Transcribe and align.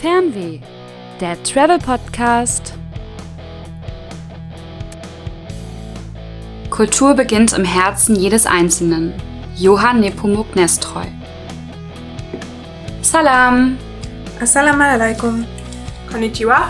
Fernweh, 0.00 0.60
der 1.20 1.42
Travel 1.42 1.78
Podcast. 1.78 2.74
Kultur 6.70 7.14
beginnt 7.14 7.52
im 7.52 7.64
Herzen 7.64 8.14
jedes 8.14 8.46
Einzelnen. 8.46 9.12
Johann 9.56 9.98
Nepomuk 9.98 10.54
Nestroy. 10.54 11.06
Salam. 13.02 13.76
Assalamu 14.40 14.84
alaikum. 14.84 15.44
Konnichiwa. 16.12 16.68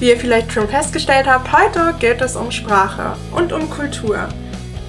Wie 0.00 0.08
ihr 0.08 0.18
vielleicht 0.18 0.52
schon 0.52 0.66
festgestellt 0.66 1.28
habt, 1.28 1.52
heute 1.52 1.94
geht 2.00 2.20
es 2.20 2.34
um 2.34 2.50
Sprache 2.50 3.16
und 3.30 3.52
um 3.52 3.70
Kultur. 3.70 4.28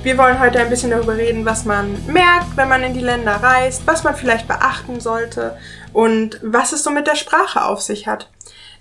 Wir 0.05 0.19
wollen 0.19 0.39
heute 0.39 0.59
ein 0.59 0.69
bisschen 0.69 0.91
darüber 0.91 1.17
reden, 1.17 1.45
was 1.45 1.65
man 1.65 1.97
merkt, 2.05 2.55
wenn 2.55 2.69
man 2.69 2.83
in 2.83 2.93
die 2.93 2.99
Länder 2.99 3.37
reist, 3.37 3.87
was 3.87 4.03
man 4.03 4.15
vielleicht 4.15 4.47
beachten 4.47 4.99
sollte 4.99 5.57
und 5.93 6.39
was 6.43 6.73
es 6.73 6.83
so 6.83 6.91
mit 6.91 7.07
der 7.07 7.15
Sprache 7.15 7.65
auf 7.65 7.81
sich 7.81 8.07
hat. 8.07 8.29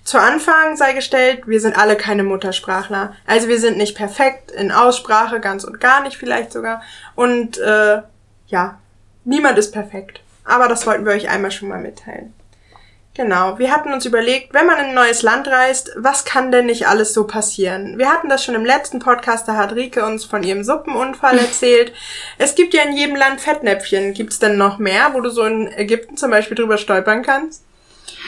Zu 0.03 0.19
Anfang 0.19 0.77
sei 0.77 0.93
gestellt, 0.93 1.47
wir 1.47 1.59
sind 1.59 1.79
alle 1.79 1.95
keine 1.95 2.23
Muttersprachler. 2.23 3.15
Also 3.25 3.47
wir 3.47 3.59
sind 3.59 3.75
nicht 3.75 3.97
perfekt 3.97 4.51
in 4.51 4.71
Aussprache, 4.71 5.39
ganz 5.39 5.63
und 5.63 5.79
gar 5.81 6.03
nicht 6.03 6.15
vielleicht 6.15 6.51
sogar. 6.51 6.83
Und 7.15 7.57
äh, 7.57 8.03
ja, 8.45 8.77
niemand 9.23 9.57
ist 9.57 9.71
perfekt. 9.71 10.21
Aber 10.43 10.67
das 10.67 10.85
wollten 10.85 11.07
wir 11.07 11.13
euch 11.13 11.27
einmal 11.27 11.49
schon 11.49 11.69
mal 11.69 11.81
mitteilen. 11.81 12.35
Genau, 13.15 13.57
wir 13.59 13.71
hatten 13.71 13.93
uns 13.93 14.05
überlegt, 14.05 14.53
wenn 14.53 14.65
man 14.65 14.77
in 14.77 14.85
ein 14.87 14.93
neues 14.93 15.21
Land 15.21 15.47
reist, 15.47 15.91
was 15.95 16.25
kann 16.25 16.51
denn 16.51 16.65
nicht 16.65 16.89
alles 16.89 17.13
so 17.13 17.25
passieren? 17.25 17.97
Wir 17.97 18.09
hatten 18.09 18.27
das 18.27 18.43
schon 18.43 18.55
im 18.55 18.65
letzten 18.65 18.99
Podcast, 18.99 19.47
da 19.47 19.55
hat 19.55 19.73
Rike 19.73 20.05
uns 20.05 20.25
von 20.25 20.43
ihrem 20.43 20.65
Suppenunfall 20.65 21.39
erzählt. 21.39 21.93
es 22.37 22.55
gibt 22.55 22.73
ja 22.73 22.83
in 22.83 22.97
jedem 22.97 23.15
Land 23.15 23.39
Fettnäpfchen. 23.39 24.13
Gibt's 24.13 24.39
denn 24.39 24.57
noch 24.57 24.79
mehr, 24.79 25.13
wo 25.13 25.21
du 25.21 25.29
so 25.29 25.43
in 25.43 25.71
Ägypten 25.71 26.17
zum 26.17 26.29
Beispiel 26.29 26.57
drüber 26.57 26.77
stolpern 26.77 27.23
kannst? 27.23 27.63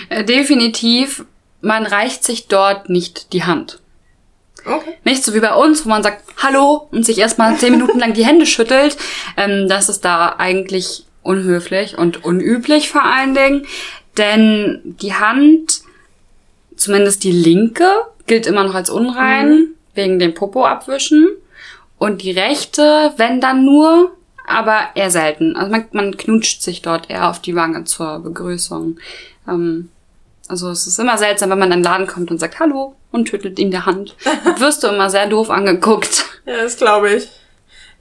Äh, 0.08 0.24
definitiv, 0.24 1.26
man 1.60 1.86
reicht 1.86 2.24
sich 2.24 2.48
dort 2.48 2.90
nicht 2.90 3.34
die 3.34 3.44
Hand. 3.44 3.82
Okay. 4.66 4.94
Nicht 5.04 5.24
so 5.24 5.34
wie 5.34 5.42
bei 5.42 5.54
uns, 5.54 5.86
wo 5.86 5.90
man 5.90 6.04
sagt 6.04 6.24
Hallo 6.38 6.88
und 6.92 7.06
sich 7.06 7.18
erstmal 7.18 7.58
zehn 7.58 7.74
Minuten 7.74 8.00
lang 8.00 8.14
die 8.14 8.26
Hände 8.26 8.46
schüttelt. 8.48 8.96
Ähm, 9.36 9.68
das 9.68 9.90
ist 9.90 10.06
da 10.06 10.36
eigentlich 10.38 11.06
unhöflich 11.24 11.98
und 11.98 12.24
unüblich 12.24 12.90
vor 12.90 13.04
allen 13.04 13.34
Dingen. 13.36 13.66
Denn 14.18 14.82
die 14.84 15.14
Hand, 15.14 15.82
zumindest 16.76 17.24
die 17.24 17.32
linke, 17.32 17.88
gilt 18.26 18.48
immer 18.48 18.64
noch 18.64 18.76
als 18.76 18.90
unrein, 18.90 19.50
mhm. 19.50 19.68
wegen 19.94 20.20
dem 20.20 20.34
Popo 20.34 20.66
abwischen. 20.66 21.28
Und 21.98 22.22
die 22.22 22.32
rechte, 22.32 23.14
wenn 23.18 23.42
dann 23.42 23.66
nur, 23.66 24.12
aber 24.48 24.90
eher 24.96 25.12
selten. 25.12 25.56
Also 25.56 25.72
man, 25.72 25.86
man 25.92 26.18
knutscht 26.18 26.62
sich 26.62 26.82
dort 26.82 27.10
eher 27.10 27.30
auf 27.30 27.42
die 27.42 27.56
Wange 27.56 27.84
zur 27.84 28.20
Begrüßung. 28.20 28.98
Ähm, 29.48 29.90
also 30.48 30.70
es 30.70 30.88
ist 30.88 31.00
immer 31.00 31.18
seltsam, 31.18 31.50
wenn 31.50 31.60
man 31.60 31.72
in 31.72 31.80
den 31.80 31.84
Laden 31.84 32.08
kommt 32.08 32.32
und 32.32 32.40
sagt 32.40 32.60
Hallo 32.60 32.96
und 33.12 33.26
tüttelt 33.28 33.60
ihm 33.60 33.72
der 33.72 33.86
Hand. 33.86 34.16
wirst 34.58 34.84
du 34.84 34.88
immer 34.88 35.10
sehr 35.10 35.28
doof 35.28 35.50
angeguckt. 35.50 36.26
Ja, 36.46 36.64
das 36.64 36.78
glaube 36.78 37.16
ich. 37.16 37.28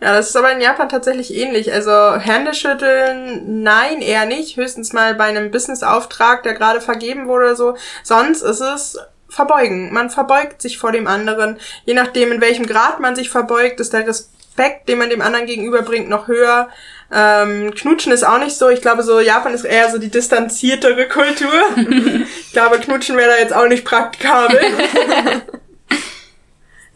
Ja, 0.00 0.12
das 0.12 0.28
ist 0.28 0.36
aber 0.36 0.52
in 0.52 0.60
Japan 0.60 0.88
tatsächlich 0.88 1.34
ähnlich. 1.34 1.72
Also 1.72 2.16
Hände 2.16 2.52
schütteln, 2.52 3.62
nein, 3.62 4.02
eher 4.02 4.26
nicht. 4.26 4.56
Höchstens 4.56 4.92
mal 4.92 5.14
bei 5.14 5.24
einem 5.24 5.50
Businessauftrag, 5.50 6.42
der 6.42 6.54
gerade 6.54 6.82
vergeben 6.82 7.28
wurde 7.28 7.46
oder 7.46 7.56
so. 7.56 7.76
Sonst 8.02 8.42
ist 8.42 8.60
es 8.60 8.98
verbeugen. 9.28 9.92
Man 9.92 10.10
verbeugt 10.10 10.60
sich 10.60 10.78
vor 10.78 10.92
dem 10.92 11.06
anderen. 11.06 11.58
Je 11.84 11.94
nachdem, 11.94 12.30
in 12.30 12.40
welchem 12.42 12.66
Grad 12.66 13.00
man 13.00 13.16
sich 13.16 13.30
verbeugt, 13.30 13.80
ist 13.80 13.94
der 13.94 14.06
Respekt, 14.06 14.88
den 14.88 14.98
man 14.98 15.08
dem 15.08 15.22
anderen 15.22 15.46
gegenüberbringt, 15.46 16.10
noch 16.10 16.28
höher. 16.28 16.68
Ähm, 17.10 17.72
Knutschen 17.74 18.12
ist 18.12 18.26
auch 18.26 18.38
nicht 18.38 18.56
so. 18.56 18.68
Ich 18.68 18.82
glaube, 18.82 19.02
so 19.02 19.20
Japan 19.20 19.54
ist 19.54 19.64
eher 19.64 19.90
so 19.90 19.98
die 19.98 20.10
distanziertere 20.10 21.08
Kultur. 21.08 21.48
ich 21.76 22.52
glaube, 22.52 22.78
Knutschen 22.80 23.16
wäre 23.16 23.30
da 23.30 23.38
jetzt 23.38 23.54
auch 23.54 23.68
nicht 23.68 23.84
praktikabel. 23.84 24.60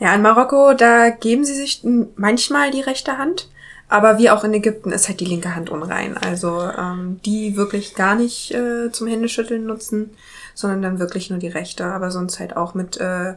Ja, 0.01 0.15
in 0.15 0.23
Marokko, 0.23 0.73
da 0.73 1.11
geben 1.11 1.45
sie 1.45 1.55
sich 1.55 1.83
manchmal 2.17 2.71
die 2.71 2.81
rechte 2.81 3.19
Hand. 3.19 3.49
Aber 3.89 4.19
wie 4.19 4.31
auch 4.31 4.45
in 4.45 4.55
Ägypten 4.55 4.93
ist 4.93 5.09
halt 5.09 5.21
die 5.21 5.27
linke 5.27 5.55
Hand 5.55 5.69
unrein. 5.69 6.17
Also 6.17 6.63
ähm, 6.63 7.21
die 7.25 7.57
wirklich 7.57 7.95
gar 7.95 8.15
nicht 8.15 8.55
äh, 8.55 8.91
zum 8.93 9.09
Händeschütteln 9.09 9.67
nutzen, 9.67 10.11
sondern 10.55 10.81
dann 10.81 10.99
wirklich 11.01 11.29
nur 11.29 11.39
die 11.39 11.49
rechte. 11.49 11.85
Aber 11.85 12.11
sonst 12.11 12.39
halt 12.39 12.57
auch 12.57 12.75
mit 12.75 12.99
äh, 12.99 13.35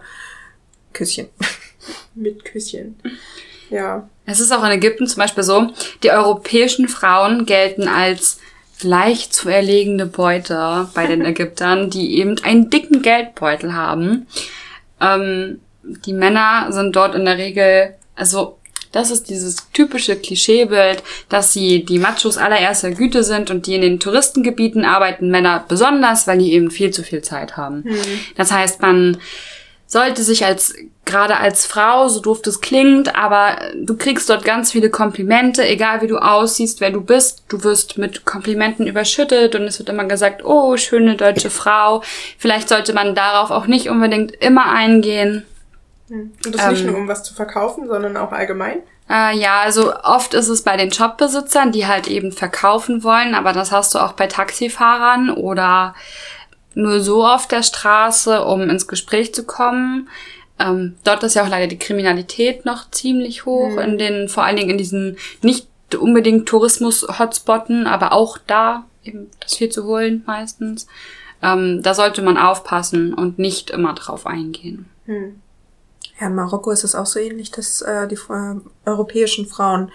Küsschen. 0.94 1.28
mit 2.16 2.46
Küsschen. 2.46 2.96
Ja. 3.70 4.08
Es 4.26 4.40
ist 4.40 4.52
auch 4.52 4.64
in 4.64 4.72
Ägypten 4.72 5.08
zum 5.08 5.20
Beispiel 5.20 5.44
so, 5.44 5.74
die 6.04 6.12
europäischen 6.12 6.88
Frauen 6.88 7.46
gelten 7.46 7.88
als 7.88 8.40
leicht 8.84 9.34
zu 9.34 9.50
erlegende 9.50 10.06
Beute 10.06 10.88
bei 10.94 11.08
den 11.08 11.26
Ägyptern, 11.26 11.90
die 11.90 12.20
eben 12.20 12.38
einen 12.44 12.70
dicken 12.70 13.02
Geldbeutel 13.02 13.74
haben. 13.74 14.28
Ähm, 15.02 15.60
die 15.84 16.14
Männer 16.14 16.72
sind 16.72 16.96
dort 16.96 17.16
in 17.16 17.26
der 17.26 17.38
Regel, 17.38 17.96
also 18.16 18.58
das 18.94 19.10
ist 19.10 19.30
dieses 19.30 19.72
typische 19.72 20.16
Klischeebild, 20.16 21.04
dass 21.28 21.52
sie 21.52 21.84
die 21.84 21.98
Machos 21.98 22.38
allererster 22.38 22.92
Güte 22.92 23.24
sind 23.24 23.50
und 23.50 23.66
die 23.66 23.76
in 23.76 23.82
den 23.82 24.00
Touristengebieten 24.00 24.86
arbeiten 24.86 25.30
Männer 25.30 25.66
besonders, 25.68 26.28
weil 26.28 26.38
die 26.38 26.54
eben 26.54 26.70
viel 26.70 26.92
zu 26.92 27.04
viel 27.04 27.24
Zeit 27.24 27.58
haben. 27.58 27.82
Mhm. 27.86 28.20
Das 28.36 28.52
heißt, 28.52 28.82
man 28.82 29.18
sollte 29.88 30.24
sich 30.24 30.46
als, 30.46 30.76
gerade 31.06 31.38
als 31.38 31.66
Frau, 31.66 32.08
so 32.08 32.20
doof 32.20 32.42
das 32.44 32.62
klingt, 32.62 33.16
aber 33.16 33.58
du 33.76 33.98
kriegst 33.98 34.30
dort 34.30 34.46
ganz 34.46 34.72
viele 34.72 34.90
Komplimente, 34.90 35.66
egal 35.68 36.02
wie 36.02 36.08
du 36.08 36.18
aussiehst, 36.18 36.80
wer 36.80 36.92
du 36.92 37.02
bist. 37.02 37.44
Du 37.48 37.64
wirst 37.64 37.98
mit 37.98 38.26
Komplimenten 38.26 38.86
überschüttet 38.86 39.56
und 39.56 39.64
es 39.64 39.80
wird 39.80 39.90
immer 39.90 40.06
gesagt, 40.06 40.46
oh, 40.46 40.78
schöne 40.78 41.16
deutsche 41.16 41.50
Frau. 41.50 42.04
Vielleicht 42.38 42.70
sollte 42.70 42.94
man 42.94 43.16
darauf 43.16 43.50
auch 43.50 43.66
nicht 43.66 43.90
unbedingt 43.90 44.34
immer 44.34 44.72
eingehen. 44.72 45.46
Und 46.10 46.56
das 46.56 46.64
ähm, 46.64 46.72
nicht 46.72 46.86
nur, 46.86 46.98
um 46.98 47.08
was 47.08 47.24
zu 47.24 47.34
verkaufen, 47.34 47.88
sondern 47.88 48.18
auch 48.18 48.32
allgemein? 48.32 48.80
Äh, 49.10 49.38
ja, 49.38 49.62
also 49.62 49.94
oft 50.04 50.34
ist 50.34 50.48
es 50.48 50.62
bei 50.62 50.78
den 50.78 50.92
Shopbesitzern, 50.92 51.72
die 51.72 51.88
halt 51.88 52.08
eben 52.08 52.32
verkaufen 52.32 53.04
wollen, 53.04 53.36
aber 53.36 53.54
das 53.54 53.72
hast 53.72 53.94
du 53.96 54.00
auch 54.00 54.14
bei 54.14 54.28
Taxifahrern 54.28 55.30
oder 55.30 55.96
nur 56.76 57.02
so 57.02 57.26
auf 57.26 57.48
der 57.48 57.64
Straße, 57.64 58.44
um 58.44 58.70
ins 58.70 58.88
Gespräch 58.88 59.34
zu 59.34 59.46
kommen. 59.46 60.10
Ähm, 60.60 60.96
dort 61.04 61.24
ist 61.24 61.36
ja 61.36 61.44
auch 61.44 61.50
leider 61.50 61.68
die 61.68 61.80
Kriminalität 61.80 62.66
noch 62.66 62.90
ziemlich 62.92 63.46
hoch, 63.46 63.72
mhm. 63.72 63.80
in 63.80 63.98
den, 63.98 64.30
vor 64.30 64.44
allen 64.44 64.56
Dingen 64.56 64.72
in 64.72 64.78
diesen 64.78 65.18
nicht 65.42 65.68
unbedingt 65.96 66.48
Tourismus-Hotspotten, 66.48 67.86
aber 67.86 68.14
auch 68.14 68.38
da 68.48 68.86
eben 69.04 69.30
das 69.40 69.56
viel 69.56 69.70
zu 69.70 69.84
holen 69.84 70.24
meistens. 70.26 70.88
Ähm, 71.42 71.82
da 71.84 71.94
sollte 71.94 72.22
man 72.22 72.38
aufpassen 72.38 73.14
und 73.14 73.38
nicht 73.38 73.70
immer 73.70 73.94
drauf 73.94 74.26
eingehen. 74.26 74.86
Mhm. 75.06 75.42
Ja, 76.24 76.30
in 76.30 76.36
Marokko 76.36 76.72
ist 76.72 76.86
es 76.86 76.96
auch 76.96 77.06
so 77.06 77.20
ähnlich, 77.20 77.52
dass 77.52 77.82
äh, 77.82 78.08
die 78.08 78.16
äh, 78.16 78.56
europäischen 78.86 79.46
Frauen 79.46 79.92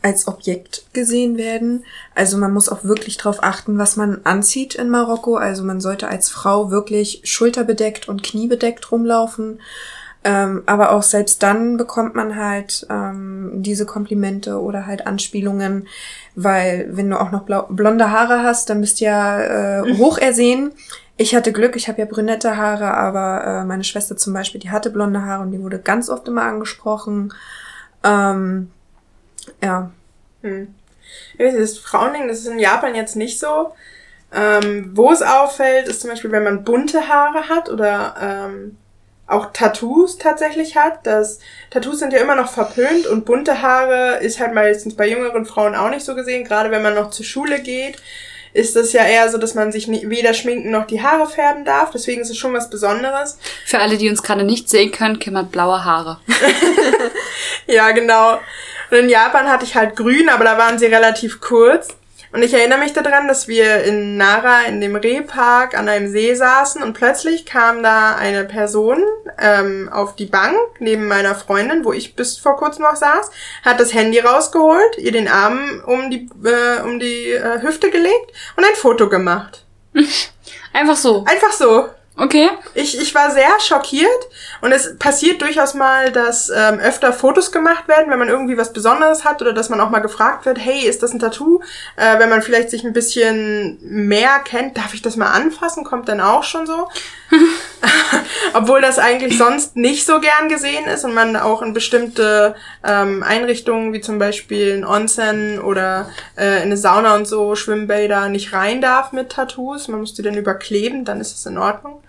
als 0.00 0.28
Objekt 0.28 0.84
gesehen 0.92 1.36
werden. 1.36 1.84
Also 2.14 2.38
man 2.38 2.52
muss 2.52 2.68
auch 2.68 2.84
wirklich 2.84 3.16
darauf 3.16 3.42
achten, 3.42 3.76
was 3.76 3.96
man 3.96 4.20
anzieht 4.22 4.76
in 4.76 4.90
Marokko. 4.90 5.34
Also 5.34 5.64
man 5.64 5.80
sollte 5.80 6.06
als 6.06 6.28
Frau 6.28 6.70
wirklich 6.70 7.22
schulterbedeckt 7.24 8.08
und 8.08 8.22
kniebedeckt 8.22 8.92
rumlaufen. 8.92 9.60
Ähm, 10.22 10.62
aber 10.66 10.92
auch 10.92 11.02
selbst 11.02 11.42
dann 11.42 11.76
bekommt 11.76 12.14
man 12.14 12.36
halt 12.36 12.86
ähm, 12.90 13.50
diese 13.56 13.86
Komplimente 13.86 14.60
oder 14.60 14.86
halt 14.86 15.06
Anspielungen, 15.06 15.88
weil 16.36 16.88
wenn 16.92 17.10
du 17.10 17.20
auch 17.20 17.32
noch 17.32 17.42
blonde 17.42 18.10
Haare 18.10 18.42
hast, 18.44 18.70
dann 18.70 18.80
bist 18.80 19.00
du 19.00 19.06
ja 19.06 19.82
äh, 19.82 19.94
hoch 19.98 20.16
ersehen. 20.16 20.72
Ich 21.16 21.34
hatte 21.34 21.52
Glück, 21.52 21.76
ich 21.76 21.88
habe 21.88 22.00
ja 22.00 22.06
brünette 22.06 22.56
Haare, 22.56 22.94
aber 22.94 23.44
äh, 23.44 23.64
meine 23.64 23.84
Schwester 23.84 24.16
zum 24.16 24.32
Beispiel, 24.32 24.60
die 24.60 24.70
hatte 24.70 24.90
blonde 24.90 25.22
Haare 25.22 25.42
und 25.42 25.52
die 25.52 25.62
wurde 25.62 25.78
ganz 25.78 26.10
oft 26.10 26.26
immer 26.26 26.42
angesprochen. 26.42 27.32
Ähm, 28.02 28.70
ja. 29.62 29.90
Hm. 30.42 30.74
Das 31.38 31.78
Frauending, 31.78 32.26
das 32.26 32.40
ist 32.40 32.48
in 32.48 32.58
Japan 32.58 32.94
jetzt 32.96 33.14
nicht 33.14 33.38
so. 33.38 33.72
Ähm, 34.32 34.90
wo 34.94 35.12
es 35.12 35.22
auffällt, 35.22 35.86
ist 35.86 36.00
zum 36.00 36.10
Beispiel, 36.10 36.32
wenn 36.32 36.42
man 36.42 36.64
bunte 36.64 37.08
Haare 37.08 37.48
hat 37.48 37.70
oder 37.70 38.16
ähm, 38.20 38.76
auch 39.28 39.52
Tattoos 39.52 40.18
tatsächlich 40.18 40.76
hat. 40.76 41.06
Das 41.06 41.38
Tattoos 41.70 42.00
sind 42.00 42.12
ja 42.12 42.18
immer 42.18 42.34
noch 42.34 42.50
verpönt 42.50 43.06
und 43.06 43.24
bunte 43.24 43.62
Haare 43.62 44.18
ist 44.18 44.40
halt 44.40 44.52
meistens 44.52 44.96
bei 44.96 45.08
jüngeren 45.08 45.46
Frauen 45.46 45.76
auch 45.76 45.90
nicht 45.90 46.04
so 46.04 46.16
gesehen, 46.16 46.44
gerade 46.44 46.72
wenn 46.72 46.82
man 46.82 46.94
noch 46.94 47.10
zur 47.10 47.24
Schule 47.24 47.60
geht 47.60 48.02
ist 48.54 48.76
es 48.76 48.92
ja 48.92 49.04
eher 49.04 49.28
so, 49.28 49.36
dass 49.36 49.54
man 49.54 49.72
sich 49.72 49.88
weder 49.88 50.32
schminken 50.32 50.70
noch 50.70 50.86
die 50.86 51.02
Haare 51.02 51.28
färben 51.28 51.64
darf. 51.64 51.90
Deswegen 51.90 52.22
ist 52.22 52.30
es 52.30 52.38
schon 52.38 52.54
was 52.54 52.70
Besonderes. 52.70 53.36
Für 53.66 53.80
alle, 53.80 53.98
die 53.98 54.08
uns 54.08 54.22
gerade 54.22 54.44
nicht 54.44 54.70
sehen 54.70 54.92
können, 54.92 55.18
Kim 55.18 55.36
hat 55.36 55.50
blaue 55.50 55.84
Haare. 55.84 56.20
ja, 57.66 57.90
genau. 57.90 58.38
Und 58.90 58.98
in 58.98 59.08
Japan 59.08 59.48
hatte 59.48 59.64
ich 59.64 59.74
halt 59.74 59.96
grün, 59.96 60.28
aber 60.28 60.44
da 60.44 60.56
waren 60.56 60.78
sie 60.78 60.86
relativ 60.86 61.40
kurz. 61.40 61.88
Und 62.34 62.42
ich 62.42 62.52
erinnere 62.52 62.80
mich 62.80 62.92
daran, 62.92 63.28
dass 63.28 63.46
wir 63.46 63.84
in 63.84 64.16
Nara 64.16 64.62
in 64.64 64.80
dem 64.80 64.96
Rehpark 64.96 65.78
an 65.78 65.88
einem 65.88 66.08
See 66.08 66.34
saßen 66.34 66.82
und 66.82 66.92
plötzlich 66.92 67.46
kam 67.46 67.84
da 67.84 68.16
eine 68.16 68.42
Person 68.42 69.04
ähm, 69.38 69.88
auf 69.92 70.16
die 70.16 70.26
Bank 70.26 70.56
neben 70.80 71.06
meiner 71.06 71.36
Freundin, 71.36 71.84
wo 71.84 71.92
ich 71.92 72.16
bis 72.16 72.36
vor 72.36 72.56
kurzem 72.56 72.82
noch 72.82 72.96
saß, 72.96 73.30
hat 73.64 73.78
das 73.78 73.94
Handy 73.94 74.18
rausgeholt, 74.18 74.98
ihr 74.98 75.12
den 75.12 75.28
Arm 75.28 75.80
um 75.86 76.10
die, 76.10 76.28
äh, 76.44 76.82
um 76.82 76.98
die 76.98 77.30
äh, 77.30 77.62
Hüfte 77.62 77.90
gelegt 77.90 78.32
und 78.56 78.64
ein 78.64 78.74
Foto 78.74 79.08
gemacht. 79.08 79.64
Einfach 80.72 80.96
so. 80.96 81.24
Einfach 81.26 81.52
so. 81.52 81.88
Okay. 82.16 82.48
Ich, 82.74 82.96
ich 82.96 83.12
war 83.12 83.32
sehr 83.32 83.58
schockiert 83.58 84.08
und 84.60 84.70
es 84.70 84.96
passiert 84.98 85.42
durchaus 85.42 85.74
mal, 85.74 86.12
dass 86.12 86.48
ähm, 86.48 86.78
öfter 86.78 87.12
Fotos 87.12 87.50
gemacht 87.50 87.88
werden, 87.88 88.08
wenn 88.08 88.20
man 88.20 88.28
irgendwie 88.28 88.56
was 88.56 88.72
Besonderes 88.72 89.24
hat 89.24 89.42
oder 89.42 89.52
dass 89.52 89.68
man 89.68 89.80
auch 89.80 89.90
mal 89.90 89.98
gefragt 89.98 90.46
wird, 90.46 90.58
hey, 90.58 90.86
ist 90.86 91.02
das 91.02 91.12
ein 91.12 91.18
Tattoo? 91.18 91.60
Äh, 91.96 92.20
wenn 92.20 92.28
man 92.28 92.40
vielleicht 92.40 92.70
sich 92.70 92.84
ein 92.84 92.92
bisschen 92.92 93.78
mehr 93.82 94.38
kennt, 94.44 94.78
darf 94.78 94.94
ich 94.94 95.02
das 95.02 95.16
mal 95.16 95.32
anfassen? 95.32 95.82
Kommt 95.82 96.08
dann 96.08 96.20
auch 96.20 96.44
schon 96.44 96.66
so. 96.66 96.88
Obwohl 98.54 98.80
das 98.80 99.00
eigentlich 99.00 99.36
sonst 99.36 99.74
nicht 99.74 100.06
so 100.06 100.20
gern 100.20 100.48
gesehen 100.48 100.84
ist 100.86 101.04
und 101.04 101.14
man 101.14 101.34
auch 101.34 101.62
in 101.62 101.72
bestimmte 101.72 102.54
ähm, 102.84 103.24
Einrichtungen 103.24 103.92
wie 103.92 104.00
zum 104.00 104.20
Beispiel 104.20 104.74
ein 104.74 104.84
Onsen 104.84 105.60
oder 105.60 106.10
äh, 106.36 106.58
in 106.58 106.62
eine 106.62 106.76
Sauna 106.76 107.16
und 107.16 107.26
so 107.26 107.56
Schwimmbäder 107.56 108.28
nicht 108.28 108.52
rein 108.52 108.80
darf 108.80 109.10
mit 109.10 109.30
Tattoos. 109.30 109.88
Man 109.88 109.98
muss 109.98 110.14
die 110.14 110.22
dann 110.22 110.36
überkleben, 110.36 111.04
dann 111.04 111.20
ist 111.20 111.36
es 111.36 111.44
in 111.46 111.58
Ordnung. 111.58 112.02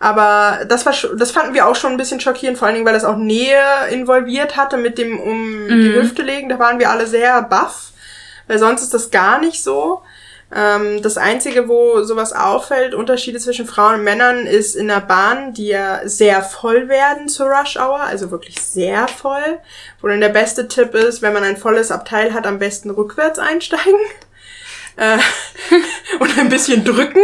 Aber 0.00 0.64
das 0.66 0.86
war 0.86 0.94
das 1.16 1.30
fanden 1.30 1.52
wir 1.52 1.68
auch 1.68 1.76
schon 1.76 1.92
ein 1.92 1.98
bisschen 1.98 2.20
schockierend, 2.20 2.56
vor 2.56 2.66
allen 2.66 2.74
Dingen, 2.74 2.86
weil 2.86 2.94
das 2.94 3.04
auch 3.04 3.18
Nähe 3.18 3.62
involviert 3.90 4.56
hatte 4.56 4.78
mit 4.78 4.96
dem 4.96 5.20
um 5.20 5.68
die 5.68 5.92
Hüfte 5.92 6.22
legen. 6.22 6.48
Da 6.48 6.58
waren 6.58 6.78
wir 6.78 6.90
alle 6.90 7.06
sehr 7.06 7.42
baff, 7.42 7.90
weil 8.48 8.58
sonst 8.58 8.82
ist 8.82 8.94
das 8.94 9.10
gar 9.10 9.40
nicht 9.40 9.62
so. 9.62 10.02
Ähm, 10.52 11.02
das 11.02 11.18
Einzige, 11.18 11.68
wo 11.68 12.02
sowas 12.02 12.32
auffällt, 12.32 12.94
Unterschiede 12.94 13.38
zwischen 13.38 13.66
Frauen 13.66 13.96
und 13.96 14.04
Männern, 14.04 14.46
ist 14.46 14.74
in 14.74 14.88
der 14.88 15.00
Bahn, 15.00 15.52
die 15.52 15.68
ja 15.68 16.00
sehr 16.08 16.42
voll 16.42 16.88
werden 16.88 17.28
zur 17.28 17.48
Rush 17.48 17.76
Hour, 17.76 18.00
also 18.00 18.30
wirklich 18.30 18.60
sehr 18.60 19.06
voll. 19.06 19.60
Wo 20.00 20.08
dann 20.08 20.20
der 20.20 20.30
beste 20.30 20.66
Tipp 20.66 20.94
ist, 20.94 21.22
wenn 21.22 21.34
man 21.34 21.44
ein 21.44 21.56
volles 21.56 21.92
Abteil 21.92 22.32
hat, 22.32 22.46
am 22.46 22.58
besten 22.58 22.90
rückwärts 22.90 23.38
einsteigen. 23.38 24.00
Äh, 25.00 25.18
und 26.18 26.38
ein 26.38 26.50
bisschen 26.50 26.84
drücken. 26.84 27.22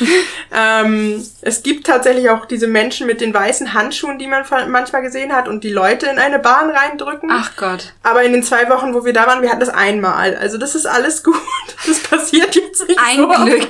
ähm, 0.52 1.26
es 1.40 1.62
gibt 1.62 1.86
tatsächlich 1.86 2.28
auch 2.28 2.44
diese 2.44 2.66
Menschen 2.66 3.06
mit 3.06 3.22
den 3.22 3.32
weißen 3.32 3.72
Handschuhen, 3.72 4.18
die 4.18 4.26
man 4.26 4.44
manchmal 4.68 5.00
gesehen 5.00 5.32
hat 5.32 5.48
und 5.48 5.64
die 5.64 5.70
Leute 5.70 6.06
in 6.06 6.18
eine 6.18 6.38
Bahn 6.38 6.68
reindrücken. 6.68 7.30
Ach 7.32 7.56
Gott. 7.56 7.94
Aber 8.02 8.24
in 8.24 8.32
den 8.32 8.42
zwei 8.42 8.68
Wochen, 8.68 8.92
wo 8.92 9.06
wir 9.06 9.14
da 9.14 9.26
waren, 9.26 9.40
wir 9.40 9.48
hatten 9.48 9.60
das 9.60 9.70
einmal. 9.70 10.36
Also 10.36 10.58
das 10.58 10.74
ist 10.74 10.86
alles 10.86 11.24
gut. 11.24 11.34
Das 11.86 11.98
passiert 11.98 12.54
jetzt 12.56 12.88
nicht 12.88 12.98
Ein 12.98 13.18
so. 13.18 13.28
oft. 13.28 13.44
Glück. 13.44 13.68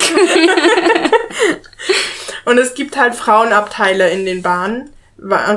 Und 2.44 2.58
es 2.58 2.74
gibt 2.74 2.96
halt 2.96 3.16
Frauenabteile 3.16 4.08
in 4.10 4.24
den 4.24 4.40
Bahnen, 4.40 4.90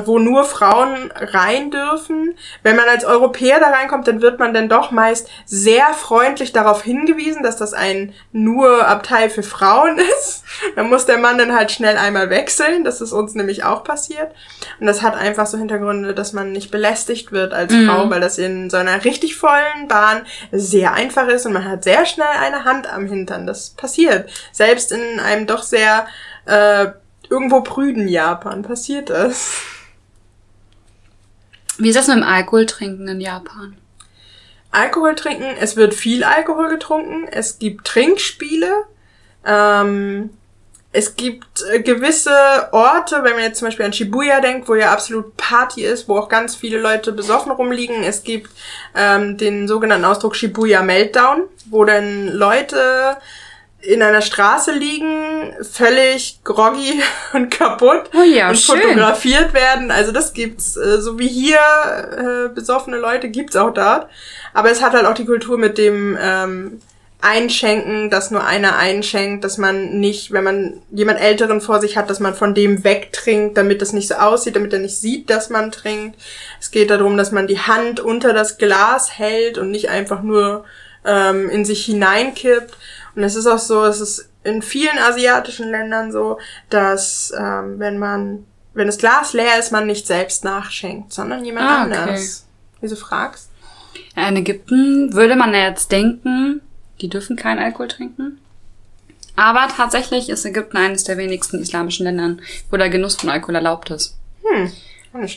wo 0.04 0.18
nur 0.18 0.44
Frauen 0.44 1.12
rein 1.14 1.70
dürfen. 1.70 2.34
Wenn 2.62 2.76
man 2.76 2.88
als 2.88 3.04
Europäer 3.04 3.60
da 3.60 3.70
reinkommt, 3.70 4.08
dann 4.08 4.22
wird 4.22 4.38
man 4.38 4.54
dann 4.54 4.68
doch 4.68 4.90
meist 4.90 5.28
sehr 5.44 5.92
freundlich 5.92 6.52
darauf 6.52 6.82
hingewiesen, 6.82 7.42
dass 7.42 7.56
das 7.56 7.74
ein 7.74 8.14
nur 8.32 8.86
Abteil 8.86 9.30
für 9.30 9.42
Frauen 9.42 9.98
ist. 10.18 10.44
Dann 10.76 10.88
muss 10.88 11.06
der 11.06 11.18
Mann 11.18 11.38
dann 11.38 11.54
halt 11.54 11.70
schnell 11.70 11.96
einmal 11.96 12.30
wechseln. 12.30 12.84
Das 12.84 13.00
ist 13.00 13.12
uns 13.12 13.34
nämlich 13.34 13.64
auch 13.64 13.84
passiert. 13.84 14.32
Und 14.80 14.86
das 14.86 15.02
hat 15.02 15.14
einfach 15.14 15.46
so 15.46 15.58
Hintergründe, 15.58 16.14
dass 16.14 16.32
man 16.32 16.52
nicht 16.52 16.70
belästigt 16.70 17.32
wird 17.32 17.52
als 17.52 17.74
Frau, 17.74 18.08
weil 18.10 18.20
das 18.20 18.38
in 18.38 18.70
so 18.70 18.76
einer 18.76 19.04
richtig 19.04 19.36
vollen 19.36 19.88
Bahn 19.88 20.22
sehr 20.50 20.94
einfach 20.94 21.28
ist 21.28 21.46
und 21.46 21.52
man 21.52 21.68
hat 21.68 21.84
sehr 21.84 22.06
schnell 22.06 22.26
eine 22.40 22.64
Hand 22.64 22.90
am 22.92 23.06
Hintern. 23.06 23.46
Das 23.46 23.70
passiert. 23.70 24.30
Selbst 24.52 24.92
in 24.92 25.20
einem 25.20 25.46
doch 25.46 25.62
sehr 25.62 26.06
äh, 26.46 26.88
irgendwo 27.30 27.60
prüden 27.60 28.08
Japan 28.08 28.62
passiert 28.62 29.10
das. 29.10 29.60
Wie 31.78 31.88
ist 31.88 31.96
das 31.96 32.08
mit 32.08 32.16
dem 32.16 32.22
Alkohol 32.24 32.66
trinken 32.66 33.06
in 33.08 33.20
Japan? 33.20 33.76
Alkohol 34.70 35.14
trinken, 35.14 35.56
es 35.60 35.76
wird 35.76 35.94
viel 35.94 36.24
Alkohol 36.24 36.68
getrunken, 36.68 37.26
es 37.30 37.58
gibt 37.58 37.86
Trinkspiele, 37.86 38.84
ähm, 39.46 40.30
es 40.90 41.16
gibt 41.16 41.62
äh, 41.70 41.80
gewisse 41.80 42.32
Orte, 42.72 43.22
wenn 43.22 43.34
man 43.34 43.42
jetzt 43.42 43.58
zum 43.58 43.68
Beispiel 43.68 43.86
an 43.86 43.92
Shibuya 43.92 44.40
denkt, 44.40 44.68
wo 44.68 44.74
ja 44.74 44.92
absolut 44.92 45.36
Party 45.36 45.84
ist, 45.84 46.08
wo 46.08 46.18
auch 46.18 46.28
ganz 46.28 46.56
viele 46.56 46.78
Leute 46.78 47.12
besoffen 47.12 47.52
rumliegen. 47.52 48.02
Es 48.02 48.24
gibt 48.24 48.50
ähm, 48.94 49.36
den 49.36 49.68
sogenannten 49.68 50.06
Ausdruck 50.06 50.34
Shibuya 50.34 50.82
Meltdown, 50.82 51.42
wo 51.66 51.84
dann 51.84 52.28
Leute 52.28 53.18
in 53.80 54.02
einer 54.02 54.22
Straße 54.22 54.72
liegen, 54.72 55.54
völlig 55.62 56.40
groggy 56.44 57.00
und 57.32 57.50
kaputt 57.50 58.10
Oh 58.14 58.22
ja, 58.22 58.48
und 58.48 58.58
schön. 58.58 58.80
fotografiert 58.80 59.54
werden. 59.54 59.90
Also 59.90 60.10
das 60.12 60.32
gibt's, 60.32 60.76
äh, 60.76 61.00
so 61.00 61.18
wie 61.18 61.28
hier 61.28 61.58
äh, 61.58 62.54
besoffene 62.54 62.96
Leute 62.98 63.28
gibt's 63.28 63.56
auch 63.56 63.72
dort. 63.72 64.08
Aber 64.52 64.70
es 64.70 64.82
hat 64.82 64.92
halt 64.94 65.06
auch 65.06 65.14
die 65.14 65.26
Kultur 65.26 65.58
mit 65.58 65.78
dem 65.78 66.18
ähm, 66.20 66.80
Einschenken, 67.20 68.10
dass 68.10 68.30
nur 68.30 68.44
einer 68.44 68.76
einschenkt, 68.76 69.42
dass 69.42 69.58
man 69.58 69.98
nicht, 69.98 70.32
wenn 70.32 70.44
man 70.44 70.82
jemand 70.90 71.20
Älteren 71.20 71.60
vor 71.60 71.80
sich 71.80 71.96
hat, 71.96 72.10
dass 72.10 72.20
man 72.20 72.34
von 72.34 72.54
dem 72.54 72.84
wegtrinkt, 72.84 73.56
damit 73.56 73.82
es 73.82 73.92
nicht 73.92 74.08
so 74.08 74.14
aussieht, 74.14 74.54
damit 74.54 74.72
er 74.72 74.78
nicht 74.78 74.96
sieht, 74.96 75.28
dass 75.28 75.50
man 75.50 75.72
trinkt. 75.72 76.16
Es 76.60 76.70
geht 76.70 76.90
darum, 76.90 77.16
dass 77.16 77.32
man 77.32 77.46
die 77.48 77.58
Hand 77.58 77.98
unter 78.00 78.32
das 78.32 78.58
Glas 78.58 79.18
hält 79.18 79.58
und 79.58 79.70
nicht 79.72 79.88
einfach 79.88 80.22
nur 80.22 80.64
ähm, 81.04 81.48
in 81.50 81.64
sich 81.64 81.84
hineinkippt. 81.84 82.76
Und 83.18 83.24
es 83.24 83.34
ist 83.34 83.48
auch 83.48 83.58
so, 83.58 83.84
es 83.84 84.00
ist 84.00 84.28
in 84.44 84.62
vielen 84.62 84.96
asiatischen 84.96 85.68
Ländern 85.72 86.12
so, 86.12 86.38
dass 86.70 87.32
ähm, 87.36 87.80
wenn 87.80 87.98
man, 87.98 88.46
wenn 88.74 88.86
das 88.86 88.98
Glas 88.98 89.32
leer 89.32 89.58
ist, 89.58 89.72
man 89.72 89.88
nicht 89.88 90.06
selbst 90.06 90.44
nachschenkt, 90.44 91.12
sondern 91.12 91.44
jemand 91.44 91.66
Ah, 91.68 91.84
okay. 91.84 91.96
anders. 91.96 92.46
Wieso 92.80 92.94
fragst? 92.94 93.50
Ja, 94.16 94.28
in 94.28 94.36
Ägypten 94.36 95.14
würde 95.14 95.34
man 95.34 95.52
ja 95.52 95.66
jetzt 95.68 95.90
denken, 95.90 96.60
die 97.00 97.08
dürfen 97.08 97.34
keinen 97.34 97.58
Alkohol 97.58 97.88
trinken. 97.88 98.38
Aber 99.34 99.66
tatsächlich 99.76 100.28
ist 100.28 100.44
Ägypten 100.44 100.76
eines 100.76 101.02
der 101.02 101.16
wenigsten 101.18 101.58
islamischen 101.58 102.04
Ländern, 102.04 102.40
wo 102.70 102.76
der 102.76 102.88
Genuss 102.88 103.16
von 103.16 103.30
Alkohol 103.30 103.56
erlaubt 103.56 103.90
ist. 103.90 104.16
Hm. 104.44 104.72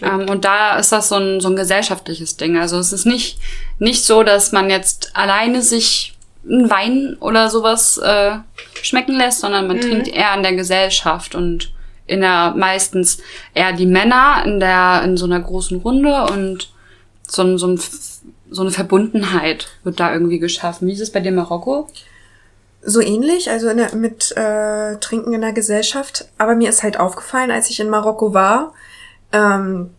Ähm, 0.04 0.30
und 0.30 0.46
da 0.46 0.78
ist 0.78 0.92
das 0.92 1.10
so 1.10 1.16
ein, 1.16 1.42
so 1.42 1.50
ein 1.50 1.56
gesellschaftliches 1.56 2.38
Ding. 2.38 2.60
Also 2.60 2.78
es 2.78 2.94
ist 2.94 3.08
nicht, 3.08 3.40
nicht 3.80 4.04
so, 4.04 4.22
dass 4.22 4.52
man 4.52 4.70
jetzt 4.70 5.16
alleine 5.16 5.64
sich 5.64 6.16
einen 6.44 6.70
Wein 6.70 7.18
oder 7.20 7.50
sowas 7.50 7.98
äh, 7.98 8.38
schmecken 8.82 9.16
lässt, 9.16 9.42
sondern 9.42 9.68
man 9.68 9.80
trinkt 9.80 10.08
eher 10.08 10.34
in 10.36 10.44
der 10.44 10.56
Gesellschaft 10.56 11.36
und 11.36 11.74
in 12.08 12.22
der 12.22 12.54
meistens 12.58 13.20
eher 13.54 13.74
die 13.74 13.86
Männer 13.86 14.44
in 14.46 14.60
der 14.60 15.02
in 15.04 15.18
so 15.18 15.26
einer 15.26 15.40
großen 15.40 15.80
Runde 15.80 16.26
und 16.32 16.72
so, 17.28 17.58
so, 17.58 17.68
ein, 17.68 17.80
so 18.50 18.62
eine 18.62 18.72
Verbundenheit 18.72 19.68
wird 19.84 20.00
da 20.00 20.12
irgendwie 20.12 20.40
geschaffen. 20.40 20.88
Wie 20.88 20.94
ist 20.94 21.00
es 21.00 21.12
bei 21.12 21.22
dir 21.22 21.32
Marokko? 21.32 21.88
So 22.84 23.00
ähnlich, 23.00 23.50
also 23.50 23.70
in 23.70 23.78
der, 23.78 23.96
mit 23.96 24.36
äh, 24.36 24.98
Trinken 24.98 25.34
in 25.34 25.42
der 25.42 25.54
Gesellschaft. 25.54 26.28
Aber 26.38 26.56
mir 26.56 26.70
ist 26.70 26.84
halt 26.84 27.00
aufgefallen, 27.00 27.52
als 27.52 27.70
ich 27.70 27.80
in 27.80 27.90
Marokko 27.90 28.34
war, 28.34 28.74
ähm, 29.32 29.92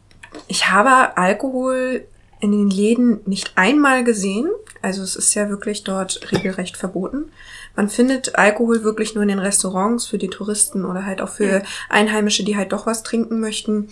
ich 0.48 0.68
habe 0.68 1.16
Alkohol 1.16 2.04
in 2.40 2.52
den 2.52 2.70
Läden 2.70 3.20
nicht 3.24 3.52
einmal 3.54 4.04
gesehen. 4.04 4.48
Also 4.82 5.02
es 5.02 5.16
ist 5.16 5.34
ja 5.34 5.48
wirklich 5.48 5.84
dort 5.84 6.32
regelrecht 6.32 6.76
verboten. 6.76 7.30
Man 7.76 7.88
findet 7.88 8.36
Alkohol 8.36 8.84
wirklich 8.84 9.14
nur 9.14 9.22
in 9.22 9.28
den 9.28 9.38
Restaurants 9.38 10.06
für 10.06 10.18
die 10.18 10.28
Touristen 10.28 10.84
oder 10.84 11.06
halt 11.06 11.22
auch 11.22 11.28
für 11.28 11.62
Einheimische, 11.88 12.44
die 12.44 12.56
halt 12.56 12.72
doch 12.72 12.86
was 12.86 13.02
trinken 13.02 13.40
möchten. 13.40 13.88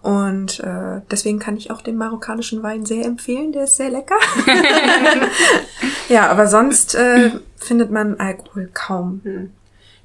Und 0.00 0.58
äh, 0.60 1.00
deswegen 1.10 1.38
kann 1.38 1.56
ich 1.56 1.70
auch 1.70 1.80
den 1.80 1.96
marokkanischen 1.96 2.62
Wein 2.64 2.84
sehr 2.84 3.04
empfehlen. 3.04 3.52
Der 3.52 3.64
ist 3.64 3.76
sehr 3.76 3.90
lecker. 3.90 4.16
ja, 6.08 6.28
aber 6.28 6.48
sonst 6.48 6.96
äh, 6.96 7.30
findet 7.56 7.92
man 7.92 8.18
Alkohol 8.18 8.68
kaum. 8.74 9.52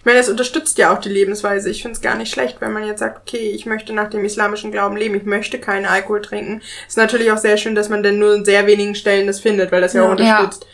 Meine, 0.07 0.19
es 0.19 0.29
unterstützt 0.29 0.77
ja 0.77 0.93
auch 0.95 1.01
die 1.01 1.09
Lebensweise. 1.09 1.69
Ich 1.69 1.81
finde 1.81 1.97
es 1.97 2.01
gar 2.01 2.15
nicht 2.15 2.31
schlecht, 2.33 2.61
wenn 2.61 2.71
man 2.71 2.87
jetzt 2.87 2.99
sagt, 2.99 3.27
okay, 3.27 3.51
ich 3.53 3.65
möchte 3.65 3.91
nach 3.91 4.09
dem 4.09 4.23
islamischen 4.23 4.71
Glauben 4.71 4.95
leben, 4.95 5.15
ich 5.15 5.25
möchte 5.25 5.59
keinen 5.59 5.85
Alkohol 5.85 6.21
trinken. 6.21 6.61
Ist 6.87 6.95
natürlich 6.95 7.29
auch 7.29 7.37
sehr 7.37 7.57
schön, 7.57 7.75
dass 7.75 7.89
man 7.89 8.03
denn 8.03 8.17
nur 8.17 8.33
in 8.33 8.45
sehr 8.45 8.65
wenigen 8.67 8.95
Stellen 8.95 9.27
das 9.27 9.41
findet, 9.41 9.69
weil 9.73 9.81
das 9.81 9.91
ja, 9.91 10.03
Ja. 10.03 10.07
auch 10.07 10.11
unterstützt. 10.11 10.65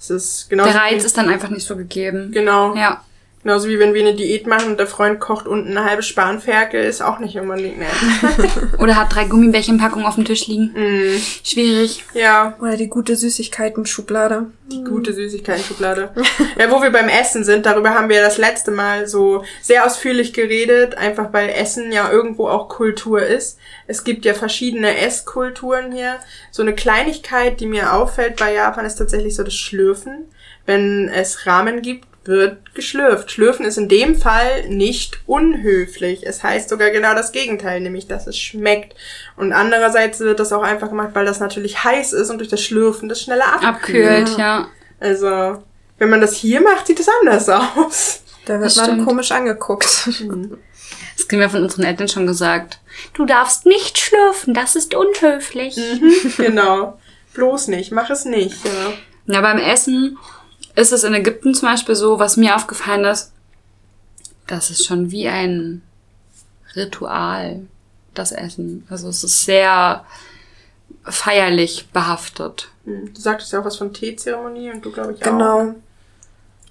Es 0.00 0.08
ist 0.08 0.48
genauso 0.48 0.72
Der 0.72 0.80
Reiz 0.80 1.04
ist 1.04 1.18
dann 1.18 1.28
einfach 1.28 1.50
nicht 1.50 1.66
so 1.66 1.76
gegeben. 1.76 2.30
genau, 2.32 2.74
Ja. 2.74 3.04
Genauso 3.42 3.68
wie 3.68 3.78
wenn 3.78 3.94
wir 3.94 4.02
eine 4.02 4.14
Diät 4.14 4.46
machen 4.46 4.70
und 4.72 4.78
der 4.78 4.86
Freund 4.86 5.18
kocht 5.20 5.46
unten 5.46 5.76
eine 5.76 5.84
halbe 5.88 6.02
Spanferkel, 6.02 6.82
ist 6.84 7.02
auch 7.02 7.18
nicht 7.18 7.36
unbedingt 7.38 7.78
nett. 7.78 7.88
Oder 8.78 8.96
hat 8.96 9.14
drei 9.14 9.24
Gummibärchenpackungen 9.24 10.06
auf 10.06 10.14
dem 10.16 10.24
Tisch 10.24 10.46
liegen. 10.46 10.72
mm, 10.74 11.20
Schwierig. 11.44 12.04
ja, 12.14 12.56
Oder 12.60 12.76
die 12.76 12.88
gute 12.88 13.16
Süßigkeiten-Schublade. 13.16 14.46
die 14.70 14.84
gute 14.84 15.12
Süßigkeiten-Schublade. 15.12 16.10
ja, 16.58 16.70
wo 16.70 16.82
wir 16.82 16.90
beim 16.90 17.08
Essen 17.08 17.44
sind, 17.44 17.66
darüber 17.66 17.90
haben 17.90 18.08
wir 18.08 18.20
das 18.22 18.38
letzte 18.38 18.70
Mal 18.70 19.06
so 19.06 19.44
sehr 19.60 19.84
ausführlich 19.86 20.32
geredet, 20.32 20.96
einfach 20.96 21.32
weil 21.32 21.48
Essen 21.50 21.92
ja 21.92 22.10
irgendwo 22.10 22.48
auch 22.48 22.68
Kultur 22.68 23.22
ist. 23.22 23.58
Es 23.86 24.04
gibt 24.04 24.24
ja 24.24 24.34
verschiedene 24.34 24.96
Esskulturen 24.98 25.92
hier. 25.92 26.16
So 26.50 26.62
eine 26.62 26.74
Kleinigkeit, 26.74 27.60
die 27.60 27.66
mir 27.66 27.92
auffällt 27.92 28.36
bei 28.36 28.54
Japan, 28.54 28.84
ist 28.86 28.96
tatsächlich 28.96 29.34
so 29.34 29.42
das 29.42 29.54
Schlürfen. 29.54 30.26
Wenn 30.64 31.08
es 31.08 31.46
Ramen 31.46 31.82
gibt, 31.82 32.06
wird 32.24 32.74
geschlürft. 32.74 33.30
Schlürfen 33.32 33.64
ist 33.66 33.78
in 33.78 33.88
dem 33.88 34.14
Fall 34.16 34.68
nicht 34.68 35.20
unhöflich. 35.26 36.24
Es 36.24 36.42
heißt 36.42 36.68
sogar 36.68 36.90
genau 36.90 37.14
das 37.14 37.32
Gegenteil, 37.32 37.80
nämlich 37.80 38.06
dass 38.06 38.26
es 38.26 38.38
schmeckt. 38.38 38.94
Und 39.36 39.52
andererseits 39.52 40.20
wird 40.20 40.38
das 40.40 40.52
auch 40.52 40.62
einfach 40.62 40.88
gemacht, 40.88 41.10
weil 41.14 41.26
das 41.26 41.40
natürlich 41.40 41.82
heiß 41.84 42.12
ist 42.12 42.30
und 42.30 42.38
durch 42.38 42.48
das 42.50 42.62
Schlürfen 42.62 43.08
das 43.08 43.20
schneller 43.22 43.62
abkühlt. 43.62 44.06
Abkühlt, 44.28 44.38
ja. 44.38 44.68
Also, 45.00 45.62
wenn 45.98 46.10
man 46.10 46.20
das 46.20 46.34
hier 46.36 46.60
macht, 46.60 46.86
sieht 46.86 47.00
es 47.00 47.08
anders 47.20 47.48
aus. 47.48 48.22
Da 48.46 48.54
wird 48.54 48.64
Das 48.66 48.76
man 48.76 48.86
stimmt. 48.86 49.06
komisch 49.06 49.32
angeguckt. 49.32 49.84
Das 51.16 51.28
kriegen 51.28 51.40
wir 51.40 51.50
von 51.50 51.62
unseren 51.62 51.84
Eltern 51.84 52.08
schon 52.08 52.26
gesagt. 52.26 52.78
Du 53.14 53.24
darfst 53.26 53.66
nicht 53.66 53.98
schlürfen, 53.98 54.54
das 54.54 54.76
ist 54.76 54.94
unhöflich. 54.94 55.76
genau. 56.36 56.98
Bloß 57.34 57.68
nicht, 57.68 57.92
mach 57.92 58.10
es 58.10 58.24
nicht. 58.24 58.56
Ja. 58.64 59.34
Ja, 59.34 59.40
beim 59.40 59.58
Essen 59.58 60.18
ist 60.74 60.92
es 60.92 61.04
in 61.04 61.14
Ägypten 61.14 61.54
zum 61.54 61.68
Beispiel 61.68 61.94
so, 61.94 62.18
was 62.18 62.36
mir 62.36 62.56
aufgefallen 62.56 63.04
ist, 63.04 63.32
das 64.46 64.70
ist 64.70 64.86
schon 64.86 65.10
wie 65.10 65.28
ein 65.28 65.82
Ritual, 66.74 67.62
das 68.14 68.32
Essen. 68.32 68.86
Also 68.90 69.08
es 69.08 69.24
ist 69.24 69.44
sehr 69.44 70.04
feierlich 71.04 71.88
behaftet. 71.92 72.70
Hm. 72.84 73.12
Du 73.12 73.20
sagtest 73.20 73.52
ja 73.52 73.60
auch 73.60 73.64
was 73.64 73.76
von 73.76 73.92
Teezeremonie 73.92 74.70
und 74.70 74.84
du, 74.84 74.92
glaube 74.92 75.12
ich, 75.12 75.22
auch. 75.22 75.30
Genau. 75.30 75.74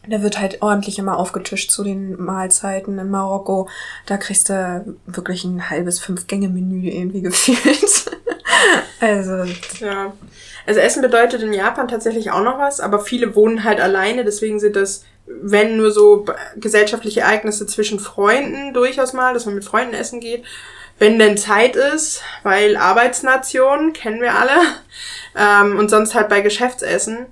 Da 0.07 0.23
wird 0.23 0.39
halt 0.39 0.63
ordentlich 0.63 0.97
immer 0.97 1.17
aufgetischt 1.17 1.69
zu 1.69 1.83
den 1.83 2.19
Mahlzeiten 2.19 2.97
in 2.97 3.11
Marokko. 3.11 3.69
Da 4.07 4.17
kriegst 4.17 4.49
du 4.49 4.95
wirklich 5.05 5.43
ein 5.43 5.69
halbes 5.69 5.99
Fünf-Gänge-Menü 5.99 6.89
irgendwie 6.89 7.21
gefühlt. 7.21 8.11
Also, 8.99 9.45
Ja. 9.79 10.13
Also 10.65 10.79
Essen 10.79 11.01
bedeutet 11.01 11.41
in 11.41 11.53
Japan 11.53 11.87
tatsächlich 11.87 12.31
auch 12.31 12.43
noch 12.43 12.59
was, 12.59 12.79
aber 12.79 12.99
viele 12.99 13.35
wohnen 13.35 13.63
halt 13.63 13.81
alleine, 13.81 14.23
deswegen 14.23 14.59
sind 14.59 14.75
das, 14.75 15.03
wenn 15.25 15.77
nur 15.77 15.91
so 15.91 16.25
gesellschaftliche 16.55 17.21
Ereignisse 17.21 17.65
zwischen 17.65 17.99
Freunden 17.99 18.73
durchaus 18.73 19.13
mal, 19.13 19.33
dass 19.33 19.45
man 19.45 19.55
mit 19.55 19.65
Freunden 19.65 19.93
essen 19.93 20.19
geht. 20.19 20.43
Wenn 20.99 21.17
denn 21.17 21.37
Zeit 21.37 21.75
ist, 21.75 22.21
weil 22.43 22.77
Arbeitsnation, 22.77 23.91
kennen 23.93 24.21
wir 24.21 24.35
alle, 24.35 24.59
ähm, 25.35 25.79
und 25.79 25.89
sonst 25.89 26.13
halt 26.13 26.29
bei 26.29 26.41
Geschäftsessen. 26.41 27.25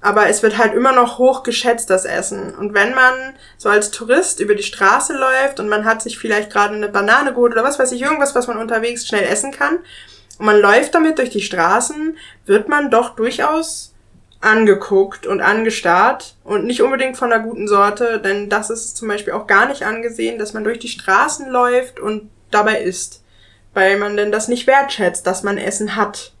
Aber 0.00 0.28
es 0.28 0.42
wird 0.42 0.58
halt 0.58 0.74
immer 0.74 0.92
noch 0.92 1.18
hoch 1.18 1.44
geschätzt, 1.44 1.88
das 1.88 2.04
Essen. 2.04 2.54
Und 2.54 2.74
wenn 2.74 2.92
man 2.94 3.14
so 3.56 3.70
als 3.70 3.90
Tourist 3.90 4.40
über 4.40 4.54
die 4.54 4.62
Straße 4.62 5.14
läuft 5.16 5.60
und 5.60 5.68
man 5.68 5.84
hat 5.84 6.02
sich 6.02 6.18
vielleicht 6.18 6.50
gerade 6.50 6.74
eine 6.74 6.88
Banane 6.88 7.32
geholt 7.32 7.52
oder 7.52 7.64
was 7.64 7.78
weiß 7.78 7.92
ich, 7.92 8.02
irgendwas, 8.02 8.34
was 8.34 8.46
man 8.46 8.58
unterwegs 8.58 9.06
schnell 9.06 9.22
essen 9.24 9.50
kann, 9.50 9.78
man 10.38 10.60
läuft 10.60 10.94
damit 10.94 11.18
durch 11.18 11.30
die 11.30 11.42
Straßen, 11.42 12.16
wird 12.46 12.68
man 12.68 12.90
doch 12.90 13.16
durchaus 13.16 13.94
angeguckt 14.40 15.26
und 15.26 15.40
angestarrt 15.40 16.36
und 16.44 16.66
nicht 16.66 16.82
unbedingt 16.82 17.16
von 17.16 17.32
einer 17.32 17.42
guten 17.42 17.66
Sorte, 17.66 18.20
denn 18.20 18.48
das 18.48 18.68
ist 18.70 18.96
zum 18.96 19.08
Beispiel 19.08 19.32
auch 19.32 19.46
gar 19.46 19.66
nicht 19.66 19.84
angesehen, 19.84 20.38
dass 20.38 20.52
man 20.52 20.64
durch 20.64 20.78
die 20.78 20.88
Straßen 20.88 21.48
läuft 21.50 21.98
und 21.98 22.30
dabei 22.50 22.80
isst, 22.80 23.22
weil 23.72 23.98
man 23.98 24.16
denn 24.16 24.30
das 24.30 24.48
nicht 24.48 24.66
wertschätzt, 24.66 25.26
dass 25.26 25.42
man 25.42 25.56
Essen 25.56 25.96
hat 25.96 26.32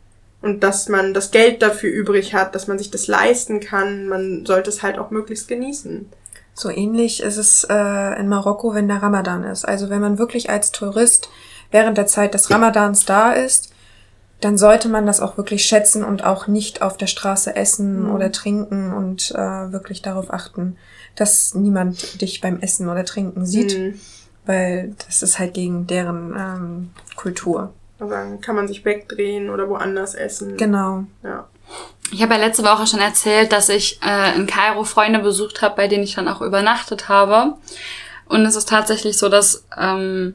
und 0.42 0.62
dass 0.62 0.88
man 0.90 1.14
das 1.14 1.30
Geld 1.30 1.62
dafür 1.62 1.90
übrig 1.90 2.34
hat, 2.34 2.54
dass 2.54 2.66
man 2.66 2.78
sich 2.78 2.90
das 2.90 3.06
leisten 3.06 3.60
kann. 3.60 4.06
Man 4.06 4.44
sollte 4.44 4.68
es 4.68 4.82
halt 4.82 4.98
auch 4.98 5.10
möglichst 5.10 5.48
genießen. 5.48 6.10
so 6.52 6.68
ähnlich 6.68 7.22
ist 7.22 7.38
es 7.38 7.64
äh, 7.64 8.20
in 8.20 8.28
Marokko, 8.28 8.74
wenn 8.74 8.86
der 8.86 9.02
Ramadan 9.02 9.44
ist. 9.44 9.66
Also 9.66 9.88
wenn 9.88 10.02
man 10.02 10.18
wirklich 10.18 10.50
als 10.50 10.70
Tourist 10.70 11.30
während 11.70 11.96
der 11.96 12.06
Zeit 12.06 12.34
des 12.34 12.50
Ramadans 12.50 13.06
da 13.06 13.32
ist, 13.32 13.73
dann 14.40 14.58
sollte 14.58 14.88
man 14.88 15.06
das 15.06 15.20
auch 15.20 15.36
wirklich 15.36 15.64
schätzen 15.64 16.04
und 16.04 16.24
auch 16.24 16.46
nicht 16.46 16.82
auf 16.82 16.96
der 16.96 17.06
Straße 17.06 17.56
essen 17.56 18.10
oder 18.10 18.30
trinken 18.32 18.92
und 18.92 19.30
äh, 19.30 19.72
wirklich 19.72 20.02
darauf 20.02 20.32
achten, 20.32 20.76
dass 21.14 21.54
niemand 21.54 22.20
dich 22.20 22.40
beim 22.40 22.60
Essen 22.60 22.88
oder 22.88 23.04
Trinken 23.04 23.46
sieht, 23.46 23.78
Mhm. 23.78 24.00
weil 24.46 24.94
das 25.06 25.22
ist 25.22 25.38
halt 25.38 25.54
gegen 25.54 25.86
deren 25.86 26.34
ähm, 26.36 26.90
Kultur. 27.16 27.72
Also 27.98 28.12
dann 28.12 28.40
kann 28.40 28.56
man 28.56 28.68
sich 28.68 28.84
wegdrehen 28.84 29.48
oder 29.48 29.68
woanders 29.68 30.14
essen. 30.14 30.56
Genau. 30.56 31.04
Ja. 31.22 31.48
Ich 32.12 32.20
habe 32.22 32.34
ja 32.34 32.40
letzte 32.40 32.64
Woche 32.64 32.86
schon 32.86 33.00
erzählt, 33.00 33.52
dass 33.52 33.68
ich 33.70 33.98
äh, 34.04 34.36
in 34.36 34.46
Kairo 34.46 34.84
Freunde 34.84 35.20
besucht 35.20 35.62
habe, 35.62 35.76
bei 35.76 35.88
denen 35.88 36.02
ich 36.04 36.14
dann 36.16 36.28
auch 36.28 36.42
übernachtet 36.42 37.08
habe. 37.08 37.54
Und 38.26 38.44
es 38.44 38.56
ist 38.56 38.68
tatsächlich 38.68 39.16
so, 39.16 39.28
dass 39.28 39.64
ähm, 39.78 40.34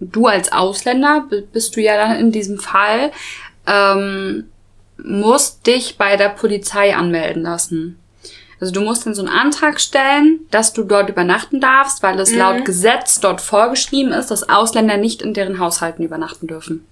du 0.00 0.26
als 0.26 0.52
Ausländer, 0.52 1.26
bist 1.52 1.76
du 1.76 1.80
ja 1.80 1.96
dann 1.96 2.18
in 2.18 2.32
diesem 2.32 2.58
Fall, 2.58 3.12
ähm, 3.66 4.44
musst 5.02 5.66
dich 5.66 5.98
bei 5.98 6.16
der 6.16 6.30
Polizei 6.30 6.94
anmelden 6.94 7.42
lassen. 7.42 7.98
Also 8.60 8.72
du 8.72 8.80
musst 8.80 9.04
dann 9.04 9.14
so 9.14 9.22
einen 9.22 9.36
Antrag 9.36 9.80
stellen, 9.80 10.40
dass 10.50 10.72
du 10.72 10.84
dort 10.84 11.10
übernachten 11.10 11.60
darfst, 11.60 12.02
weil 12.02 12.18
es 12.18 12.34
laut 12.34 12.64
Gesetz 12.64 13.20
dort 13.20 13.42
vorgeschrieben 13.42 14.12
ist, 14.12 14.30
dass 14.30 14.48
Ausländer 14.48 14.96
nicht 14.96 15.20
in 15.20 15.34
deren 15.34 15.58
Haushalten 15.58 16.02
übernachten 16.02 16.46
dürfen. 16.46 16.86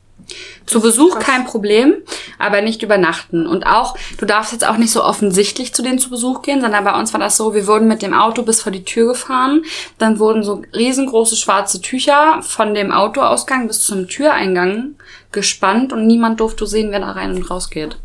Zu 0.66 0.80
Besuch 0.80 1.18
kein 1.18 1.44
Problem, 1.44 1.94
aber 2.38 2.62
nicht 2.62 2.82
übernachten. 2.82 3.46
Und 3.46 3.66
auch, 3.66 3.96
du 4.18 4.24
darfst 4.26 4.52
jetzt 4.52 4.66
auch 4.66 4.76
nicht 4.78 4.92
so 4.92 5.04
offensichtlich 5.04 5.74
zu 5.74 5.82
denen 5.82 5.98
zu 5.98 6.10
Besuch 6.10 6.42
gehen, 6.42 6.60
sondern 6.60 6.84
bei 6.84 6.98
uns 6.98 7.12
war 7.12 7.20
das 7.20 7.36
so, 7.36 7.54
wir 7.54 7.66
wurden 7.66 7.86
mit 7.88 8.02
dem 8.02 8.14
Auto 8.14 8.42
bis 8.42 8.62
vor 8.62 8.72
die 8.72 8.84
Tür 8.84 9.08
gefahren, 9.08 9.64
dann 9.98 10.18
wurden 10.18 10.42
so 10.42 10.62
riesengroße 10.74 11.36
schwarze 11.36 11.80
Tücher 11.80 12.40
von 12.42 12.74
dem 12.74 12.92
Autoausgang 12.92 13.66
bis 13.68 13.80
zum 13.84 14.08
Türeingang 14.08 14.94
gespannt 15.32 15.92
und 15.92 16.06
niemand 16.06 16.40
durfte 16.40 16.66
sehen, 16.66 16.90
wer 16.90 17.00
da 17.00 17.12
rein 17.12 17.34
und 17.34 17.50
raus 17.50 17.68
geht. 17.70 17.98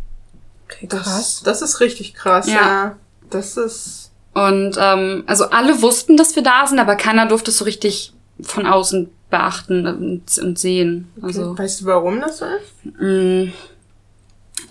Okay, 0.66 0.88
Das, 0.90 1.04
krass. 1.04 1.42
das 1.44 1.62
ist 1.62 1.80
richtig 1.80 2.14
krass, 2.14 2.48
Ja. 2.48 2.54
ja. 2.54 2.96
Das 3.30 3.58
ist. 3.58 4.12
Und 4.34 4.76
ähm, 4.80 5.24
also 5.28 5.46
alle 5.52 5.82
wussten, 5.82 6.18
dass 6.18 6.36
wir 6.36 6.44
da 6.44 6.66
sind, 6.66 6.80
aber 6.80 6.96
keiner 6.96 7.28
durfte 7.28 7.52
es 7.52 7.58
so 7.58 7.66
richtig 7.66 8.14
von 8.42 8.66
außen 8.66 9.10
beachten 9.30 9.86
und, 9.86 10.38
und 10.40 10.58
sehen. 10.60 11.12
Also 11.22 11.58
Weißt 11.58 11.82
du, 11.82 11.86
warum 11.86 12.20
das 12.20 12.40
so 12.40 12.46
ist? 12.46 13.00
mh, 13.00 13.52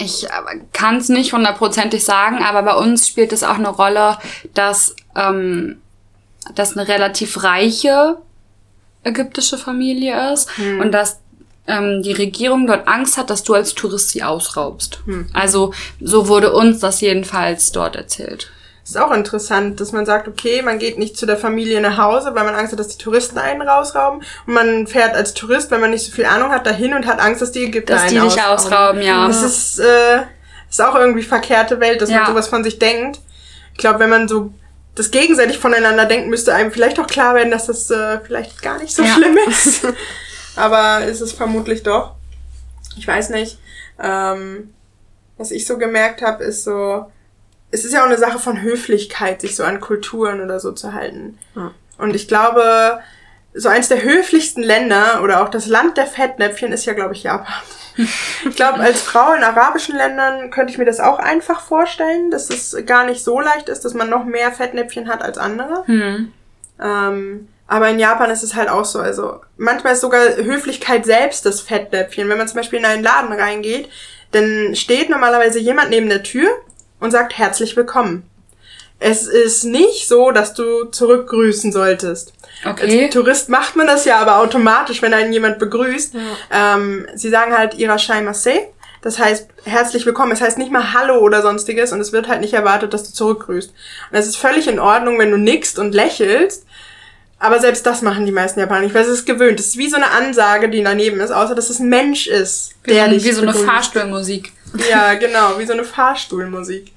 ich 0.00 0.26
kann 0.72 0.96
es 0.96 1.08
nicht 1.08 1.32
hundertprozentig 1.32 2.04
sagen, 2.04 2.38
aber 2.42 2.62
bei 2.62 2.74
uns 2.74 3.08
spielt 3.08 3.32
es 3.32 3.42
auch 3.42 3.56
eine 3.56 3.68
Rolle, 3.70 4.18
dass 4.54 4.94
ähm, 5.16 5.78
das 6.54 6.76
eine 6.76 6.86
relativ 6.86 7.42
reiche 7.42 8.18
ägyptische 9.04 9.58
Familie 9.58 10.32
ist 10.32 10.48
und 10.80 10.92
dass 10.92 11.20
ähm, 11.66 12.02
die 12.02 12.12
Regierung 12.12 12.66
dort 12.66 12.86
Angst 12.88 13.16
hat, 13.16 13.30
dass 13.30 13.42
du 13.42 13.54
als 13.54 13.74
Tourist 13.74 14.10
sie 14.10 14.22
ausraubst. 14.22 15.00
Also 15.32 15.72
so 16.00 16.28
wurde 16.28 16.52
uns 16.52 16.80
das 16.80 17.00
jedenfalls 17.00 17.72
dort 17.72 17.96
erzählt. 17.96 18.50
Ist 18.88 18.96
auch 18.96 19.10
interessant, 19.12 19.80
dass 19.80 19.92
man 19.92 20.06
sagt, 20.06 20.28
okay, 20.28 20.62
man 20.62 20.78
geht 20.78 20.98
nicht 20.98 21.18
zu 21.18 21.26
der 21.26 21.36
Familie 21.36 21.82
nach 21.82 21.98
Hause, 21.98 22.34
weil 22.34 22.44
man 22.44 22.54
Angst 22.54 22.72
hat, 22.72 22.78
dass 22.80 22.88
die 22.88 22.96
Touristen 22.96 23.36
einen 23.36 23.60
rausrauben. 23.60 24.22
Und 24.46 24.54
man 24.54 24.86
fährt 24.86 25.14
als 25.14 25.34
Tourist, 25.34 25.70
wenn 25.70 25.82
man 25.82 25.90
nicht 25.90 26.06
so 26.06 26.12
viel 26.12 26.24
Ahnung 26.24 26.50
hat, 26.52 26.64
dahin 26.66 26.94
und 26.94 27.06
hat 27.06 27.20
Angst, 27.20 27.42
dass 27.42 27.52
die 27.52 27.64
Ägypter 27.64 27.92
Dass 27.94 28.04
einen 28.04 28.22
die 28.22 28.28
dich 28.28 28.42
ausrauben, 28.42 29.02
ja. 29.02 29.26
Das 29.28 29.42
ist, 29.42 29.78
äh, 29.78 30.22
ist 30.70 30.80
auch 30.80 30.94
irgendwie 30.94 31.22
verkehrte 31.22 31.80
Welt, 31.80 32.00
dass 32.00 32.08
Ja. 32.08 32.20
man 32.20 32.26
sowas 32.28 32.48
von 32.48 32.64
sich 32.64 32.78
denkt. 32.78 33.20
Ich 33.72 33.78
glaube, 33.78 33.98
wenn 33.98 34.08
man 34.08 34.26
so 34.26 34.54
das 34.94 35.10
gegenseitig 35.10 35.58
voneinander 35.58 36.06
denkt, 36.06 36.28
müsste 36.28 36.54
einem 36.54 36.72
vielleicht 36.72 36.98
auch 36.98 37.06
klar 37.06 37.34
werden, 37.34 37.50
dass 37.50 37.66
das 37.66 37.90
äh, 37.90 38.20
vielleicht 38.26 38.62
gar 38.62 38.78
nicht 38.78 38.96
so 38.96 39.02
Ja. 39.02 39.08
schlimm 39.14 39.36
ist. 39.48 39.86
Aber 40.56 41.04
ist 41.04 41.20
es 41.20 41.32
vermutlich 41.32 41.82
doch. 41.82 42.14
Ich 42.96 43.06
weiß 43.06 43.28
nicht. 43.30 43.58
Ähm, 44.02 44.72
was 45.36 45.50
ich 45.50 45.66
so 45.66 45.76
gemerkt 45.76 46.22
habe, 46.22 46.42
ist 46.42 46.64
so, 46.64 47.04
es 47.70 47.84
ist 47.84 47.92
ja 47.92 48.02
auch 48.02 48.06
eine 48.06 48.18
Sache 48.18 48.38
von 48.38 48.62
Höflichkeit, 48.62 49.40
sich 49.40 49.56
so 49.56 49.64
an 49.64 49.80
Kulturen 49.80 50.40
oder 50.40 50.60
so 50.60 50.72
zu 50.72 50.92
halten. 50.92 51.38
Ja. 51.54 51.72
Und 51.98 52.14
ich 52.14 52.28
glaube, 52.28 53.00
so 53.54 53.68
eins 53.68 53.88
der 53.88 54.02
höflichsten 54.02 54.62
Länder 54.62 55.20
oder 55.22 55.42
auch 55.42 55.48
das 55.48 55.66
Land 55.66 55.96
der 55.96 56.06
Fettnäpfchen 56.06 56.72
ist 56.72 56.86
ja, 56.86 56.92
glaube 56.92 57.14
ich, 57.14 57.24
Japan. 57.24 57.54
Ich 57.96 58.56
glaube, 58.56 58.78
als 58.80 59.02
Frau 59.02 59.32
in 59.32 59.42
arabischen 59.42 59.96
Ländern 59.96 60.50
könnte 60.50 60.72
ich 60.72 60.78
mir 60.78 60.84
das 60.84 61.00
auch 61.00 61.18
einfach 61.18 61.60
vorstellen, 61.60 62.30
dass 62.30 62.50
es 62.50 62.76
gar 62.86 63.04
nicht 63.04 63.22
so 63.22 63.40
leicht 63.40 63.68
ist, 63.68 63.84
dass 63.84 63.94
man 63.94 64.08
noch 64.08 64.24
mehr 64.24 64.52
Fettnäpfchen 64.52 65.08
hat 65.08 65.22
als 65.22 65.38
andere. 65.38 65.84
Hm. 65.86 66.32
Ähm, 66.80 67.48
aber 67.66 67.90
in 67.90 67.98
Japan 67.98 68.30
ist 68.30 68.42
es 68.42 68.54
halt 68.54 68.70
auch 68.70 68.84
so. 68.84 69.00
Also 69.00 69.40
manchmal 69.56 69.92
ist 69.92 70.00
sogar 70.00 70.36
Höflichkeit 70.36 71.04
selbst 71.04 71.44
das 71.44 71.60
Fettnäpfchen. 71.60 72.28
Wenn 72.28 72.38
man 72.38 72.48
zum 72.48 72.56
Beispiel 72.56 72.78
in 72.78 72.86
einen 72.86 73.02
Laden 73.02 73.32
reingeht, 73.32 73.90
dann 74.30 74.74
steht 74.74 75.10
normalerweise 75.10 75.58
jemand 75.58 75.90
neben 75.90 76.08
der 76.08 76.22
Tür 76.22 76.48
und 77.00 77.10
sagt 77.10 77.36
herzlich 77.38 77.76
willkommen. 77.76 78.24
Es 79.00 79.28
ist 79.28 79.62
nicht 79.64 80.08
so, 80.08 80.32
dass 80.32 80.54
du 80.54 80.84
zurückgrüßen 80.86 81.70
solltest. 81.70 82.32
Okay. 82.64 83.04
Als 83.04 83.14
Tourist 83.14 83.48
macht 83.48 83.76
man 83.76 83.86
das 83.86 84.04
ja 84.04 84.18
aber 84.18 84.38
automatisch, 84.38 85.02
wenn 85.02 85.14
einen 85.14 85.32
jemand 85.32 85.60
begrüßt. 85.60 86.14
Ähm, 86.52 87.06
sie 87.14 87.30
sagen 87.30 87.56
halt 87.56 87.74
Irashai 87.78 88.22
Maseh. 88.22 88.60
Das 89.00 89.20
heißt, 89.20 89.46
herzlich 89.64 90.04
willkommen. 90.04 90.32
Es 90.32 90.40
heißt 90.40 90.58
nicht 90.58 90.72
mal 90.72 90.92
Hallo 90.92 91.18
oder 91.20 91.42
sonstiges 91.42 91.92
und 91.92 92.00
es 92.00 92.10
wird 92.12 92.26
halt 92.26 92.40
nicht 92.40 92.54
erwartet, 92.54 92.92
dass 92.92 93.04
du 93.04 93.12
zurückgrüßt. 93.12 93.70
Und 94.10 94.18
es 94.18 94.26
ist 94.26 94.36
völlig 94.36 94.66
in 94.66 94.80
Ordnung, 94.80 95.20
wenn 95.20 95.30
du 95.30 95.36
nickst 95.38 95.78
und 95.78 95.94
lächelst. 95.94 96.64
Aber 97.38 97.60
selbst 97.60 97.86
das 97.86 98.02
machen 98.02 98.26
die 98.26 98.32
meisten 98.32 98.58
Japaner 98.58 98.80
nicht, 98.80 98.94
weil 98.96 99.02
es 99.04 99.08
ist 99.08 99.24
gewöhnt. 99.26 99.60
Es 99.60 99.66
ist 99.68 99.76
wie 99.78 99.88
so 99.88 99.94
eine 99.94 100.10
Ansage, 100.10 100.68
die 100.68 100.82
daneben 100.82 101.20
ist, 101.20 101.30
außer 101.30 101.54
dass 101.54 101.70
es 101.70 101.78
ein 101.78 101.88
Mensch 101.88 102.26
ist, 102.26 102.70
Wie, 102.82 102.94
der 102.94 103.04
ein- 103.04 103.10
dich 103.12 103.22
wie 103.22 103.30
so 103.30 103.42
eine 103.42 103.52
begrüßt. 103.52 103.70
Fahrstuhlmusik. 103.70 104.50
Ja, 104.90 105.14
genau, 105.14 105.58
wie 105.58 105.66
so 105.66 105.72
eine 105.72 105.84
Fahrstuhlmusik. 105.84 106.92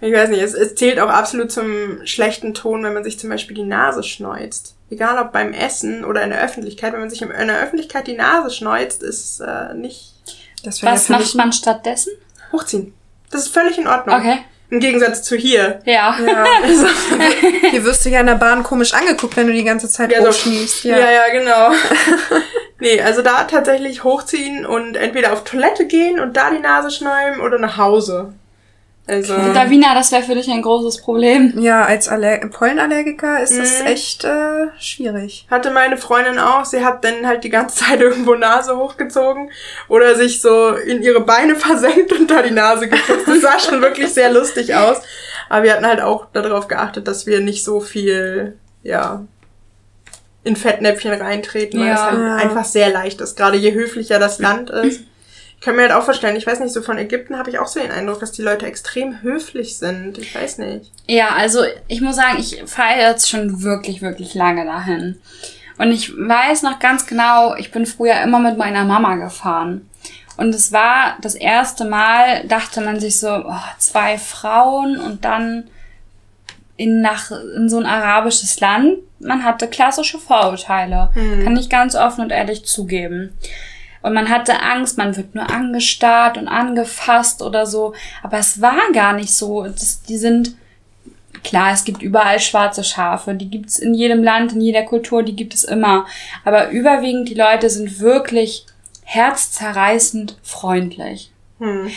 Ich 0.00 0.12
weiß 0.12 0.30
nicht, 0.30 0.42
es, 0.42 0.54
es 0.54 0.74
zählt 0.74 0.98
auch 0.98 1.08
absolut 1.08 1.52
zum 1.52 2.04
schlechten 2.06 2.54
Ton, 2.54 2.82
wenn 2.82 2.92
man 2.94 3.04
sich 3.04 3.18
zum 3.20 3.30
Beispiel 3.30 3.54
die 3.54 3.62
Nase 3.62 4.02
schneuzt. 4.02 4.74
Egal 4.90 5.16
ob 5.18 5.32
beim 5.32 5.52
Essen 5.52 6.04
oder 6.04 6.22
in 6.22 6.30
der 6.30 6.42
Öffentlichkeit, 6.42 6.92
wenn 6.92 7.00
man 7.00 7.08
sich 7.10 7.22
in 7.22 7.28
der 7.28 7.60
Öffentlichkeit 7.62 8.06
die 8.08 8.16
Nase 8.16 8.50
schneuzt, 8.50 9.02
ist 9.02 9.40
äh, 9.40 9.74
nicht 9.74 10.12
ja 10.62 10.72
Was 10.82 11.06
für 11.06 11.12
macht 11.12 11.34
man 11.36 11.52
stattdessen? 11.52 12.12
hochziehen. 12.52 12.92
Das 13.30 13.42
ist 13.42 13.54
völlig 13.54 13.78
in 13.78 13.86
Ordnung. 13.86 14.16
Okay. 14.16 14.38
Im 14.70 14.80
Gegensatz 14.80 15.22
zu 15.22 15.36
hier. 15.36 15.80
Ja. 15.84 16.16
Ja. 16.26 16.44
Hier 17.70 17.84
wirst 17.84 18.04
du 18.04 18.08
ja 18.10 18.20
in 18.20 18.26
der 18.26 18.34
Bahn 18.36 18.62
komisch 18.62 18.92
angeguckt, 18.94 19.36
wenn 19.36 19.46
du 19.46 19.52
die 19.52 19.64
ganze 19.64 19.88
Zeit 19.88 20.10
Ja, 20.10 20.18
ja, 20.20 20.24
so- 20.24 20.32
schniefst. 20.32 20.84
Ja, 20.84 20.96
ja, 20.98 21.28
genau. 21.30 21.70
nee, 22.82 23.00
also 23.00 23.22
da 23.22 23.44
tatsächlich 23.44 24.04
hochziehen 24.04 24.66
und 24.66 24.96
entweder 24.96 25.32
auf 25.32 25.44
Toilette 25.44 25.86
gehen 25.86 26.20
und 26.20 26.36
da 26.36 26.50
die 26.50 26.58
Nase 26.58 26.90
schnäumen 26.90 27.40
oder 27.40 27.58
nach 27.58 27.78
Hause. 27.78 28.34
Also. 29.06 29.34
Davina, 29.54 29.94
das 29.94 30.12
wäre 30.12 30.22
für 30.22 30.34
dich 30.36 30.48
ein 30.48 30.62
großes 30.62 31.02
Problem. 31.02 31.54
Ja, 31.58 31.84
als 31.84 32.08
Aller 32.08 32.38
Pollenallergiker 32.48 33.42
ist 33.42 33.58
das 33.58 33.80
Mhm. 33.80 33.86
echt 33.86 34.24
äh, 34.24 34.66
schwierig. 34.78 35.46
Hatte 35.50 35.70
meine 35.72 35.96
Freundin 35.96 36.38
auch. 36.38 36.64
Sie 36.64 36.84
hat 36.84 37.02
dann 37.04 37.26
halt 37.26 37.42
die 37.42 37.50
ganze 37.50 37.76
Zeit 37.84 38.00
irgendwo 38.00 38.34
Nase 38.36 38.76
hochgezogen 38.76 39.50
oder 39.88 40.14
sich 40.14 40.40
so 40.40 40.70
in 40.70 41.02
ihre 41.02 41.20
Beine 41.20 41.56
versenkt 41.66 42.12
und 42.12 42.30
da 42.30 42.42
die 42.42 42.52
Nase 42.52 42.88
geputzt. 42.88 43.26
Das 43.26 43.40
sah 43.40 43.58
schon 43.58 43.82
wirklich 43.82 44.12
sehr 44.14 44.30
lustig 44.32 44.74
aus. 44.74 44.98
Aber 45.48 45.64
wir 45.64 45.72
hatten 45.72 45.86
halt 45.86 46.00
auch 46.00 46.26
darauf 46.32 46.68
geachtet, 46.68 47.08
dass 47.08 47.26
wir 47.26 47.40
nicht 47.40 47.64
so 47.64 47.80
viel, 47.80 48.56
ja, 48.84 49.22
in 50.44 50.56
Fettnäpfchen 50.56 51.12
reintreten, 51.12 51.80
weil 51.80 51.88
Ja. 51.88 51.94
es 51.94 52.00
halt 52.02 52.18
Ja. 52.18 52.36
einfach 52.36 52.64
sehr 52.64 52.90
leicht 52.90 53.20
ist. 53.20 53.36
Gerade 53.36 53.56
je 53.56 53.72
höflicher 53.72 54.18
das 54.18 54.38
Land 54.38 54.70
ist. 54.70 55.02
Ich 55.56 55.64
kann 55.64 55.76
mir 55.76 55.82
halt 55.82 55.92
auch 55.92 56.02
vorstellen, 56.02 56.34
ich 56.34 56.46
weiß 56.46 56.58
nicht, 56.58 56.72
so 56.72 56.82
von 56.82 56.98
Ägypten 56.98 57.38
habe 57.38 57.48
ich 57.48 57.60
auch 57.60 57.68
so 57.68 57.78
den 57.78 57.92
Eindruck, 57.92 58.18
dass 58.18 58.32
die 58.32 58.42
Leute 58.42 58.66
extrem 58.66 59.22
höflich 59.22 59.78
sind. 59.78 60.18
Ich 60.18 60.34
weiß 60.34 60.58
nicht. 60.58 60.90
Ja, 61.06 61.28
also 61.36 61.60
ich 61.86 62.00
muss 62.00 62.16
sagen, 62.16 62.38
ich 62.40 62.60
fahre 62.66 62.98
jetzt 62.98 63.30
schon 63.30 63.62
wirklich, 63.62 64.02
wirklich 64.02 64.34
lange 64.34 64.64
dahin. 64.64 65.20
Und 65.78 65.92
ich 65.92 66.12
weiß 66.16 66.62
noch 66.62 66.80
ganz 66.80 67.06
genau, 67.06 67.54
ich 67.54 67.70
bin 67.70 67.86
früher 67.86 68.20
immer 68.22 68.40
mit 68.40 68.58
meiner 68.58 68.84
Mama 68.84 69.14
gefahren. 69.14 69.88
Und 70.36 70.52
es 70.54 70.72
war 70.72 71.16
das 71.20 71.36
erste 71.36 71.84
Mal, 71.84 72.44
dachte 72.48 72.80
man 72.80 72.98
sich 72.98 73.20
so, 73.20 73.28
oh, 73.28 73.54
zwei 73.78 74.18
Frauen 74.18 74.98
und 74.98 75.24
dann 75.24 75.68
in, 76.76 77.00
nach, 77.02 77.30
in 77.30 77.68
so 77.68 77.78
ein 77.78 77.86
arabisches 77.86 78.58
Land. 78.58 78.96
Man 79.22 79.44
hatte 79.44 79.68
klassische 79.68 80.18
Vorurteile. 80.18 81.10
Kann 81.44 81.56
ich 81.56 81.70
ganz 81.70 81.94
offen 81.94 82.22
und 82.22 82.30
ehrlich 82.30 82.64
zugeben. 82.64 83.36
Und 84.02 84.14
man 84.14 84.28
hatte 84.28 84.60
Angst, 84.60 84.98
man 84.98 85.16
wird 85.16 85.34
nur 85.34 85.48
angestarrt 85.48 86.36
und 86.36 86.48
angefasst 86.48 87.40
oder 87.40 87.66
so. 87.66 87.94
Aber 88.22 88.38
es 88.38 88.60
war 88.60 88.90
gar 88.92 89.12
nicht 89.12 89.32
so. 89.32 89.62
Das, 89.62 90.02
die 90.02 90.18
sind, 90.18 90.56
klar, 91.44 91.72
es 91.72 91.84
gibt 91.84 92.02
überall 92.02 92.40
schwarze 92.40 92.82
Schafe. 92.82 93.34
Die 93.34 93.48
gibt's 93.48 93.78
in 93.78 93.94
jedem 93.94 94.24
Land, 94.24 94.52
in 94.52 94.60
jeder 94.60 94.82
Kultur, 94.82 95.22
die 95.22 95.36
gibt 95.36 95.54
es 95.54 95.62
immer. 95.62 96.06
Aber 96.44 96.70
überwiegend 96.70 97.28
die 97.28 97.34
Leute 97.34 97.70
sind 97.70 98.00
wirklich 98.00 98.66
herzzerreißend 99.04 100.36
freundlich. 100.42 101.30
Hm. 101.58 101.90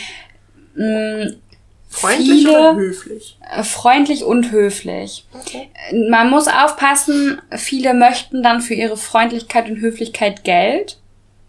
Freundlich 1.96 2.28
Viele- 2.28 2.50
oder 2.50 2.76
höflich? 2.76 3.38
äh, 3.50 3.62
freundlich 3.62 4.24
und 4.24 4.52
höflich. 4.52 5.24
Okay. 5.32 5.70
Man 6.10 6.28
muss 6.28 6.46
aufpassen, 6.46 7.40
viele 7.56 7.94
möchten 7.94 8.42
dann 8.42 8.60
für 8.60 8.74
ihre 8.74 8.98
Freundlichkeit 8.98 9.70
und 9.70 9.80
Höflichkeit 9.80 10.44
Geld. 10.44 10.98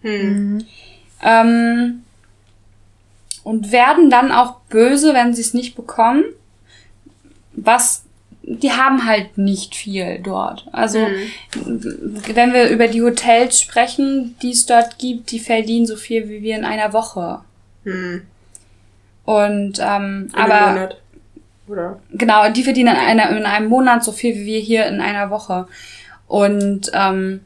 Hm. 0.04 0.66
Ähm, 1.22 2.04
und 3.44 3.72
werden 3.74 4.10
dann 4.10 4.32
auch 4.32 4.62
böse, 4.70 5.13
wenn 5.13 5.34
sie 5.34 5.42
es 5.42 5.54
nicht 5.54 5.75
bekommen. 5.75 6.24
Was, 7.51 8.04
die 8.44 8.72
haben 8.72 9.06
halt 9.06 9.38
nicht 9.38 9.75
viel 9.75 10.20
dort. 10.20 10.66
Also, 10.72 11.08
wenn 11.56 12.54
wir 12.54 12.70
über 12.70 12.88
die 12.88 13.01
Hotels 13.01 13.60
sprechen, 13.60 14.38
die 14.42 14.51
es 14.51 14.66
dort 14.66 14.98
gibt, 14.98 15.32
die 15.32 15.39
verdienen 15.39 15.88
so 15.88 15.98
viel 15.98 16.30
wie 16.30 16.42
wir 16.42 16.56
in 16.56 16.63
einer 16.63 16.94
Woche. 16.94 17.42
Hm. 17.84 18.22
Und, 19.27 19.79
ähm, 19.81 20.29
In 20.31 20.36
einem 20.36 20.51
aber, 20.51 20.72
Monat. 20.72 21.01
Oder? 21.67 22.00
genau, 22.13 22.50
die 22.50 22.63
verdienen 22.63 22.96
in, 22.96 23.01
einer, 23.01 23.29
in 23.36 23.46
einem 23.46 23.67
Monat 23.67 24.01
so 24.01 24.13
viel 24.13 24.36
wie 24.36 24.46
wir 24.46 24.60
hier 24.62 24.86
in 24.86 25.01
einer 25.01 25.29
Woche. 25.29 25.67
Und, 26.27 26.90
ähm, 26.94 27.42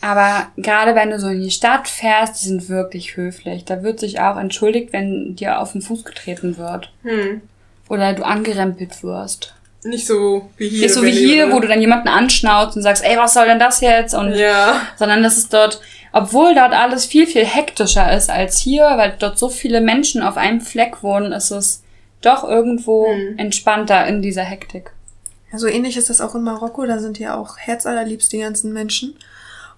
aber 0.00 0.46
gerade 0.56 0.94
wenn 0.94 1.10
du 1.10 1.20
so 1.20 1.28
in 1.28 1.42
die 1.42 1.50
Stadt 1.50 1.86
fährst, 1.86 2.42
die 2.42 2.48
sind 2.48 2.70
wirklich 2.70 3.18
höflich. 3.18 3.66
Da 3.66 3.82
wird 3.82 4.00
sich 4.00 4.20
auch 4.20 4.38
entschuldigt, 4.38 4.94
wenn 4.94 5.36
dir 5.36 5.60
auf 5.60 5.72
den 5.72 5.82
Fuß 5.82 6.04
getreten 6.04 6.56
wird. 6.56 6.90
Hm. 7.02 7.42
Oder 7.90 8.14
du 8.14 8.24
angerempelt 8.24 9.02
wirst. 9.02 9.54
Nicht 9.84 10.06
so 10.06 10.48
wie 10.58 10.68
hier. 10.68 10.82
Nicht 10.82 10.94
so 10.94 11.02
wie 11.02 11.10
hier, 11.10 11.46
oder? 11.46 11.54
wo 11.54 11.60
du 11.60 11.68
dann 11.68 11.80
jemanden 11.80 12.08
anschnauzt 12.08 12.76
und 12.76 12.82
sagst, 12.82 13.04
ey, 13.04 13.16
was 13.16 13.34
soll 13.34 13.46
denn 13.46 13.58
das 13.58 13.80
jetzt? 13.80 14.14
Und 14.14 14.32
Ja. 14.34 14.80
sondern 14.96 15.22
das 15.22 15.36
ist 15.38 15.52
dort, 15.52 15.80
obwohl 16.12 16.54
dort 16.54 16.72
alles 16.72 17.04
viel, 17.04 17.26
viel 17.26 17.44
hektischer 17.44 18.12
ist 18.16 18.30
als 18.30 18.58
hier, 18.58 18.84
weil 18.96 19.14
dort 19.18 19.38
so 19.38 19.48
viele 19.48 19.80
Menschen 19.80 20.22
auf 20.22 20.36
einem 20.36 20.60
Fleck 20.60 21.02
wohnen, 21.02 21.32
ist 21.32 21.50
es 21.50 21.82
doch 22.20 22.44
irgendwo 22.44 23.06
Hm. 23.08 23.38
entspannter 23.38 24.06
in 24.06 24.22
dieser 24.22 24.42
Hektik. 24.42 24.92
Ja, 25.52 25.58
so 25.58 25.66
ähnlich 25.66 25.96
ist 25.96 26.08
das 26.10 26.20
auch 26.20 26.34
in 26.36 26.42
Marokko. 26.42 26.86
Da 26.86 26.98
sind 26.98 27.18
ja 27.18 27.34
auch 27.36 27.58
herzallerliebst 27.58 28.32
die 28.32 28.38
ganzen 28.38 28.72
Menschen. 28.72 29.16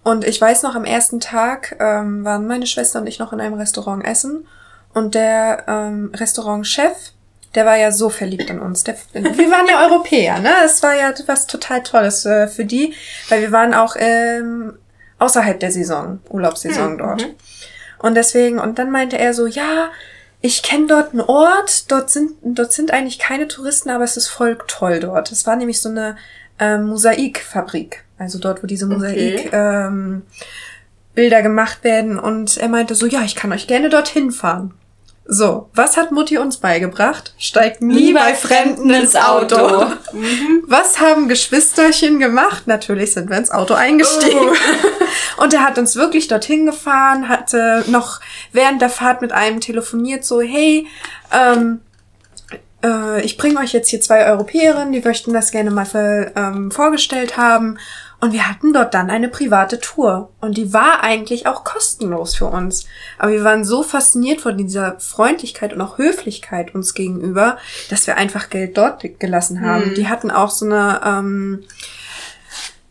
Und 0.03 0.25
ich 0.27 0.38
weiß 0.38 0.62
noch, 0.64 0.75
am 0.75 0.85
ersten 0.85 1.19
Tag 1.19 1.77
ähm, 1.81 2.25
waren 2.25 2.47
meine 2.47 2.67
Schwester 2.67 3.01
und 3.01 3.07
ich 3.07 3.19
noch 3.19 3.33
in 3.33 3.40
einem 3.40 3.55
Restaurant 3.55 4.05
essen. 4.05 4.47
Und 4.93 5.14
der 5.14 5.64
ähm, 5.67 6.12
Restaurantchef, 6.14 7.12
der 7.55 7.67
war 7.67 7.77
ja 7.77 7.93
so 7.93 8.09
verliebt 8.11 8.51
in 8.51 8.59
uns. 8.61 8.85
Der, 8.85 8.97
wir 9.12 9.51
waren 9.51 9.67
ja 9.69 9.85
Europäer, 9.87 10.38
ne? 10.38 10.51
Es 10.64 10.83
war 10.83 10.95
ja 10.95 11.12
was 11.27 11.47
total 11.47 11.83
Tolles 11.83 12.25
äh, 12.27 12.49
für 12.49 12.64
die, 12.64 12.95
weil 13.29 13.40
wir 13.43 13.53
waren 13.53 13.75
auch 13.75 13.97
ähm, 13.99 14.79
außerhalb 15.19 15.59
der 15.61 15.71
Saison, 15.71 16.21
Urlaubssaison 16.29 16.90
Hm, 16.93 16.99
dort. 16.99 17.23
mhm. 17.23 17.35
Und 18.01 18.14
deswegen, 18.17 18.59
und 18.59 18.79
dann 18.79 18.90
meinte 18.90 19.17
er 19.19 19.33
so, 19.33 19.47
ja, 19.47 19.90
ich 20.43 20.62
kenne 20.62 20.87
dort 20.88 21.12
einen 21.12 21.23
Ort, 21.23 21.90
dort 21.90 22.11
sind, 22.11 22.33
dort 22.43 22.71
sind 22.73 22.90
eigentlich 22.90 23.19
keine 23.19 23.49
Touristen, 23.49 23.88
aber 23.88 24.05
es 24.05 24.19
ist 24.19 24.29
voll 24.29 24.59
toll 24.67 25.01
dort. 25.01 25.33
Es 25.33 25.47
war 25.47 25.57
nämlich 25.57 25.81
so 25.81 25.88
eine 25.88 26.17
ähm, 26.59 26.85
Mosaikfabrik. 26.88 28.05
Also 28.19 28.38
dort, 28.38 28.62
wo 28.62 28.67
diese 28.67 28.87
Mosaik 28.87 29.47
Okay. 29.47 29.49
ähm, 29.53 30.23
Bilder 31.14 31.40
gemacht 31.43 31.83
werden. 31.83 32.19
Und 32.19 32.59
er 32.59 32.69
meinte 32.69 32.95
so, 32.95 33.07
ja, 33.07 33.23
ich 33.23 33.37
kann 33.37 33.53
euch 33.53 33.67
gerne 33.67 33.88
dorthin 33.88 34.31
fahren. 34.33 34.75
So, 35.27 35.71
was 35.73 35.97
hat 35.97 36.13
Mutti 36.13 36.37
uns 36.37 36.59
beigebracht? 36.59 37.33
Steigt 37.39 37.81
nie 37.81 38.13
bei 38.13 38.35
Fremden 38.35 38.91
ins 38.91 39.17
Auto. 39.17 39.87
Was 40.67 41.01
haben 41.01 41.29
Geschwisterchen 41.29 42.19
gemacht? 42.19 42.67
Natürlich 42.67 43.15
sind 43.15 43.31
wir 43.31 43.39
ins 43.39 43.51
Auto 43.51 43.73
eingestiegen. 43.73 44.51
Oh. 44.51 45.43
Und 45.43 45.55
er 45.55 45.65
hat 45.65 45.79
uns 45.79 45.97
wirklich 45.97 46.29
dorthin 46.29 46.67
gefahren, 46.67 47.29
hatte 47.29 47.85
noch 47.87 48.21
während 48.53 48.83
der 48.83 48.91
Fahrt 48.91 49.23
mit 49.23 49.33
einem 49.33 49.61
telefoniert, 49.61 50.25
so, 50.25 50.43
hey, 50.43 50.87
ähm, 51.33 51.81
äh, 52.85 53.23
ich 53.23 53.39
bringe 53.39 53.59
euch 53.59 53.73
jetzt 53.73 53.89
hier 53.89 54.01
zwei 54.01 54.27
Europäerinnen, 54.27 54.93
die 54.93 55.01
möchten 55.01 55.33
das 55.33 55.51
gerne 55.51 55.71
mal 55.71 55.87
ver, 55.87 56.37
ähm, 56.37 56.71
vorgestellt 56.71 57.37
haben. 57.37 57.79
Und 58.25 58.33
wir 58.33 58.49
hatten 58.49 58.73
dort 58.73 58.95
dann 58.95 59.11
eine 59.11 59.29
private 59.29 59.81
Tour. 59.81 60.31
Und 60.41 60.57
die 60.57 60.73
war 60.73 61.03
eigentlich 61.05 61.47
auch 61.47 61.63
kostenlos 61.63 62.35
für 62.35 62.47
uns. 62.47 62.87
Aber 63.19 63.33
wir 63.33 63.45
waren 63.45 63.67
so 63.67 63.83
fasziniert 63.83 64.41
von 64.41 64.57
dieser 64.57 64.99
Freundlichkeit 64.99 65.75
und 65.75 65.83
auch 65.83 65.99
Höflichkeit 65.99 66.75
uns 66.75 66.95
gegenüber, 66.95 67.59
dass 67.91 68.07
wir 68.07 68.17
einfach 68.17 68.49
Geld 68.49 68.79
dort 68.79 69.05
gelassen 69.21 69.61
haben. 69.61 69.91
Mhm. 69.91 69.95
Die 69.97 70.09
hatten 70.09 70.31
auch 70.31 70.49
so 70.49 70.65
eine 70.65 71.03
ähm, 71.05 71.65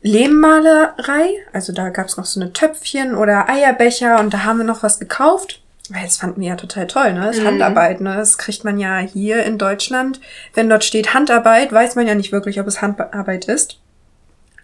Lehmmalerei. 0.04 1.32
Also 1.52 1.74
da 1.74 1.90
gab's 1.90 2.16
noch 2.16 2.26
so 2.26 2.40
eine 2.40 2.54
Töpfchen 2.54 3.16
oder 3.16 3.50
Eierbecher 3.50 4.20
und 4.20 4.36
da 4.36 4.44
haben 4.44 4.60
wir 4.60 4.66
noch 4.66 4.84
was 4.84 5.00
gekauft. 5.00 5.64
Weil 5.90 6.04
das 6.04 6.18
fanden 6.18 6.42
wir 6.42 6.50
ja 6.50 6.56
total 6.58 6.86
toll, 6.86 7.14
ne? 7.14 7.22
Das 7.22 7.38
ist 7.38 7.42
Mhm. 7.42 7.48
Handarbeit, 7.48 8.02
ne? 8.02 8.18
Das 8.18 8.38
kriegt 8.38 8.64
man 8.66 8.78
ja 8.78 9.00
hier 9.00 9.44
in 9.46 9.58
Deutschland. 9.58 10.22
Wenn 10.54 10.70
dort 10.70 10.84
steht 10.84 11.16
Handarbeit, 11.16 11.74
weiß 11.74 11.96
man 11.96 12.06
ja 12.06 12.14
nicht 12.14 12.32
wirklich, 12.32 12.60
ob 12.60 12.68
es 12.68 12.84
Handarbeit 12.84 13.46
ist. 13.46 13.80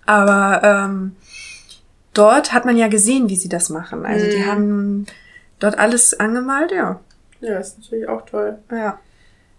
Aber 0.10 0.62
ähm, 0.64 1.16
dort 2.14 2.52
hat 2.52 2.66
man 2.66 2.78
ja 2.78 2.88
gesehen, 2.88 3.30
wie 3.30 3.36
sie 3.36 3.50
das 3.50 3.70
machen. 3.70 4.06
Also 4.06 4.26
die 4.30 4.38
Mhm. 4.38 4.46
haben 4.48 5.06
dort 5.60 5.78
alles 5.78 6.20
angemalt, 6.20 6.72
ja. 6.72 7.00
Ja, 7.42 7.58
ist 7.60 7.78
natürlich 7.80 8.08
auch 8.10 8.26
toll. 8.26 8.58
Ja. 8.72 9.00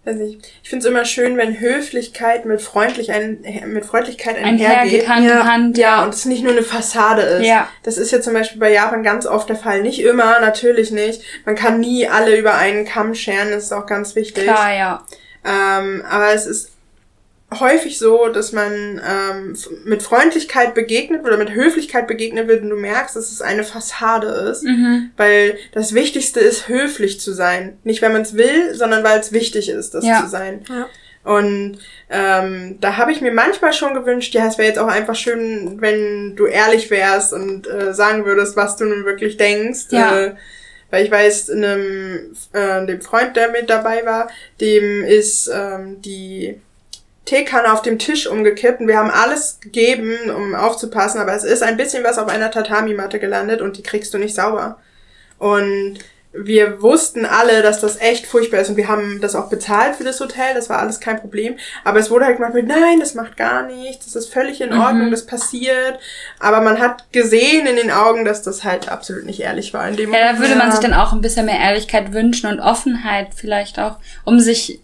Weiß 0.03 0.15
nicht. 0.17 0.51
Ich 0.63 0.69
finde 0.69 0.85
es 0.85 0.91
immer 0.91 1.05
schön, 1.05 1.37
wenn 1.37 1.59
Höflichkeit 1.59 2.45
mit, 2.45 2.59
freundlich 2.61 3.11
ein, 3.11 3.45
mit 3.67 3.85
Freundlichkeit 3.85 4.35
Einhergeht 4.35 5.07
einhergeht. 5.07 5.07
Hand 5.07 5.25
Ja. 5.25 5.31
in 5.41 5.47
Hand, 5.47 5.77
Ja, 5.77 5.87
ja. 5.99 6.03
und 6.03 6.13
es 6.13 6.25
nicht 6.25 6.43
nur 6.43 6.51
eine 6.53 6.63
Fassade 6.63 7.21
ist. 7.21 7.45
Ja. 7.47 7.67
Das 7.83 7.97
ist 7.97 8.11
ja 8.11 8.19
zum 8.19 8.33
Beispiel 8.33 8.59
bei 8.59 8.73
Japan 8.73 9.03
ganz 9.03 9.25
oft 9.27 9.47
der 9.47 9.55
Fall. 9.55 9.81
Nicht 9.83 10.01
immer, 10.01 10.39
natürlich 10.39 10.91
nicht. 10.91 11.21
Man 11.45 11.55
kann 11.55 11.79
nie 11.79 12.07
alle 12.07 12.35
über 12.35 12.55
einen 12.55 12.83
Kamm 12.85 13.13
scheren, 13.13 13.51
das 13.51 13.65
ist 13.65 13.71
auch 13.73 13.85
ganz 13.85 14.15
wichtig. 14.15 14.43
Klar, 14.45 14.73
ja. 14.73 15.05
Ähm, 15.45 16.03
aber 16.09 16.33
es 16.33 16.45
ist 16.47 16.71
häufig 17.59 17.97
so, 17.99 18.27
dass 18.29 18.53
man 18.53 19.01
ähm, 19.05 19.55
mit 19.83 20.01
Freundlichkeit 20.03 20.73
begegnet 20.73 21.25
oder 21.25 21.37
mit 21.37 21.53
Höflichkeit 21.53 22.07
begegnet 22.07 22.47
wird 22.47 22.63
und 22.63 22.69
du 22.69 22.77
merkst, 22.77 23.15
dass 23.15 23.31
es 23.31 23.41
eine 23.41 23.63
Fassade 23.63 24.27
ist. 24.27 24.63
Mhm. 24.63 25.11
Weil 25.17 25.57
das 25.73 25.93
Wichtigste 25.93 26.39
ist, 26.39 26.67
höflich 26.69 27.19
zu 27.19 27.33
sein. 27.33 27.77
Nicht, 27.83 28.01
weil 28.01 28.11
man 28.13 28.21
es 28.21 28.35
will, 28.35 28.73
sondern 28.73 29.03
weil 29.03 29.19
es 29.19 29.31
wichtig 29.33 29.69
ist, 29.69 29.93
das 29.93 30.05
Ja. 30.05 30.21
zu 30.21 30.27
sein. 30.29 30.63
Ja. 30.69 30.87
Und 31.23 31.77
ähm, 32.09 32.77
da 32.81 32.97
habe 32.97 33.11
ich 33.11 33.21
mir 33.21 33.31
manchmal 33.31 33.73
schon 33.73 33.93
gewünscht, 33.93 34.33
ja, 34.33 34.47
es 34.47 34.57
wäre 34.57 34.67
jetzt 34.69 34.79
auch 34.79 34.87
einfach 34.87 35.15
schön, 35.15 35.79
wenn 35.79 36.35
du 36.35 36.47
ehrlich 36.47 36.89
wärst 36.89 37.33
und 37.33 37.67
äh, 37.67 37.93
sagen 37.93 38.25
würdest, 38.25 38.55
was 38.55 38.75
du 38.77 38.85
nun 38.85 39.05
wirklich 39.05 39.37
denkst. 39.37 39.87
Ja. 39.91 40.19
Äh, 40.19 40.35
Weil 40.89 41.05
ich 41.05 41.11
weiß, 41.11 41.51
einem, 41.51 42.33
äh, 42.53 42.85
dem 42.85 43.01
Freund, 43.01 43.35
der 43.35 43.51
mit 43.51 43.69
dabei 43.69 44.05
war, 44.05 44.29
dem 44.59 45.03
ist 45.03 45.49
ähm, 45.53 46.01
die 46.01 46.59
Teekanne 47.31 47.71
auf 47.71 47.81
dem 47.81 47.97
Tisch 47.97 48.27
umgekippt 48.27 48.81
und 48.81 48.87
wir 48.89 48.97
haben 48.97 49.09
alles 49.09 49.59
gegeben, 49.61 50.29
um 50.35 50.53
aufzupassen, 50.53 51.21
aber 51.21 51.33
es 51.33 51.45
ist 51.45 51.63
ein 51.63 51.77
bisschen 51.77 52.03
was 52.03 52.17
auf 52.17 52.27
einer 52.27 52.51
Tatami-Matte 52.51 53.19
gelandet 53.19 53.61
und 53.61 53.77
die 53.77 53.83
kriegst 53.83 54.13
du 54.13 54.17
nicht 54.17 54.35
sauber. 54.35 54.77
Und 55.37 55.99
wir 56.33 56.81
wussten 56.81 57.25
alle, 57.25 57.61
dass 57.61 57.79
das 57.81 57.99
echt 57.99 58.25
furchtbar 58.25 58.59
ist 58.59 58.69
und 58.69 58.75
wir 58.77 58.87
haben 58.89 59.19
das 59.21 59.35
auch 59.35 59.49
bezahlt 59.49 59.95
für 59.95 60.03
das 60.03 60.19
Hotel, 60.19 60.53
das 60.55 60.69
war 60.69 60.79
alles 60.79 60.99
kein 60.99 61.19
Problem. 61.21 61.55
Aber 61.85 61.99
es 61.99 62.09
wurde 62.09 62.25
halt 62.25 62.37
gemacht 62.37 62.53
mit, 62.53 62.67
nein, 62.67 62.99
das 62.99 63.15
macht 63.15 63.37
gar 63.37 63.63
nichts, 63.65 64.05
das 64.05 64.15
ist 64.15 64.33
völlig 64.33 64.59
in 64.59 64.73
Ordnung, 64.73 65.07
Mhm. 65.07 65.11
das 65.11 65.25
passiert. 65.25 65.99
Aber 66.39 66.59
man 66.59 66.79
hat 66.79 67.11
gesehen 67.13 67.65
in 67.65 67.77
den 67.77 67.91
Augen, 67.91 68.25
dass 68.25 68.41
das 68.43 68.65
halt 68.65 68.89
absolut 68.89 69.25
nicht 69.25 69.39
ehrlich 69.39 69.73
war 69.73 69.87
in 69.87 69.95
dem 69.95 70.13
Ja, 70.13 70.33
da 70.33 70.39
würde 70.39 70.55
man 70.55 70.71
sich 70.71 70.81
dann 70.81 70.93
auch 70.93 71.13
ein 71.13 71.21
bisschen 71.21 71.45
mehr 71.45 71.59
Ehrlichkeit 71.59 72.11
wünschen 72.13 72.49
und 72.49 72.59
Offenheit 72.59 73.29
vielleicht 73.35 73.79
auch, 73.79 73.97
um 74.25 74.39
sich 74.39 74.81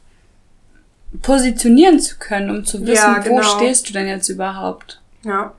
positionieren 1.22 2.00
zu 2.00 2.18
können, 2.18 2.50
um 2.50 2.66
zu 2.66 2.82
wissen, 2.82 2.96
Ja, 2.96 3.24
wo 3.26 3.36
genau. 3.38 3.44
stehst 3.44 3.90
du 3.90 3.94
denn 3.94 4.08
jetzt 4.08 4.30
überhaupt. 4.30 5.02
Ja. 5.24 5.54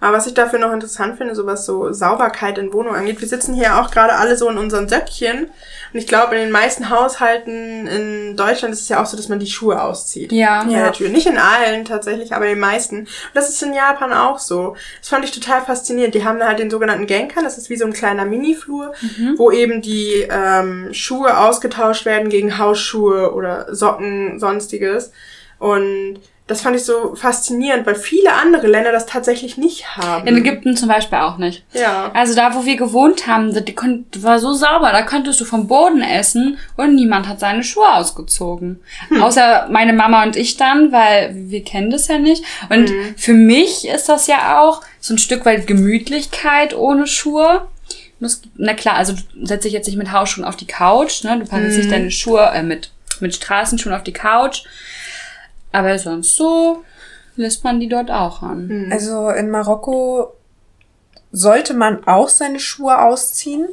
Aber 0.00 0.16
was 0.16 0.26
ich 0.26 0.34
dafür 0.34 0.58
noch 0.58 0.72
interessant 0.72 1.18
finde, 1.18 1.34
so 1.34 1.46
was 1.46 1.66
so 1.66 1.92
Sauberkeit 1.92 2.58
in 2.58 2.72
Wohnungen 2.72 2.96
angeht, 2.96 3.20
wir 3.20 3.28
sitzen 3.28 3.54
hier 3.54 3.80
auch 3.80 3.90
gerade 3.90 4.14
alle 4.14 4.36
so 4.36 4.48
in 4.48 4.58
unseren 4.58 4.88
Söckchen. 4.88 5.44
Und 5.92 5.98
ich 5.98 6.06
glaube, 6.06 6.36
in 6.36 6.42
den 6.42 6.50
meisten 6.50 6.88
Haushalten 6.88 7.86
in 7.86 8.36
Deutschland 8.36 8.72
ist 8.72 8.82
es 8.82 8.88
ja 8.88 9.02
auch 9.02 9.06
so, 9.06 9.16
dass 9.16 9.28
man 9.28 9.40
die 9.40 9.50
Schuhe 9.50 9.82
auszieht. 9.82 10.32
Ja. 10.32 10.64
Der 10.64 10.92
Tür. 10.92 11.08
Nicht 11.10 11.26
in 11.26 11.36
allen 11.36 11.84
tatsächlich, 11.84 12.32
aber 12.32 12.46
in 12.46 12.52
den 12.52 12.60
meisten. 12.60 13.00
Und 13.00 13.08
das 13.34 13.48
ist 13.48 13.62
in 13.62 13.74
Japan 13.74 14.12
auch 14.12 14.38
so. 14.38 14.76
Das 15.00 15.08
fand 15.08 15.24
ich 15.24 15.32
total 15.32 15.60
faszinierend. 15.62 16.14
Die 16.14 16.24
haben 16.24 16.38
da 16.38 16.46
halt 16.46 16.58
den 16.58 16.70
sogenannten 16.70 17.06
Genkan, 17.06 17.44
das 17.44 17.58
ist 17.58 17.70
wie 17.70 17.76
so 17.76 17.84
ein 17.84 17.92
kleiner 17.92 18.24
Mini-Flur, 18.24 18.94
wo 19.36 19.50
eben 19.50 19.82
die 19.82 20.26
ähm, 20.30 20.88
Schuhe 20.92 21.38
ausgetauscht 21.38 22.06
werden 22.06 22.30
gegen 22.30 22.58
Hausschuhe 22.58 23.32
oder 23.34 23.74
Socken, 23.74 24.38
sonstiges. 24.38 25.12
Und 25.58 26.20
das 26.50 26.62
fand 26.62 26.74
ich 26.74 26.82
so 26.82 27.14
faszinierend, 27.14 27.86
weil 27.86 27.94
viele 27.94 28.32
andere 28.32 28.66
Länder 28.66 28.90
das 28.90 29.06
tatsächlich 29.06 29.56
nicht 29.56 29.96
haben. 29.96 30.26
In 30.26 30.36
Ägypten 30.36 30.76
zum 30.76 30.88
Beispiel 30.88 31.18
auch 31.18 31.38
nicht. 31.38 31.62
Ja. 31.72 32.10
Also 32.12 32.34
da, 32.34 32.56
wo 32.56 32.64
wir 32.64 32.74
gewohnt 32.74 33.28
haben, 33.28 33.54
die 33.54 33.76
war 34.24 34.40
so 34.40 34.52
sauber, 34.52 34.90
da 34.90 35.02
konntest 35.02 35.40
du 35.40 35.44
vom 35.44 35.68
Boden 35.68 36.02
essen 36.02 36.58
und 36.76 36.96
niemand 36.96 37.28
hat 37.28 37.38
seine 37.38 37.62
Schuhe 37.62 37.94
ausgezogen. 37.94 38.80
Außer 39.20 39.68
meine 39.70 39.92
Mama 39.92 40.24
und 40.24 40.34
ich 40.34 40.56
dann, 40.56 40.90
weil 40.90 41.30
wir 41.36 41.62
kennen 41.62 41.90
das 41.90 42.08
ja 42.08 42.18
nicht. 42.18 42.42
Und 42.68 42.90
für 43.16 43.34
mich 43.34 43.86
ist 43.86 44.08
das 44.08 44.26
ja 44.26 44.60
auch 44.60 44.82
so 44.98 45.14
ein 45.14 45.18
Stück 45.18 45.46
weit 45.46 45.68
Gemütlichkeit 45.68 46.76
ohne 46.76 47.06
Schuhe. 47.06 47.68
Na 48.56 48.74
klar, 48.74 48.96
also 48.96 49.12
du 49.12 49.46
setzt 49.46 49.64
dich 49.64 49.72
jetzt 49.72 49.86
nicht 49.86 49.98
mit 49.98 50.10
Hausschuhen 50.10 50.44
auf 50.44 50.56
die 50.56 50.66
Couch, 50.66 51.22
ne? 51.22 51.38
Du 51.38 51.46
packst 51.46 51.76
nicht 51.76 51.92
deine 51.92 52.10
Schuhe 52.10 52.50
äh, 52.52 52.64
mit, 52.64 52.90
mit 53.20 53.36
Straßenschuhen 53.36 53.94
auf 53.94 54.02
die 54.02 54.12
Couch. 54.12 54.64
Aber 55.72 55.98
sonst 55.98 56.36
so 56.36 56.84
lässt 57.36 57.64
man 57.64 57.80
die 57.80 57.88
dort 57.88 58.10
auch 58.10 58.42
an. 58.42 58.68
Also 58.92 59.30
in 59.30 59.50
Marokko 59.50 60.34
sollte 61.32 61.74
man 61.74 62.06
auch 62.06 62.28
seine 62.28 62.60
Schuhe 62.60 63.00
ausziehen. 63.00 63.68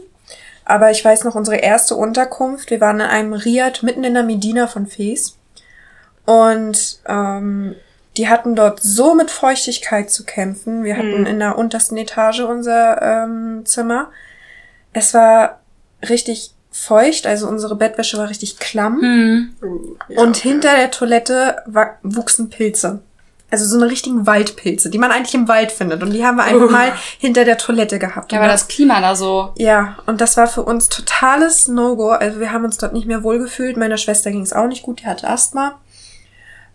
Aber 0.63 0.91
ich 0.91 1.03
weiß 1.03 1.23
noch, 1.23 1.35
unsere 1.35 1.57
erste 1.57 1.95
Unterkunft, 1.95 2.71
wir 2.71 2.81
waren 2.81 2.99
in 2.99 3.05
einem 3.05 3.33
Riad 3.33 3.83
mitten 3.83 4.03
in 4.03 4.13
der 4.13 4.23
Medina 4.23 4.67
von 4.67 4.85
Fes. 4.85 5.37
Und 6.25 6.99
ähm, 7.07 7.75
die 8.17 8.27
hatten 8.27 8.55
dort 8.55 8.81
so 8.81 9.15
mit 9.15 9.31
Feuchtigkeit 9.31 10.11
zu 10.11 10.25
kämpfen. 10.25 10.83
Wir 10.83 10.97
hatten 10.97 11.25
in 11.25 11.39
der 11.39 11.57
untersten 11.57 11.97
Etage 11.97 12.41
unser 12.41 13.01
ähm, 13.01 13.65
Zimmer. 13.65 14.11
Es 14.91 15.13
war 15.13 15.61
richtig 16.07 16.53
feucht, 16.71 17.25
also 17.25 17.47
unsere 17.47 17.75
Bettwäsche 17.75 18.17
war 18.17 18.29
richtig 18.29 18.57
klamm. 18.59 19.01
Hm. 19.01 19.49
Ja. 20.09 20.21
Und 20.21 20.37
hinter 20.37 20.75
der 20.75 20.91
Toilette 20.91 21.57
wuchsen 22.03 22.49
Pilze. 22.49 23.01
Also 23.49 23.63
so 23.65 23.77
eine 23.81 23.89
richtigen 23.89 24.27
Waldpilze, 24.27 24.89
die 24.89 24.97
man 24.97 25.09
eigentlich 25.09 25.33
im 25.33 25.47
Wald 25.47 25.71
findet. 25.71 26.03
Und 26.03 26.11
die 26.11 26.25
haben 26.25 26.35
wir 26.35 26.43
einfach 26.43 26.69
mal 26.69 26.91
hinter 27.17 27.45
der 27.45 27.57
Toilette 27.57 27.97
gehabt. 27.97 28.33
Ja, 28.33 28.39
aber 28.39 28.49
das- 28.49 28.67
das 28.67 28.67
Klima 28.75 28.99
da 28.99 29.15
so. 29.15 29.53
ja, 29.55 29.95
und 30.05 30.19
das 30.19 30.35
war 30.35 30.47
für 30.47 30.63
uns 30.63 30.89
totales 30.89 31.69
No-Go. 31.69 32.09
Also 32.09 32.41
wir 32.41 32.51
haben 32.51 32.65
uns 32.65 32.77
dort 32.77 32.91
nicht 32.91 33.07
mehr 33.07 33.23
wohlgefühlt. 33.23 33.77
Meiner 33.77 33.95
Schwester 33.97 34.31
ging 34.31 34.41
es 34.41 34.51
auch 34.51 34.67
nicht 34.67 34.83
gut, 34.83 34.99
die 35.01 35.05
hatte 35.07 35.29
Asthma. 35.29 35.79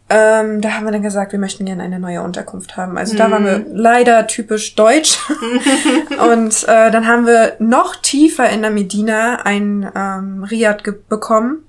Ähm, 0.08 0.60
da 0.60 0.72
haben 0.72 0.84
wir 0.84 0.92
dann 0.92 1.02
gesagt, 1.02 1.32
wir 1.32 1.38
möchten 1.38 1.64
gerne 1.64 1.82
eine 1.82 1.98
neue 1.98 2.22
Unterkunft 2.22 2.76
haben. 2.76 2.98
Also 2.98 3.16
da 3.16 3.30
waren 3.30 3.44
wir 3.44 3.64
leider 3.72 4.26
typisch 4.26 4.74
deutsch. 4.74 5.18
und 6.30 6.64
äh, 6.64 6.90
dann 6.90 7.06
haben 7.06 7.26
wir 7.26 7.56
noch 7.58 7.96
tiefer 7.96 8.48
in 8.50 8.62
der 8.62 8.70
Medina 8.70 9.42
ein 9.44 9.90
ähm, 9.94 10.44
Riad 10.44 10.82
bekommen. 11.08 11.62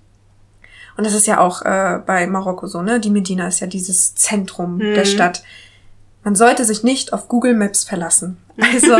Und 0.97 1.05
das 1.05 1.13
ist 1.13 1.25
ja 1.25 1.39
auch 1.39 1.61
äh, 1.63 1.99
bei 2.05 2.27
Marokko 2.27 2.67
so, 2.67 2.81
ne? 2.81 2.99
Die 2.99 3.09
Medina 3.09 3.47
ist 3.47 3.61
ja 3.61 3.67
dieses 3.67 4.13
Zentrum 4.15 4.79
der 4.79 5.05
Stadt. 5.05 5.43
Man 6.23 6.35
sollte 6.35 6.65
sich 6.65 6.83
nicht 6.83 7.13
auf 7.13 7.27
Google 7.27 7.55
Maps 7.55 7.83
verlassen. 7.83 8.37
Also, 8.55 8.97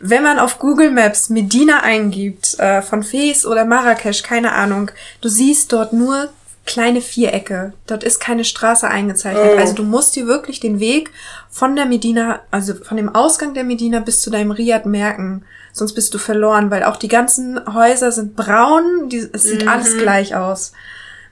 wenn 0.00 0.22
man 0.22 0.38
auf 0.38 0.58
Google 0.58 0.90
Maps 0.90 1.28
Medina 1.28 1.82
eingibt, 1.82 2.58
äh, 2.58 2.80
von 2.80 3.02
Fes 3.02 3.44
oder 3.44 3.66
Marrakesch, 3.66 4.22
keine 4.22 4.52
Ahnung, 4.52 4.90
du 5.20 5.28
siehst 5.28 5.74
dort 5.74 5.92
nur 5.92 6.30
kleine 6.66 7.00
Vierecke. 7.00 7.72
Dort 7.86 8.04
ist 8.04 8.20
keine 8.20 8.44
Straße 8.44 8.88
eingezeichnet. 8.88 9.52
Oh. 9.54 9.58
Also 9.58 9.74
du 9.74 9.82
musst 9.82 10.16
dir 10.16 10.26
wirklich 10.26 10.60
den 10.60 10.80
Weg 10.80 11.10
von 11.50 11.76
der 11.76 11.84
Medina, 11.86 12.40
also 12.50 12.74
von 12.74 12.96
dem 12.96 13.14
Ausgang 13.14 13.52
der 13.54 13.64
Medina 13.64 14.00
bis 14.00 14.20
zu 14.22 14.30
deinem 14.30 14.50
Riad 14.50 14.86
merken. 14.86 15.44
Sonst 15.72 15.94
bist 15.94 16.14
du 16.14 16.18
verloren, 16.18 16.70
weil 16.70 16.84
auch 16.84 16.96
die 16.96 17.08
ganzen 17.08 17.60
Häuser 17.74 18.12
sind 18.12 18.34
braun, 18.36 19.08
die, 19.08 19.28
es 19.32 19.42
sieht 19.42 19.66
alles 19.68 19.98
gleich 19.98 20.34
aus. 20.36 20.72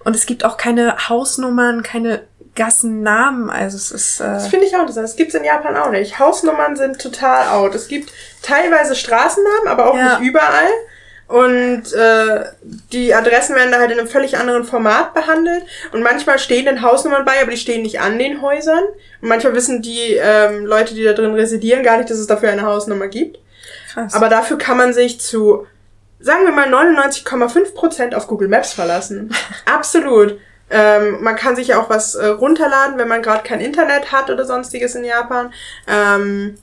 Und 0.05 0.17
es 0.17 0.27
gibt 0.27 0.45
auch 0.45 0.57
keine 0.57 1.09
Hausnummern, 1.09 1.83
keine 1.83 2.23
Gassennamen. 2.55 3.51
Also 3.51 3.77
es 3.77 3.91
ist. 3.93 4.21
Das 4.21 4.47
Äh, 4.47 4.51
finde 4.51 4.67
ich 4.67 4.75
auch 4.77 4.81
interessant. 4.81 5.05
Das 5.09 5.17
gibt's 5.17 5.35
in 5.35 5.45
Japan 5.45 5.77
auch 5.77 5.91
nicht. 5.91 6.19
Hausnummern 6.19 6.77
sind 6.77 7.01
total 7.01 7.49
out. 7.49 7.75
Es 7.75 7.89
gibt 7.89 8.13
teilweise 8.43 8.95
Straßennamen, 8.95 9.69
aber 9.69 9.91
auch 9.91 9.97
Ja. 9.97 10.19
nicht 10.19 10.29
überall. 10.29 10.69
Und 11.33 11.95
äh, 11.95 12.45
die 12.93 13.15
Adressen 13.15 13.57
werden 13.57 13.73
da 13.73 13.79
halt 13.79 13.91
in 13.91 13.99
einem 13.99 14.07
völlig 14.07 14.37
anderen 14.37 14.65
Format 14.65 15.15
behandelt. 15.15 15.65
Und 15.93 16.03
manchmal 16.03 16.39
stehen 16.39 16.67
dann 16.67 16.83
Hausnummern 16.83 17.25
bei, 17.25 17.41
aber 17.41 17.53
die 17.53 17.57
stehen 17.57 17.81
nicht 17.81 18.01
an 18.03 18.19
den 18.19 18.43
Häusern. 18.43 18.85
Und 19.23 19.29
manchmal 19.29 19.55
wissen 19.55 19.81
die 19.81 20.19
ähm, 20.21 20.67
Leute, 20.67 20.93
die 20.93 21.03
da 21.03 21.15
drin 21.15 21.33
residieren, 21.33 21.85
gar 21.85 21.97
nicht, 21.97 22.11
dass 22.11 22.19
es 22.19 22.27
dafür 22.27 22.51
eine 22.51 22.67
Hausnummer 22.67 23.09
gibt. 23.09 23.39
krass. 23.95 24.13
Aber 24.13 24.29
dafür 24.29 24.59
kann 24.59 24.77
man 24.77 24.93
sich 24.93 25.23
zu, 25.23 25.67
sagen 26.21 26.45
wir 26.45 26.53
mal, 26.53 26.69
99,5% 26.69 28.15
auf 28.15 28.27
Google 28.27 28.49
Maps 28.49 28.75
verlassen. 28.75 29.35
Absolut. 29.65 30.39
Ähm, 30.69 31.23
man 31.23 31.37
kann 31.37 31.57
sich 31.57 31.69
ja 31.69 31.81
auch 31.81 31.89
was 31.89 32.15
äh, 32.15 32.27
runterladen, 32.27 32.99
wenn 32.99 33.09
man 33.09 33.23
gerade 33.23 33.43
kein 33.43 33.63
Internet 33.63 34.13
hat 34.13 34.29
oder 34.29 34.45
sonstiges 34.45 34.95
in 34.97 35.05
Japan. 35.05 35.51
Ähm, 35.87 36.59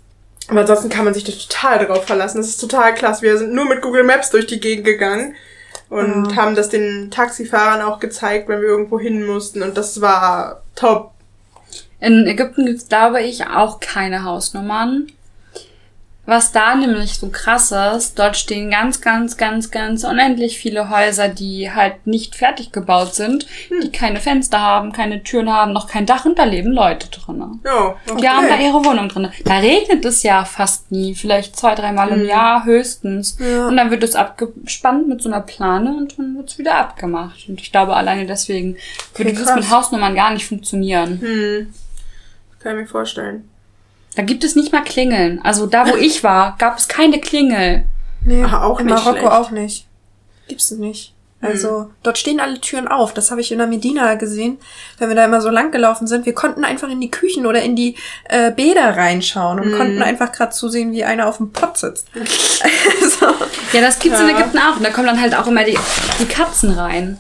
aber 0.50 0.62
ansonsten 0.62 0.90
kann 0.90 1.06
man 1.06 1.14
sich 1.14 1.24
da 1.24 1.32
total 1.32 1.86
drauf 1.86 2.06
verlassen. 2.06 2.38
Das 2.38 2.48
ist 2.48 2.60
total 2.60 2.94
klasse. 2.94 3.22
Wir 3.22 3.38
sind 3.38 3.54
nur 3.54 3.66
mit 3.66 3.82
Google 3.82 4.04
Maps 4.04 4.32
durch 4.32 4.48
die 4.48 4.60
Gegend 4.60 4.86
gegangen 4.86 5.36
und 5.90 6.36
haben 6.36 6.56
das 6.56 6.70
den 6.70 7.12
Taxifahrern 7.12 7.82
auch 7.82 8.00
gezeigt, 8.00 8.48
wenn 8.48 8.62
wir 8.62 8.68
irgendwo 8.68 9.00
hin 9.00 9.26
mussten. 9.26 9.62
Und 9.64 9.78
das 9.78 10.02
war 10.02 10.64
top. 10.76 11.12
In 12.00 12.26
Ägypten 12.28 12.66
gibt's, 12.66 12.88
glaube 12.88 13.22
ich, 13.22 13.46
auch 13.48 13.80
keine 13.80 14.24
Hausnummern. 14.24 15.12
Was 16.30 16.52
da 16.52 16.76
nämlich 16.76 17.18
so 17.18 17.30
krass 17.30 17.72
ist, 17.72 18.20
dort 18.20 18.38
stehen 18.38 18.70
ganz, 18.70 19.02
ganz, 19.02 19.36
ganz, 19.36 19.72
ganz 19.72 20.04
unendlich 20.04 20.60
viele 20.60 20.92
Häuser, 20.92 21.28
die 21.28 21.72
halt 21.72 22.06
nicht 22.06 22.36
fertig 22.36 22.72
gebaut 22.72 23.16
sind, 23.16 23.48
die 23.82 23.92
keine 23.92 24.20
Fenster 24.20 24.62
haben, 24.62 24.92
keine 24.92 25.24
Türen 25.24 25.52
haben, 25.52 25.74
noch 25.74 25.88
kein 25.88 26.06
Dach 26.06 26.26
und 26.26 26.38
da 26.38 26.44
leben 26.44 26.72
Leute 26.72 27.10
drin. 27.10 27.60
Ja, 27.66 27.96
okay. 28.08 28.22
Die 28.22 28.30
haben 28.30 28.48
da 28.48 28.58
ihre 28.58 28.86
Wohnung 28.86 29.10
drin. 29.10 29.32
Da 29.44 29.58
regnet 29.58 30.06
es 30.06 30.22
ja 30.22 30.46
fast 30.46 30.92
nie, 30.92 31.16
vielleicht 31.16 31.56
zwei, 31.56 31.74
dreimal 31.74 32.10
im 32.10 32.24
Jahr 32.24 32.64
höchstens. 32.64 33.36
Ja. 33.40 33.68
Und 33.68 33.76
dann 33.76 33.90
wird 33.90 34.04
es 34.04 34.14
abgespannt 34.14 35.08
mit 35.08 35.24
so 35.24 35.30
einer 35.30 35.42
Plane 35.42 35.98
und 35.98 36.20
dann 36.20 36.38
wird's 36.38 36.60
wieder 36.60 36.76
abgemacht. 36.76 37.50
Und 37.50 37.60
ich 37.60 37.72
glaube, 37.72 37.96
alleine 37.96 38.28
deswegen 38.28 38.78
würde 39.16 39.32
Okay, 39.32 39.44
das 39.44 39.56
mit. 39.56 39.72
Hausnummern 39.72 40.14
gar 40.14 40.32
nicht 40.32 40.46
funktionieren. 40.46 41.20
Hm. 41.22 41.74
Kann 42.60 42.76
ich 42.76 42.82
mir 42.82 42.88
vorstellen. 42.88 43.50
Da 44.16 44.24
gibt 44.24 44.44
es 44.44 44.56
nicht 44.56 44.72
mal 44.74 44.84
Klingeln. 44.84 45.40
Also 45.44 45.66
da, 45.66 45.88
wo 45.90 45.96
ich 45.96 46.24
war, 46.24 46.56
gab 46.58 46.78
es 46.78 46.88
keine 46.88 47.20
Klingel. 47.22 47.86
nee, 48.26 48.44
Ah, 48.44 48.64
auch 48.64 48.80
in 48.80 48.88
nicht 48.88 48.96
Marokko 48.96 49.20
schlecht. 49.20 49.32
auch 49.34 49.52
nicht. 49.52 49.88
Gibt's 50.48 50.72
nicht. 50.72 51.14
Also, 51.42 51.90
dort 52.04 52.18
stehen 52.18 52.42
alle 52.42 52.60
Türen 52.60 52.90
auf. 52.90 53.14
Das 53.14 53.32
habe 53.32 53.40
ich 53.40 53.54
in 53.54 53.60
der 53.60 53.68
Medina 53.68 54.16
gesehen, 54.16 54.58
wenn 54.98 55.08
wir 55.08 55.16
da 55.16 55.24
immer 55.24 55.40
so 55.40 55.50
lang 55.50 55.72
gelaufen 55.72 56.06
sind. 56.06 56.26
Wir 56.26 56.34
konnten 56.34 56.66
einfach 56.66 56.90
in 56.90 57.00
die 57.00 57.10
Küchen 57.12 57.46
oder 57.46 57.62
in 57.62 57.78
die 57.78 57.96
äh, 58.26 58.52
Bäder 58.52 58.98
reinschauen 58.98 59.58
und 59.62 59.78
konnten 59.78 60.02
einfach 60.02 60.34
gerade 60.34 60.52
zusehen, 60.52 60.92
wie 60.92 61.06
einer 61.06 61.28
auf 61.28 61.38
dem 61.38 61.54
Pott 61.54 61.78
sitzt. 61.78 62.08
also, 62.14 63.28
Ja, 63.72 63.80
das 63.80 64.00
gibt's 64.00 64.20
in 64.20 64.28
Ja. 64.28 64.38
Ägypten 64.38 64.58
auch. 64.58 64.76
Und 64.76 64.84
da 64.84 64.90
kommen 64.90 65.08
dann 65.08 65.22
halt 65.22 65.34
auch 65.34 65.48
immer 65.48 65.64
die, 65.64 65.78
die 66.20 66.26
Katzen 66.26 66.72
rein. 66.78 67.18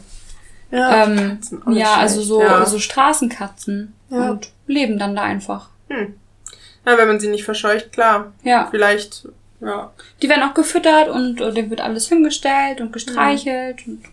ja. 0.69 1.06
ähm, 1.06 1.39
Katzen, 1.39 1.71
ja, 1.71 1.93
also 1.95 2.21
so, 2.21 2.41
Ja. 2.41 2.65
so 2.65 2.78
Straßenkatzen. 2.78 3.93
Ja. 4.10 4.32
Und 4.32 4.49
leben 4.67 4.99
dann 4.99 5.15
da 5.15 5.21
einfach. 5.21 5.69
Hm. 5.88 6.15
Ja, 6.89 6.97
wenn 6.97 7.08
man 7.08 7.19
sie 7.19 7.28
nicht 7.28 7.43
verscheucht, 7.45 7.91
klar. 7.91 8.34
Ja. 8.43 8.67
Vielleicht 8.71 9.28
Ja. 9.62 9.91
Die 10.21 10.30
werden 10.30 10.43
auch 10.49 10.54
gefüttert 10.54 11.10
und 11.10 11.39
äh, 11.39 11.52
dem 11.54 11.69
wird 11.69 11.82
alles 11.82 12.08
hingestellt 12.08 12.82
und 12.82 12.91
gestreichelt. 12.93 13.86
Und 13.86 14.04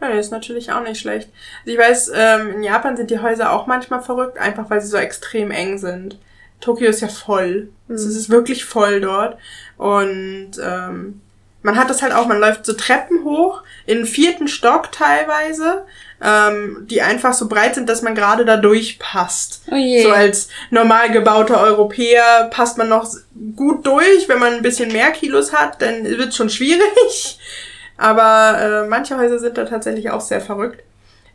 Ja, 0.00 0.08
das 0.08 0.26
ist 0.26 0.32
natürlich 0.32 0.72
auch 0.72 0.82
nicht 0.82 1.00
schlecht. 1.00 1.28
Also 1.60 1.72
ich 1.72 1.78
weiß, 1.78 2.12
ähm, 2.14 2.50
in 2.54 2.62
Japan 2.62 2.96
sind 2.96 3.10
die 3.10 3.20
Häuser 3.20 3.52
auch 3.52 3.66
manchmal 3.66 4.02
verrückt, 4.02 4.38
einfach 4.38 4.68
weil 4.70 4.80
sie 4.80 4.88
so 4.88 4.96
extrem 4.96 5.50
eng 5.50 5.78
sind. 5.78 6.18
Tokio 6.60 6.88
ist 6.90 7.00
ja 7.00 7.08
voll. 7.08 7.68
Es 7.88 8.04
ist 8.04 8.30
wirklich 8.30 8.64
voll 8.64 9.00
dort. 9.00 9.38
Und 9.76 10.52
ähm, 10.62 11.20
man 11.62 11.76
hat 11.76 11.90
das 11.90 12.02
halt 12.02 12.12
auch, 12.12 12.26
man 12.26 12.40
läuft 12.40 12.64
so 12.64 12.72
Treppen 12.72 13.24
hoch, 13.24 13.62
in 13.86 13.98
den 13.98 14.06
vierten 14.06 14.48
Stock 14.48 14.92
teilweise, 14.92 15.84
ähm, 16.22 16.86
die 16.88 17.02
einfach 17.02 17.32
so 17.32 17.48
breit 17.48 17.74
sind, 17.74 17.88
dass 17.88 18.02
man 18.02 18.14
gerade 18.14 18.44
da 18.44 18.56
durchpasst. 18.56 19.62
Oh 19.70 19.76
je. 19.76 20.02
So 20.02 20.10
als 20.10 20.48
normal 20.70 21.10
gebauter 21.10 21.60
Europäer 21.60 22.48
passt 22.50 22.78
man 22.78 22.88
noch 22.88 23.08
gut 23.56 23.86
durch. 23.86 24.28
Wenn 24.28 24.38
man 24.38 24.54
ein 24.54 24.62
bisschen 24.62 24.92
mehr 24.92 25.10
Kilos 25.12 25.52
hat, 25.52 25.80
dann 25.82 26.04
wird 26.04 26.34
schon 26.34 26.50
schwierig. 26.50 27.38
Aber 27.96 28.58
äh, 28.84 28.88
manche 28.88 29.18
Häuser 29.18 29.38
sind 29.38 29.58
da 29.58 29.64
tatsächlich 29.64 30.10
auch 30.10 30.22
sehr 30.22 30.40
verrückt. 30.40 30.82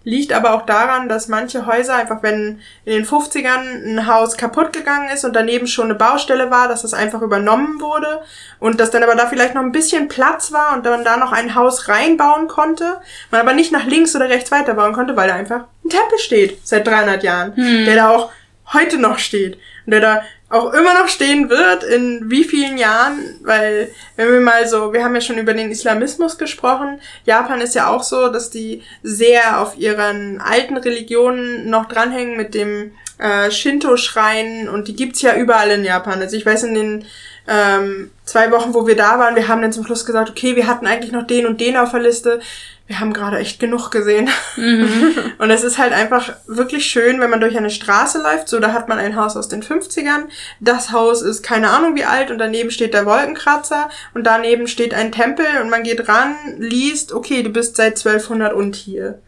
Liegt 0.06 0.32
aber 0.32 0.54
auch 0.54 0.66
daran, 0.66 1.10
dass 1.10 1.28
manche 1.28 1.66
Häuser 1.66 1.96
einfach, 1.96 2.24
wenn 2.24 2.62
in 2.86 2.94
den 2.94 3.06
50ern 3.06 3.98
ein 3.98 4.08
Haus 4.08 4.38
kaputt 4.38 4.72
gegangen 4.72 5.10
ist 5.10 5.26
und 5.26 5.36
daneben 5.36 5.68
schon 5.68 5.86
eine 5.86 5.96
Baustelle 5.96 6.50
war, 6.52 6.68
dass 6.68 6.84
das 6.84 6.94
einfach 6.94 7.22
übernommen 7.22 7.82
wurde 7.82 8.22
und 8.60 8.80
dass 8.80 8.92
dann 8.92 9.04
aber 9.04 9.16
da 9.16 9.26
vielleicht 9.26 9.56
noch 9.56 9.64
ein 9.64 9.72
bisschen 9.72 10.08
Platz 10.08 10.52
war 10.52 10.76
und 10.78 10.86
man 10.86 11.04
da 11.04 11.18
noch 11.18 11.32
ein 11.32 11.56
Haus 11.56 11.90
reinbauen 11.90 12.48
konnte, 12.48 13.02
man 13.32 13.42
aber 13.42 13.54
nicht 13.54 13.72
nach 13.72 13.86
links 13.86 14.16
oder 14.16 14.30
rechts 14.30 14.52
weiterbauen 14.52 14.94
konnte, 14.94 15.18
weil 15.18 15.28
da 15.28 15.36
einfach 15.36 15.66
ein 15.84 15.90
Tempel 15.90 16.20
steht 16.20 16.60
seit 16.66 16.88
300 16.88 17.24
Jahren, 17.24 17.54
der 17.56 17.96
da 17.96 18.10
auch 18.12 18.32
heute 18.74 18.98
noch 18.98 19.20
steht 19.20 19.58
und 19.86 19.92
der 19.92 20.02
da 20.02 20.22
auch 20.56 20.74
immer 20.74 20.94
noch 20.94 21.08
stehen 21.08 21.50
wird, 21.50 21.84
in 21.84 22.30
wie 22.30 22.44
vielen 22.44 22.78
Jahren, 22.78 23.20
weil 23.44 23.92
wenn 24.16 24.32
wir 24.32 24.40
mal 24.40 24.68
so, 24.68 24.94
wir 24.94 25.04
haben 25.04 25.14
ja 25.14 25.22
schon 25.22 25.38
über 25.38 25.54
den 25.54 25.70
Islamismus 25.70 26.38
gesprochen, 26.38 27.02
Japan 27.26 27.62
ist 27.62 27.76
ja 27.76 27.90
auch 27.90 28.04
so, 28.04 28.30
dass 28.30 28.50
die 28.50 28.82
sehr 29.04 29.62
auf 29.62 29.78
ihren 29.78 30.40
alten 30.40 30.78
Religionen 30.78 31.70
noch 31.70 31.86
dranhängen 31.86 32.38
mit 32.38 32.54
dem 32.54 32.92
äh, 33.18 33.52
Shinto-Schrein 33.52 34.70
und 34.70 34.88
die 34.88 34.96
gibt's 34.96 35.22
ja 35.22 35.36
überall 35.36 35.72
in 35.72 35.84
Japan. 35.84 36.22
Also 36.22 36.38
ich 36.38 36.46
weiß 36.46 36.64
in 36.64 36.74
den 36.74 37.06
ähm, 37.48 38.12
zwei 38.24 38.52
Wochen, 38.52 38.74
wo 38.74 38.88
wir 38.88 38.96
da 38.96 39.20
waren, 39.20 39.36
wir 39.36 39.48
haben 39.48 39.62
dann 39.62 39.74
zum 39.74 39.86
Schluss 39.86 40.06
gesagt, 40.06 40.30
okay, 40.30 40.56
wir 40.56 40.68
hatten 40.68 40.88
eigentlich 40.88 41.12
noch 41.12 41.28
den 41.28 41.46
und 41.46 41.62
den 41.62 41.78
auf 41.78 41.92
der 41.92 42.02
Liste. 42.02 42.40
Wir 42.88 43.00
haben 43.00 43.14
gerade 43.14 43.40
echt 43.40 43.60
genug 43.60 43.90
gesehen. 43.90 44.30
und 45.38 45.50
es 45.50 45.64
ist 45.64 45.80
halt 45.80 45.92
einfach 45.92 46.36
wirklich 46.46 46.86
schön, 46.86 47.20
wenn 47.20 47.32
man 47.32 47.42
durch 47.42 47.58
eine 47.58 47.72
Straße 47.72 48.22
läuft. 48.22 48.48
So, 48.48 48.60
da 48.60 48.74
hat 48.74 48.88
man 48.88 49.00
ein 49.00 49.16
Haus 49.16 49.36
aus 49.36 49.48
den 49.48 49.64
50ern. 49.64 50.26
Das 50.60 50.92
Haus 50.92 51.24
ist 51.24 51.42
keine 51.42 51.72
Ahnung 51.72 51.96
wie 51.96 52.06
alt 52.06 52.30
und 52.30 52.38
daneben 52.38 52.70
steht 52.70 52.94
der 52.94 53.08
Wolkenkratzer 53.08 53.90
und 54.14 54.24
daneben 54.24 54.68
steht 54.68 54.94
ein 54.94 55.12
Tempel 55.12 55.46
und 55.64 55.70
man 55.70 55.84
geht 55.84 56.08
ran, 56.08 56.36
liest, 56.58 57.12
okay, 57.12 57.42
du 57.42 57.50
bist 57.50 57.76
seit 57.76 57.98
1200 57.98 58.54
und 58.54 58.76
hier. 58.76 59.20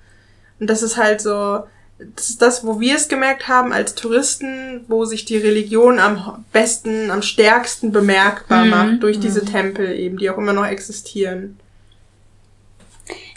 Und 0.59 0.69
das 0.69 0.83
ist 0.83 0.97
halt 0.97 1.21
so, 1.21 1.63
das 1.99 2.29
ist 2.29 2.41
das, 2.43 2.63
wo 2.63 2.79
wir 2.79 2.95
es 2.95 3.07
gemerkt 3.07 3.47
haben 3.47 3.73
als 3.73 3.95
Touristen, 3.95 4.85
wo 4.87 5.05
sich 5.05 5.25
die 5.25 5.37
Religion 5.37 5.99
am 5.99 6.45
besten, 6.53 7.09
am 7.09 7.23
stärksten 7.23 7.91
bemerkbar 7.91 8.65
macht 8.65 9.01
durch 9.01 9.19
diese 9.19 9.43
Tempel 9.45 9.93
eben, 9.97 10.17
die 10.17 10.29
auch 10.29 10.37
immer 10.37 10.53
noch 10.53 10.67
existieren. 10.67 11.57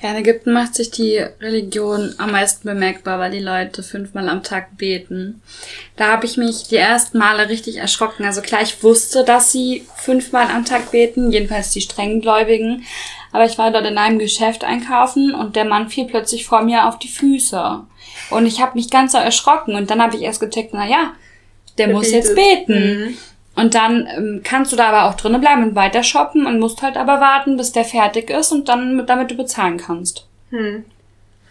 Ja, 0.03 0.11
in 0.11 0.17
Ägypten 0.17 0.53
macht 0.53 0.75
sich 0.75 0.91
die 0.91 1.19
Religion 1.41 2.15
am 2.19 2.33
meisten 2.33 2.67
bemerkbar, 2.67 3.19
weil 3.19 3.31
die 3.31 3.39
Leute 3.39 3.83
fünfmal 3.83 4.29
am 4.29 4.43
Tag 4.43 4.79
beten. 4.79 5.43
Da 5.97 6.09
habe 6.13 6.25
ich 6.27 6.37
mich 6.39 6.69
die 6.69 6.77
ersten 6.77 7.19
Male 7.19 7.49
richtig 7.49 7.77
erschrocken. 7.77 8.25
Also 8.25 8.41
klar, 8.41 8.63
ich 8.63 8.83
wusste, 8.83 9.25
dass 9.25 9.53
sie 9.53 9.85
fünfmal 9.97 10.47
am 10.47 10.65
Tag 10.65 10.91
beten, 10.91 11.31
jedenfalls 11.31 11.71
die 11.71 11.83
strenggläubigen. 11.83 12.85
Aber 13.33 13.45
ich 13.45 13.59
war 13.59 13.71
dort 13.71 13.87
in 13.87 13.99
einem 13.99 14.19
Geschäft 14.19 14.65
einkaufen 14.65 15.35
und 15.35 15.55
der 15.55 15.65
Mann 15.67 15.89
fiel 15.91 16.07
plötzlich 16.07 16.47
vor 16.47 16.63
mir 16.63 16.89
auf 16.89 16.99
die 16.99 17.09
Füße. 17.09 17.81
Und 18.31 18.47
ich 18.47 18.61
habe 18.61 18.77
mich 18.77 18.91
ganz 18.91 19.13
so 19.13 19.19
erschrocken 19.19 19.75
und 19.75 19.91
dann 19.91 20.03
habe 20.03 20.17
ich 20.17 20.23
erst 20.23 20.41
gecheckt, 20.41 20.71
na 20.73 20.89
ja, 20.89 21.13
der, 21.79 21.87
Der 21.87 21.95
muss 21.95 22.11
jetzt 22.11 22.35
betet. 22.35 22.67
beten. 22.67 23.19
Und 23.57 23.75
dann 23.75 24.07
ähm, 24.17 24.41
kannst 24.45 24.73
du 24.73 24.77
da 24.77 24.89
aber 24.89 25.11
auch 25.11 25.15
drinnen 25.15 25.41
bleiben 25.41 25.63
und 25.65 25.75
weiter 25.75 26.03
shoppen 26.03 26.47
und 26.47 26.61
musst 26.61 26.83
halt 26.83 26.97
aber 26.97 27.21
warten, 27.21 27.57
bis 27.57 27.73
der 27.73 27.85
fertig 27.85 28.31
ist 28.31 28.53
und 28.53 28.69
dann 28.69 28.97
mit, 28.97 29.09
damit 29.09 29.31
du 29.31 29.37
bezahlen 29.37 29.77
kannst. 29.77 30.27
Hm. 30.51 30.85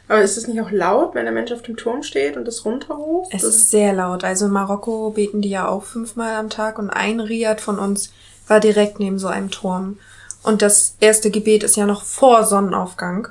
Aber 0.08 0.22
ist 0.22 0.38
es 0.38 0.48
nicht 0.48 0.60
auch 0.60 0.72
laut, 0.72 1.14
wenn 1.14 1.26
der 1.26 1.34
Mensch 1.34 1.52
auf 1.52 1.62
dem 1.62 1.78
Turm 1.78 2.02
steht 2.02 2.36
und 2.36 2.46
das 2.46 2.66
runterruft? 2.66 3.32
Es 3.32 3.44
ist 3.44 3.70
sehr 3.70 3.94
laut. 3.94 4.24
Also 4.24 4.48
in 4.48 4.52
Marokko 4.52 5.12
beten 5.12 5.42
die 5.42 5.50
ja 5.50 5.68
auch 5.68 5.84
fünfmal 5.84 6.36
am 6.36 6.50
Tag 6.50 6.80
und 6.80 6.90
ein 6.90 7.20
Riad 7.20 7.62
von 7.62 7.78
uns 7.78 8.12
war 8.48 8.60
direkt 8.60 9.00
neben 9.00 9.20
so 9.20 9.28
einem 9.28 9.52
Turm. 9.52 10.00
Und 10.42 10.64
das 10.64 10.96
erste 11.00 11.30
Gebet 11.30 11.64
ist 11.64 11.76
ja 11.76 11.86
noch 11.86 12.04
vor 12.04 12.44
Sonnenaufgang. 12.44 13.28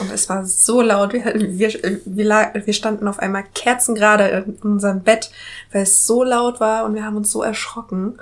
Und 0.00 0.10
es 0.12 0.28
war 0.28 0.44
so 0.44 0.80
laut, 0.80 1.12
wir, 1.12 1.24
wir, 1.24 1.72
wir, 2.04 2.52
wir 2.64 2.72
standen 2.72 3.06
auf 3.06 3.18
einmal 3.20 3.44
kerzengerade 3.54 4.44
in 4.46 4.56
unserem 4.62 5.02
Bett, 5.02 5.30
weil 5.72 5.82
es 5.82 6.06
so 6.06 6.24
laut 6.24 6.58
war 6.60 6.84
und 6.84 6.94
wir 6.94 7.04
haben 7.04 7.16
uns 7.16 7.30
so 7.30 7.42
erschrocken. 7.42 8.18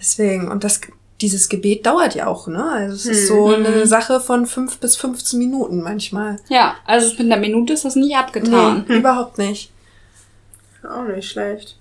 Deswegen, 0.00 0.48
und 0.48 0.64
das, 0.64 0.80
dieses 1.20 1.48
Gebet 1.48 1.84
dauert 1.84 2.14
ja 2.14 2.26
auch, 2.26 2.46
ne? 2.46 2.64
Also 2.72 2.94
es 2.94 3.06
ist 3.06 3.26
so 3.26 3.48
eine 3.48 3.86
Sache 3.86 4.20
von 4.20 4.46
fünf 4.46 4.78
bis 4.78 4.96
15 4.96 5.38
Minuten 5.38 5.82
manchmal. 5.82 6.36
Ja, 6.48 6.76
also 6.86 7.10
mit 7.10 7.20
einer 7.20 7.36
Minute 7.36 7.72
ist 7.72 7.84
das 7.84 7.96
nicht 7.96 8.16
abgetan. 8.16 8.84
Nee, 8.88 8.96
überhaupt 8.96 9.38
nicht. 9.38 9.70
Auch 10.88 11.04
nicht 11.04 11.28
schlecht. 11.28 11.76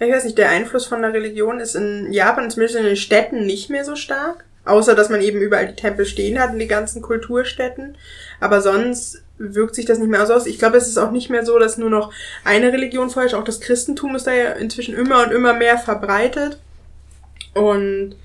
Ich 0.00 0.12
weiß 0.12 0.24
nicht, 0.24 0.38
der 0.38 0.50
Einfluss 0.50 0.86
von 0.86 1.02
der 1.02 1.12
Religion 1.12 1.58
ist 1.58 1.74
in 1.74 2.12
Japan, 2.12 2.50
zumindest 2.50 2.78
in 2.78 2.84
den 2.84 2.96
Städten, 2.96 3.46
nicht 3.46 3.68
mehr 3.68 3.84
so 3.84 3.96
stark. 3.96 4.44
Außer, 4.64 4.94
dass 4.94 5.08
man 5.08 5.22
eben 5.22 5.40
überall 5.40 5.66
die 5.66 5.74
Tempel 5.74 6.04
stehen 6.04 6.38
hat 6.38 6.52
in 6.52 6.58
die 6.58 6.68
ganzen 6.68 7.02
Kulturstädten. 7.02 7.96
Aber 8.40 8.60
sonst 8.60 9.22
wirkt 9.38 9.74
sich 9.74 9.86
das 9.86 9.98
nicht 9.98 10.10
mehr 10.10 10.26
so 10.26 10.34
aus. 10.34 10.46
Ich 10.46 10.58
glaube, 10.58 10.76
es 10.76 10.88
ist 10.88 10.98
auch 10.98 11.10
nicht 11.10 11.30
mehr 11.30 11.44
so, 11.44 11.58
dass 11.58 11.78
nur 11.78 11.90
noch 11.90 12.12
eine 12.44 12.72
Religion 12.72 13.10
vorherrscht. 13.10 13.34
Auch 13.34 13.44
das 13.44 13.60
Christentum 13.60 14.14
ist 14.16 14.26
da 14.26 14.32
ja 14.32 14.52
inzwischen 14.52 14.94
immer 14.94 15.24
und 15.24 15.32
immer 15.32 15.54
mehr 15.54 15.78
verbreitet. 15.78 16.58
Und 17.54 18.16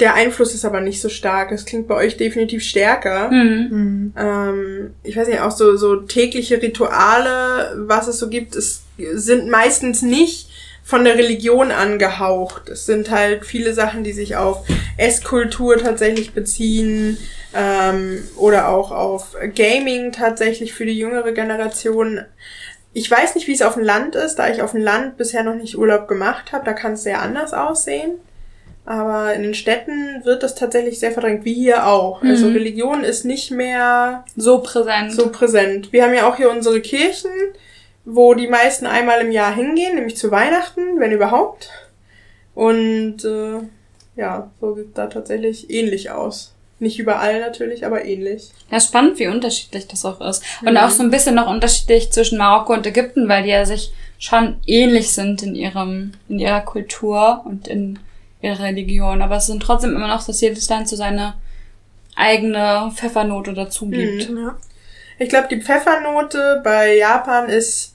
der 0.00 0.14
Einfluss 0.14 0.54
ist 0.54 0.64
aber 0.64 0.80
nicht 0.80 1.00
so 1.00 1.08
stark. 1.08 1.52
Es 1.52 1.64
klingt 1.64 1.88
bei 1.88 1.94
euch 1.94 2.16
definitiv 2.16 2.62
stärker. 2.62 3.30
Hm. 3.30 4.12
Ähm, 4.16 4.90
ich 5.02 5.16
weiß 5.16 5.28
nicht, 5.28 5.40
auch 5.40 5.52
so, 5.52 5.76
so 5.76 5.96
tägliche 5.96 6.60
Rituale, 6.60 7.74
was 7.86 8.08
es 8.08 8.18
so 8.18 8.28
gibt, 8.28 8.56
es 8.56 8.82
sind 8.96 9.48
meistens 9.48 10.02
nicht 10.02 10.48
von 10.86 11.02
der 11.04 11.16
Religion 11.16 11.70
angehaucht. 11.72 12.68
Es 12.68 12.84
sind 12.86 13.10
halt 13.10 13.46
viele 13.46 13.72
Sachen, 13.72 14.04
die 14.04 14.12
sich 14.12 14.36
auf 14.36 14.66
Esskultur 14.98 15.78
tatsächlich 15.78 16.32
beziehen 16.34 17.16
ähm, 17.54 18.22
oder 18.36 18.68
auch 18.68 18.90
auf 18.92 19.34
Gaming 19.56 20.12
tatsächlich 20.12 20.74
für 20.74 20.84
die 20.84 20.98
jüngere 20.98 21.32
Generation. 21.32 22.20
Ich 22.92 23.10
weiß 23.10 23.34
nicht, 23.34 23.48
wie 23.48 23.54
es 23.54 23.62
auf 23.62 23.74
dem 23.74 23.82
Land 23.82 24.14
ist, 24.14 24.36
da 24.36 24.48
ich 24.50 24.62
auf 24.62 24.72
dem 24.72 24.82
Land 24.82 25.16
bisher 25.16 25.42
noch 25.42 25.54
nicht 25.56 25.76
Urlaub 25.78 26.06
gemacht 26.06 26.52
habe. 26.52 26.64
Da 26.66 26.74
kann 26.74 26.92
es 26.92 27.02
sehr 27.02 27.20
anders 27.22 27.52
aussehen. 27.54 28.12
Aber 28.86 29.32
in 29.32 29.42
den 29.42 29.54
Städten 29.54 30.20
wird 30.24 30.42
das 30.42 30.54
tatsächlich 30.54 31.00
sehr 31.00 31.12
verdrängt, 31.12 31.46
wie 31.46 31.54
hier 31.54 31.86
auch. 31.86 32.22
Also 32.22 32.48
Religion 32.48 33.02
ist 33.02 33.24
nicht 33.24 33.50
mehr 33.50 34.26
So 34.36 34.58
präsent. 34.58 35.12
so 35.12 35.30
präsent. 35.30 35.90
Wir 35.94 36.04
haben 36.04 36.12
ja 36.12 36.28
auch 36.28 36.36
hier 36.36 36.50
unsere 36.50 36.82
Kirchen, 36.82 37.30
wo 38.04 38.34
die 38.34 38.48
meisten 38.48 38.86
einmal 38.86 39.20
im 39.20 39.32
Jahr 39.32 39.54
hingehen, 39.54 39.94
nämlich 39.94 40.16
zu 40.16 40.30
Weihnachten, 40.30 40.98
wenn 40.98 41.12
überhaupt. 41.12 41.70
Und 42.54 43.24
äh, 43.24 43.60
ja, 44.16 44.50
so 44.60 44.74
sieht 44.74 44.96
da 44.96 45.06
tatsächlich 45.06 45.70
ähnlich 45.70 46.10
aus. 46.10 46.52
Nicht 46.80 46.98
überall 46.98 47.40
natürlich, 47.40 47.86
aber 47.86 48.04
ähnlich. 48.04 48.50
Ja, 48.70 48.80
spannend, 48.80 49.18
wie 49.18 49.28
unterschiedlich 49.28 49.86
das 49.86 50.04
auch 50.04 50.20
ist. 50.20 50.42
Und 50.62 50.76
auch 50.76 50.90
so 50.90 51.02
ein 51.02 51.10
bisschen 51.10 51.36
noch 51.36 51.48
unterschiedlich 51.48 52.10
zwischen 52.10 52.36
Marokko 52.36 52.74
und 52.74 52.86
Ägypten, 52.86 53.28
weil 53.28 53.44
die 53.44 53.50
ja 53.50 53.64
sich 53.64 53.92
schon 54.18 54.56
ähnlich 54.66 55.12
sind 55.12 55.42
in 55.42 55.54
ihrem, 55.54 56.12
in 56.28 56.40
ihrer 56.40 56.60
Kultur 56.60 57.42
und 57.44 57.68
in 57.68 58.00
ihrer 58.42 58.64
Religion. 58.64 59.22
Aber 59.22 59.36
es 59.36 59.46
sind 59.46 59.62
trotzdem 59.62 59.94
immer 59.94 60.08
noch, 60.08 60.26
dass 60.26 60.40
jedes 60.40 60.68
Land 60.68 60.88
so 60.88 60.96
seine 60.96 61.34
eigene 62.16 62.92
Pfeffernote 62.94 63.54
dazu 63.54 63.88
gibt. 63.88 64.28
Ja. 64.28 64.56
Ich 65.18 65.28
glaube, 65.28 65.48
die 65.48 65.62
Pfeffernote 65.62 66.60
bei 66.64 66.96
Japan 66.96 67.48
ist 67.48 67.93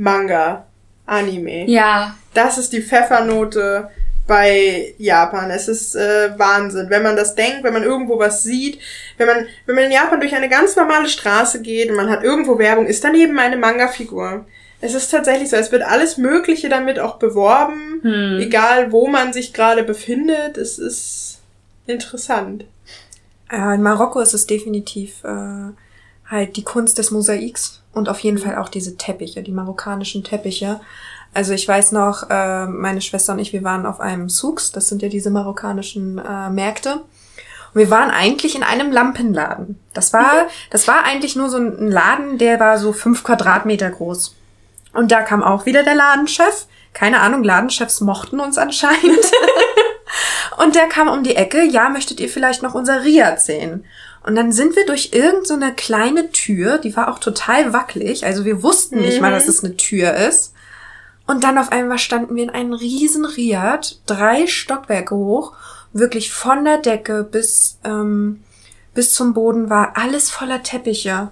Manga, 0.00 0.66
Anime. 1.06 1.66
Ja, 1.68 2.16
Das 2.32 2.56
ist 2.58 2.72
die 2.72 2.80
Pfeffernote 2.82 3.90
bei 4.26 4.94
Japan. 4.98 5.50
Es 5.50 5.68
ist 5.68 5.94
äh, 5.96 6.38
Wahnsinn, 6.38 6.88
wenn 6.88 7.02
man 7.02 7.16
das 7.16 7.34
denkt, 7.34 7.64
wenn 7.64 7.72
man 7.72 7.82
irgendwo 7.82 8.18
was 8.18 8.42
sieht, 8.44 8.78
wenn 9.18 9.26
man 9.26 9.46
wenn 9.66 9.74
man 9.74 9.84
in 9.84 9.90
Japan 9.92 10.20
durch 10.20 10.34
eine 10.34 10.48
ganz 10.48 10.76
normale 10.76 11.08
Straße 11.08 11.60
geht 11.62 11.90
und 11.90 11.96
man 11.96 12.08
hat 12.08 12.22
irgendwo 12.22 12.58
Werbung, 12.58 12.86
ist 12.86 13.04
daneben 13.04 13.38
eine 13.38 13.56
Manga-Figur. 13.56 14.46
Es 14.80 14.94
ist 14.94 15.10
tatsächlich 15.10 15.50
so, 15.50 15.56
es 15.56 15.72
wird 15.72 15.82
alles 15.82 16.16
Mögliche 16.16 16.68
damit 16.70 16.98
auch 16.98 17.18
beworben, 17.18 18.00
egal 18.40 18.92
wo 18.92 19.06
man 19.08 19.32
sich 19.34 19.52
gerade 19.52 19.82
befindet. 19.82 20.56
Es 20.56 20.78
ist 20.78 21.40
interessant. 21.86 22.64
Ja, 23.52 23.74
in 23.74 23.82
Marokko 23.82 24.20
ist 24.20 24.32
es 24.32 24.46
definitiv 24.46 25.22
äh, 25.24 25.72
halt 26.30 26.56
die 26.56 26.64
Kunst 26.64 26.98
des 26.98 27.10
Mosaiks 27.10 27.82
und 27.92 28.08
auf 28.08 28.20
jeden 28.20 28.38
Fall 28.38 28.56
auch 28.56 28.68
diese 28.68 28.96
Teppiche, 28.96 29.42
die 29.42 29.52
marokkanischen 29.52 30.22
Teppiche. 30.22 30.80
Also 31.34 31.52
ich 31.52 31.66
weiß 31.66 31.92
noch, 31.92 32.30
äh, 32.30 32.66
meine 32.66 33.00
Schwester 33.00 33.32
und 33.32 33.38
ich, 33.38 33.52
wir 33.52 33.64
waren 33.64 33.86
auf 33.86 34.00
einem 34.00 34.28
Souks, 34.28 34.72
das 34.72 34.88
sind 34.88 35.02
ja 35.02 35.08
diese 35.08 35.30
marokkanischen 35.30 36.18
äh, 36.18 36.50
Märkte. 36.50 37.02
Und 37.72 37.80
wir 37.80 37.90
waren 37.90 38.10
eigentlich 38.10 38.56
in 38.56 38.62
einem 38.62 38.90
Lampenladen. 38.90 39.78
Das 39.94 40.12
war, 40.12 40.48
das 40.70 40.88
war 40.88 41.04
eigentlich 41.04 41.36
nur 41.36 41.48
so 41.48 41.58
ein 41.58 41.90
Laden, 41.90 42.38
der 42.38 42.58
war 42.58 42.78
so 42.78 42.92
fünf 42.92 43.22
Quadratmeter 43.22 43.90
groß. 43.90 44.34
Und 44.92 45.12
da 45.12 45.22
kam 45.22 45.42
auch 45.42 45.66
wieder 45.66 45.84
der 45.84 45.94
Ladenchef. 45.94 46.66
Keine 46.92 47.20
Ahnung, 47.20 47.44
Ladenchefs 47.44 48.00
mochten 48.00 48.40
uns 48.40 48.58
anscheinend. 48.58 49.20
und 50.58 50.74
der 50.74 50.88
kam 50.88 51.08
um 51.08 51.22
die 51.22 51.36
Ecke, 51.36 51.62
ja, 51.62 51.88
möchtet 51.88 52.18
ihr 52.18 52.28
vielleicht 52.28 52.62
noch 52.62 52.74
unser 52.74 53.04
Riad 53.04 53.40
sehen? 53.40 53.84
Und 54.22 54.36
dann 54.36 54.52
sind 54.52 54.76
wir 54.76 54.84
durch 54.84 55.10
irgendeine 55.12 55.70
so 55.70 55.74
kleine 55.76 56.30
Tür, 56.30 56.78
die 56.78 56.94
war 56.94 57.08
auch 57.08 57.18
total 57.18 57.72
wackelig, 57.72 58.26
also 58.26 58.44
wir 58.44 58.62
wussten 58.62 59.00
nicht 59.00 59.20
mal, 59.20 59.30
dass 59.30 59.48
es 59.48 59.64
eine 59.64 59.76
Tür 59.76 60.14
ist. 60.14 60.52
Und 61.26 61.44
dann 61.44 61.58
auf 61.58 61.72
einmal 61.72 61.98
standen 61.98 62.34
wir 62.34 62.42
in 62.42 62.50
einem 62.50 62.72
riesen 62.72 63.24
Riad, 63.24 64.00
drei 64.06 64.46
Stockwerke 64.46 65.14
hoch, 65.14 65.54
wirklich 65.92 66.32
von 66.32 66.64
der 66.64 66.78
Decke 66.78 67.24
bis, 67.24 67.78
ähm, 67.84 68.42
bis 68.94 69.14
zum 69.14 69.32
Boden 69.32 69.70
war 69.70 69.96
alles 69.96 70.28
voller 70.30 70.62
Teppiche. 70.62 71.30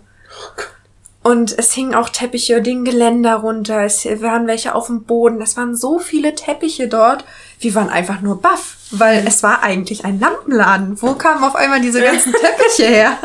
Und 1.29 1.59
es 1.59 1.75
hingen 1.75 1.95
auch 1.95 2.09
Teppiche 2.09 2.63
den 2.63 2.87
Geländer 2.87 3.35
runter, 3.35 3.83
es 3.83 4.07
waren 4.23 4.47
welche 4.47 4.75
auf 4.75 4.87
dem 4.87 5.03
Boden, 5.03 5.43
es 5.43 5.59
waren 5.59 5.77
so 5.77 5.99
viele 5.99 6.35
Teppiche 6.35 6.89
dort. 6.89 7.23
Wir 7.61 7.75
waren 7.75 7.91
einfach 7.91 8.23
nur 8.23 8.41
baff, 8.41 8.79
weil 8.93 9.27
es 9.27 9.43
war 9.43 9.63
eigentlich 9.63 10.07
ein 10.07 10.19
Lampenladen. 10.19 11.03
Wo 11.03 11.13
kamen 11.13 11.45
auf 11.45 11.55
einmal 11.55 11.83
diese 11.83 12.01
ganzen 12.01 12.33
Teppiche 12.41 12.89
her? 12.89 13.19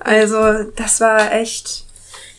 Also, 0.00 0.64
das 0.76 1.00
war 1.00 1.32
echt 1.32 1.86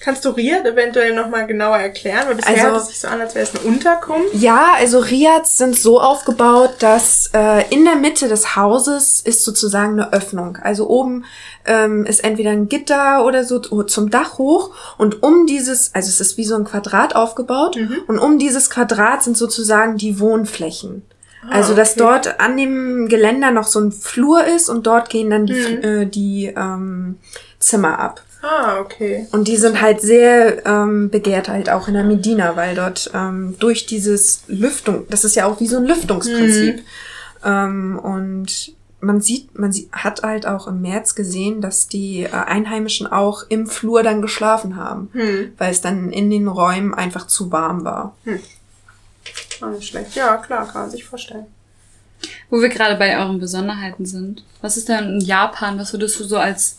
Kannst 0.03 0.25
du 0.25 0.29
Riad 0.31 0.65
eventuell 0.65 1.13
nochmal 1.13 1.45
genauer 1.45 1.77
erklären? 1.77 2.27
Weil 2.27 2.35
bisher 2.35 2.53
Also- 2.53 2.67
hört 2.67 2.77
es 2.81 2.87
sich 2.87 2.99
so 2.99 3.07
an, 3.07 3.21
als 3.21 3.35
wäre 3.35 3.45
es 3.45 3.55
eine 3.55 3.63
Unterkunft. 3.65 4.33
Ja, 4.33 4.69
also 4.77 4.97
Riads 4.97 5.59
sind 5.59 5.77
so 5.77 6.01
aufgebaut, 6.01 6.71
dass 6.79 7.29
äh, 7.35 7.69
in 7.69 7.85
der 7.85 7.95
Mitte 7.95 8.27
des 8.27 8.55
Hauses 8.55 9.21
ist 9.21 9.43
sozusagen 9.43 9.93
eine 9.99 10.11
Öffnung. 10.11 10.57
Also 10.59 10.89
oben 10.89 11.25
ähm, 11.65 12.05
ist 12.05 12.23
entweder 12.23 12.49
ein 12.49 12.67
Gitter 12.67 13.23
oder 13.25 13.43
so 13.43 13.59
zum 13.59 14.09
Dach 14.09 14.39
hoch 14.39 14.71
und 14.97 15.21
um 15.21 15.45
dieses, 15.45 15.93
also 15.93 16.09
es 16.09 16.19
ist 16.19 16.35
wie 16.37 16.45
so 16.45 16.55
ein 16.55 16.63
Quadrat 16.63 17.15
aufgebaut 17.15 17.77
und 18.07 18.17
um 18.17 18.39
dieses 18.39 18.71
Quadrat 18.71 19.21
sind 19.23 19.37
sozusagen 19.37 19.97
die 19.97 20.19
Wohnflächen. 20.19 21.03
also 21.47 21.75
dass 21.75 21.91
okay. 21.91 21.99
dort 21.99 22.39
an 22.39 22.57
dem 22.57 23.07
Geländer 23.07 23.51
noch 23.51 23.67
so 23.67 23.79
ein 23.79 23.91
Flur 23.91 24.45
ist 24.45 24.67
und 24.67 24.87
dort 24.87 25.09
gehen 25.09 25.29
dann 25.29 25.45
die, 25.45 25.53
äh, 25.53 26.05
die 26.05 26.47
ähm, 26.47 27.17
Zimmer 27.59 27.99
ab. 27.99 28.21
Ah, 28.41 28.79
okay. 28.79 29.27
Und 29.31 29.47
die 29.47 29.57
sind 29.57 29.81
halt 29.81 30.01
sehr 30.01 30.65
ähm, 30.65 31.09
begehrt 31.09 31.47
halt 31.47 31.69
auch 31.69 31.87
in 31.87 31.93
der 31.93 32.03
Medina, 32.03 32.55
weil 32.55 32.75
dort 32.75 33.11
ähm, 33.13 33.55
durch 33.59 33.85
dieses 33.85 34.43
Lüftung, 34.47 35.05
das 35.09 35.23
ist 35.23 35.35
ja 35.35 35.45
auch 35.45 35.59
wie 35.59 35.67
so 35.67 35.77
ein 35.77 35.85
Lüftungsprinzip. 35.85 36.83
Ähm, 37.43 37.99
und 37.99 38.73
man 38.99 39.21
sieht, 39.21 39.57
man 39.57 39.71
sie 39.71 39.89
hat 39.91 40.23
halt 40.23 40.47
auch 40.47 40.67
im 40.67 40.81
März 40.81 41.15
gesehen, 41.15 41.61
dass 41.61 41.87
die 41.87 42.23
äh, 42.23 42.29
Einheimischen 42.31 43.07
auch 43.07 43.43
im 43.49 43.67
Flur 43.67 44.03
dann 44.03 44.21
geschlafen 44.21 44.75
haben, 44.75 45.09
Hm. 45.13 45.53
weil 45.57 45.71
es 45.71 45.81
dann 45.81 46.11
in 46.11 46.29
den 46.29 46.47
Räumen 46.47 46.93
einfach 46.93 47.27
zu 47.27 47.51
warm 47.51 47.83
war. 47.83 48.15
Auch 49.61 49.69
nicht 49.69 49.87
schlecht. 49.89 50.15
Ja, 50.15 50.37
klar, 50.37 50.67
kann 50.67 50.81
man 50.83 50.91
sich 50.91 51.03
vorstellen. 51.03 51.45
Wo 52.49 52.59
wir 52.61 52.69
gerade 52.69 52.95
bei 52.97 53.17
euren 53.17 53.39
Besonderheiten 53.39 54.05
sind. 54.05 54.43
Was 54.61 54.77
ist 54.77 54.89
denn 54.89 55.15
in 55.15 55.21
Japan? 55.21 55.79
Was 55.79 55.93
würdest 55.93 56.19
du 56.19 56.23
so 56.23 56.37
als 56.37 56.77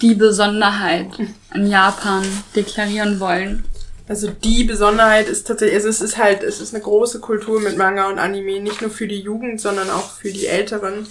die 0.00 0.14
Besonderheit 0.14 1.08
in 1.54 1.66
Japan 1.66 2.24
deklarieren 2.54 3.20
wollen? 3.20 3.64
Also 4.06 4.28
die 4.28 4.64
Besonderheit 4.64 5.28
ist 5.28 5.46
tatsächlich, 5.46 5.76
also 5.76 5.88
es 5.88 6.02
ist 6.02 6.18
halt, 6.18 6.42
es 6.42 6.60
ist 6.60 6.74
eine 6.74 6.82
große 6.82 7.20
Kultur 7.20 7.60
mit 7.60 7.78
Manga 7.78 8.08
und 8.08 8.18
Anime, 8.18 8.60
nicht 8.60 8.82
nur 8.82 8.90
für 8.90 9.08
die 9.08 9.20
Jugend, 9.20 9.60
sondern 9.60 9.88
auch 9.88 10.10
für 10.10 10.30
die 10.30 10.46
Älteren. 10.46 11.06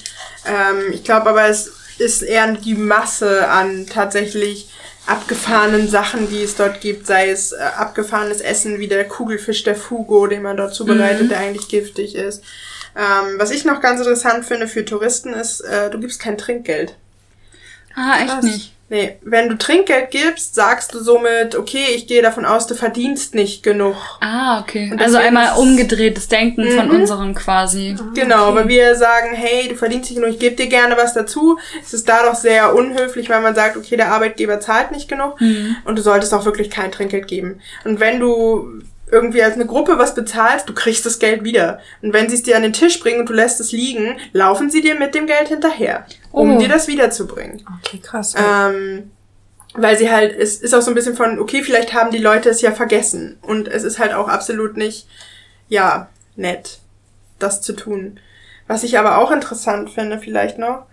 Ähm, 0.46 0.94
ich 0.94 1.04
glaube 1.04 1.30
aber, 1.30 1.48
es 1.48 1.72
ist 1.98 2.22
eher 2.22 2.54
die 2.54 2.76
Masse 2.76 3.48
an 3.48 3.88
tatsächlich 3.88 4.70
abgefahrenen 5.06 5.90
Sachen, 5.90 6.30
die 6.30 6.44
es 6.44 6.56
dort 6.56 6.82
gibt, 6.82 7.08
sei 7.08 7.30
es 7.30 7.52
äh, 7.52 7.58
abgefahrenes 7.58 8.42
Essen 8.42 8.80
wie 8.80 8.88
der 8.88 9.08
Kugelfisch 9.08 9.64
der 9.64 9.76
Fugo, 9.76 10.28
den 10.28 10.44
man 10.44 10.56
dort 10.56 10.74
zubereitet, 10.74 11.32
der 11.32 11.40
eigentlich 11.40 11.68
giftig 11.68 12.16
ist. 12.16 12.44
Ähm, 12.96 13.36
was 13.38 13.52
ich 13.52 13.66
noch 13.66 13.82
ganz 13.82 14.00
interessant 14.00 14.46
finde 14.46 14.68
für 14.68 14.86
Touristen 14.86 15.34
ist, 15.34 15.62
äh, 15.62 15.90
du 15.90 16.00
gibst 16.00 16.20
kein 16.20 16.38
Trinkgeld. 16.38 16.96
Ah, 17.96 18.18
echt 18.20 18.28
Krass. 18.30 18.44
nicht. 18.46 18.70
Nee, 18.90 19.18
wenn 19.24 19.50
du 19.50 19.58
Trinkgeld 19.58 20.12
gibst, 20.12 20.54
sagst 20.54 20.94
du 20.94 21.00
somit, 21.00 21.56
okay, 21.56 21.86
ich 21.96 22.06
gehe 22.06 22.22
davon 22.22 22.46
aus, 22.46 22.68
du 22.68 22.76
verdienst 22.76 23.34
nicht 23.34 23.64
genug. 23.64 23.96
Ah, 24.22 24.60
okay. 24.60 24.96
Also 25.00 25.18
einmal 25.18 25.58
umgedrehtes 25.58 26.28
Denken 26.28 26.70
von 26.70 26.90
Mhm. 26.90 26.96
unseren 27.02 27.34
quasi. 27.34 27.96
Genau, 28.14 28.54
weil 28.54 28.68
wir 28.68 28.94
sagen, 28.96 29.34
hey, 29.34 29.68
du 29.68 29.76
verdienst 29.76 30.12
nicht 30.12 30.20
genug, 30.20 30.32
ich 30.36 30.40
gebe 30.40 30.56
dir 30.56 30.68
gerne 30.68 30.96
was 30.96 31.14
dazu. 31.16 31.58
Es 31.84 31.94
ist 31.94 32.08
da 32.08 32.24
doch 32.24 32.36
sehr 32.36 32.76
unhöflich, 32.76 33.30
weil 33.30 33.42
man 33.42 33.56
sagt, 33.56 33.78
okay, 33.78 33.96
der 33.98 34.12
Arbeitgeber 34.12 34.60
zahlt 34.60 34.92
nicht 34.92 35.08
genug 35.10 35.38
und 35.86 35.98
du 35.98 36.02
solltest 36.04 36.34
auch 36.34 36.46
wirklich 36.46 36.70
kein 36.70 36.92
Trinkgeld 36.92 37.28
geben. 37.28 37.62
Und 37.86 38.00
wenn 38.00 38.20
du 38.20 38.68
irgendwie 39.12 39.44
als 39.44 39.54
eine 39.56 39.66
Gruppe 39.68 39.98
was 40.00 40.16
bezahlst, 40.16 40.68
du 40.70 40.74
kriegst 40.74 41.06
das 41.06 41.20
Geld 41.20 41.44
wieder. 41.44 41.80
Und 42.02 42.14
wenn 42.14 42.30
sie 42.30 42.36
es 42.36 42.44
dir 42.44 42.56
an 42.58 42.64
den 42.64 42.74
Tisch 42.74 43.00
bringen 43.00 43.20
und 43.22 43.30
du 43.30 43.34
lässt 43.34 43.60
es 43.60 43.72
liegen, 43.72 44.18
laufen 44.34 44.70
sie 44.72 44.82
dir 44.82 44.96
mit 44.96 45.14
dem 45.14 45.28
Geld 45.28 45.50
hinterher, 45.50 46.06
um 46.34 46.58
Oh. 46.58 46.60
dir 46.60 46.68
das 46.68 46.88
wiederzubringen. 46.90 47.66
Okay, 47.80 48.00
krass. 48.00 48.34
Ähm, 48.38 49.12
weil 49.76 49.98
sie 49.98 50.12
halt, 50.12 50.38
es 50.38 50.58
ist 50.58 50.74
auch 50.76 50.82
so 50.82 50.92
ein 50.92 50.96
bisschen 50.96 51.16
von, 51.16 51.40
okay, 51.40 51.64
vielleicht 51.64 51.94
haben 51.94 52.12
die 52.12 52.18
Leute 52.18 52.50
es 52.50 52.62
ja 52.62 52.72
vergessen. 52.74 53.38
Und 53.42 53.68
es 53.70 53.84
ist 53.84 54.00
halt 54.00 54.14
auch 54.14 54.28
absolut 54.28 54.76
nicht, 54.76 55.08
ja, 55.70 56.10
nett, 56.36 56.80
das 57.40 57.62
zu 57.62 57.74
tun. 57.74 58.20
Was 58.68 58.84
ich 58.84 59.00
aber 59.00 59.18
auch 59.20 59.32
interessant 59.32 59.90
finde, 59.90 60.20
vielleicht 60.20 60.58
noch, 60.60 60.86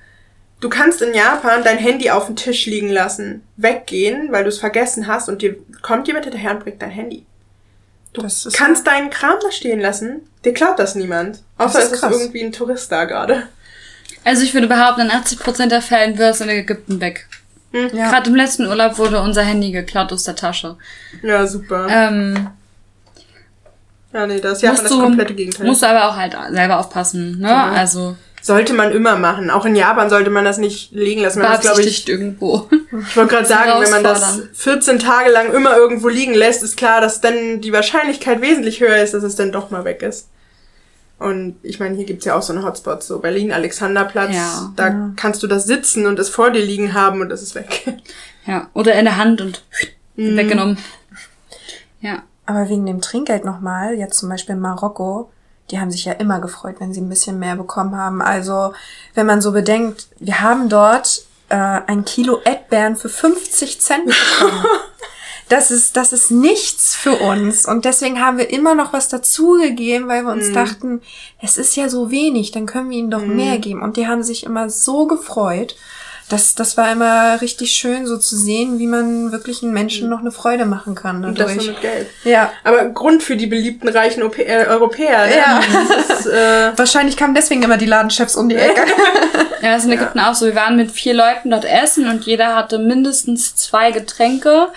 du 0.60 0.68
kannst 0.68 1.02
in 1.02 1.14
Japan 1.14 1.62
dein 1.64 1.78
Handy 1.78 2.10
auf 2.10 2.26
den 2.26 2.36
Tisch 2.36 2.66
liegen 2.66 2.90
lassen, 2.90 3.42
weggehen, 3.56 4.30
weil 4.32 4.44
du 4.44 4.48
es 4.50 4.58
vergessen 4.58 5.06
hast 5.06 5.28
und 5.28 5.42
dir 5.42 5.56
kommt 5.82 6.06
jemand 6.06 6.26
hinterher 6.26 6.52
und 6.52 6.60
bringt 6.60 6.80
dein 6.82 6.90
Handy. 6.90 7.26
Du 8.12 8.22
kannst 8.52 8.86
deinen 8.86 9.08
Kram 9.10 9.36
da 9.42 9.52
stehen 9.52 9.80
lassen, 9.80 10.28
dir 10.44 10.52
klaut 10.52 10.78
das 10.78 10.96
niemand. 10.96 11.42
Außer 11.58 11.78
Das 11.78 11.92
ist 11.92 12.02
es 12.02 12.10
ist 12.10 12.20
irgendwie 12.20 12.42
ein 12.42 12.52
Tourist 12.52 12.90
da 12.90 13.04
gerade. 13.04 13.46
Also 14.24 14.42
ich 14.42 14.54
würde 14.54 14.66
behaupten, 14.66 15.02
in 15.02 15.10
80% 15.10 15.66
der 15.68 15.82
Fällen 15.82 16.18
wirst 16.18 16.40
du 16.40 16.44
in 16.44 16.50
Ägypten 16.50 17.00
weg. 17.00 17.26
ja. 17.72 18.10
Gerade 18.10 18.30
im 18.30 18.36
letzten 18.36 18.66
Urlaub 18.66 18.98
wurde 18.98 19.20
unser 19.20 19.42
Handy 19.42 19.70
geklaut 19.70 20.12
aus 20.12 20.24
der 20.24 20.36
Tasche. 20.36 20.76
Ja, 21.22 21.46
super. 21.46 21.86
Ähm, 21.88 22.48
ja, 24.12 24.26
nee, 24.26 24.40
das 24.40 24.54
ist 24.54 24.62
Japan 24.62 24.76
musst, 24.76 24.84
das 24.84 24.92
du, 24.92 25.02
komplette 25.02 25.34
Gegenteil. 25.34 25.66
musst 25.66 25.82
du 25.82 25.86
aber 25.86 26.08
auch 26.08 26.16
halt 26.16 26.36
selber 26.50 26.78
aufpassen, 26.80 27.38
ne? 27.38 27.48
Ja. 27.48 27.70
Also 27.70 28.16
Sollte 28.42 28.72
man 28.72 28.90
immer 28.92 29.16
machen. 29.16 29.50
Auch 29.50 29.66
in 29.66 29.76
Japan 29.76 30.08
sollte 30.08 30.30
man 30.30 30.44
das 30.44 30.56
nicht 30.58 30.92
liegen 30.92 31.20
lassen. 31.20 31.40
Man 31.40 31.52
das, 31.52 31.60
glaube 31.60 31.82
ich, 31.82 32.08
irgendwo. 32.08 32.68
ich 33.08 33.16
wollte 33.16 33.34
gerade 33.34 33.46
sagen, 33.46 33.72
wenn 33.80 33.90
man 33.90 34.02
das 34.02 34.20
herausfordern. 34.22 34.54
14 34.54 34.98
Tage 34.98 35.30
lang 35.30 35.52
immer 35.52 35.76
irgendwo 35.76 36.08
liegen 36.08 36.34
lässt, 36.34 36.62
ist 36.62 36.76
klar, 36.76 37.00
dass 37.00 37.20
dann 37.20 37.60
die 37.60 37.72
Wahrscheinlichkeit 37.72 38.40
wesentlich 38.40 38.80
höher 38.80 38.96
ist, 38.96 39.12
dass 39.12 39.22
es 39.22 39.36
dann 39.36 39.52
doch 39.52 39.70
mal 39.70 39.84
weg 39.84 40.02
ist. 40.02 40.28
Und 41.20 41.56
ich 41.62 41.78
meine, 41.78 41.94
hier 41.96 42.06
gibt's 42.06 42.24
ja 42.24 42.34
auch 42.34 42.42
so 42.42 42.52
eine 42.52 42.64
Hotspots, 42.64 43.06
so 43.06 43.18
Berlin, 43.20 43.52
Alexanderplatz. 43.52 44.34
Ja. 44.34 44.72
Da 44.74 45.10
kannst 45.16 45.42
du 45.42 45.46
das 45.46 45.64
sitzen 45.66 46.06
und 46.06 46.18
es 46.18 46.28
vor 46.30 46.50
dir 46.50 46.64
liegen 46.64 46.92
haben 46.94 47.20
und 47.20 47.30
es 47.30 47.42
ist 47.42 47.54
weg. 47.54 47.86
Ja. 48.46 48.68
Oder 48.72 48.94
in 48.94 49.04
der 49.04 49.16
Hand 49.18 49.40
und 49.42 49.62
Mhm. 50.16 50.36
weggenommen. 50.36 50.78
Ja. 52.00 52.22
Aber 52.46 52.68
wegen 52.68 52.84
dem 52.86 53.00
Trinkgeld 53.00 53.44
nochmal, 53.44 53.94
jetzt 53.94 54.18
zum 54.18 54.28
Beispiel 54.28 54.54
in 54.54 54.60
Marokko, 54.60 55.30
die 55.70 55.78
haben 55.78 55.90
sich 55.90 56.04
ja 56.06 56.12
immer 56.14 56.40
gefreut, 56.40 56.76
wenn 56.78 56.92
sie 56.92 57.00
ein 57.00 57.08
bisschen 57.08 57.38
mehr 57.38 57.54
bekommen 57.54 57.94
haben. 57.96 58.20
Also, 58.22 58.72
wenn 59.14 59.26
man 59.26 59.40
so 59.40 59.52
bedenkt, 59.52 60.08
wir 60.18 60.40
haben 60.40 60.68
dort 60.68 61.22
äh, 61.48 61.54
ein 61.56 62.04
Kilo 62.04 62.40
Erdbeeren 62.44 62.96
für 62.96 63.08
50 63.08 63.80
Cent 63.80 64.06
bekommen. 64.06 64.64
Das 65.50 65.72
ist, 65.72 65.96
das 65.96 66.12
ist 66.12 66.30
nichts 66.30 66.94
für 66.94 67.16
uns. 67.16 67.66
Und 67.66 67.84
deswegen 67.84 68.20
haben 68.20 68.38
wir 68.38 68.50
immer 68.50 68.76
noch 68.76 68.92
was 68.92 69.08
dazugegeben, 69.08 70.06
weil 70.06 70.22
wir 70.22 70.32
uns 70.32 70.52
dachten, 70.52 71.02
es 71.42 71.58
ist 71.58 71.74
ja 71.76 71.88
so 71.88 72.12
wenig, 72.12 72.52
dann 72.52 72.66
können 72.66 72.88
wir 72.88 72.98
ihnen 72.98 73.10
doch 73.10 73.26
mehr 73.26 73.58
geben. 73.58 73.82
Und 73.82 73.96
die 73.96 74.06
haben 74.06 74.22
sich 74.22 74.44
immer 74.44 74.70
so 74.70 75.06
gefreut. 75.06 75.74
Das, 76.28 76.54
das 76.54 76.76
war 76.76 76.92
immer 76.92 77.40
richtig 77.40 77.72
schön, 77.72 78.06
so 78.06 78.16
zu 78.16 78.36
sehen, 78.36 78.78
wie 78.78 78.86
man 78.86 79.32
wirklich 79.32 79.64
einen 79.64 79.72
Menschen 79.72 80.08
noch 80.08 80.20
eine 80.20 80.30
Freude 80.30 80.64
machen 80.64 80.94
kann. 80.94 81.24
Und 81.24 81.40
das 81.40 81.48
Dadurch. 81.48 81.66
so 81.66 81.72
mit 81.72 81.80
Geld. 81.80 82.06
Ja. 82.22 82.52
Aber 82.62 82.84
Grund 82.90 83.24
für 83.24 83.36
die 83.36 83.48
beliebten 83.48 83.88
reichen 83.88 84.22
Ope 84.22 84.46
äh, 84.46 84.66
Europäer. 84.68 85.26
ne? 85.26 85.36
Ja. 85.36 85.60
Das 86.08 86.20
ist, 86.20 86.26
äh, 86.26 86.70
Wahrscheinlich 86.78 87.16
kamen 87.16 87.34
deswegen 87.34 87.64
immer 87.64 87.76
die 87.76 87.86
Ladenchefs 87.86 88.36
um 88.36 88.48
die 88.48 88.54
Ecke. 88.54 88.82
Ja, 89.60 89.72
das 89.72 89.78
ist 89.78 89.86
in 89.86 89.92
Ägypten 89.98 90.20
auch 90.20 90.36
so. 90.36 90.46
Wir 90.46 90.54
waren 90.54 90.76
mit 90.76 90.92
vier 90.92 91.14
Leuten 91.14 91.50
dort 91.50 91.64
essen 91.64 92.08
und 92.08 92.24
jeder 92.24 92.54
hatte 92.54 92.78
mindestens 92.78 93.56
zwei 93.56 93.90
Getränke. 93.90 94.68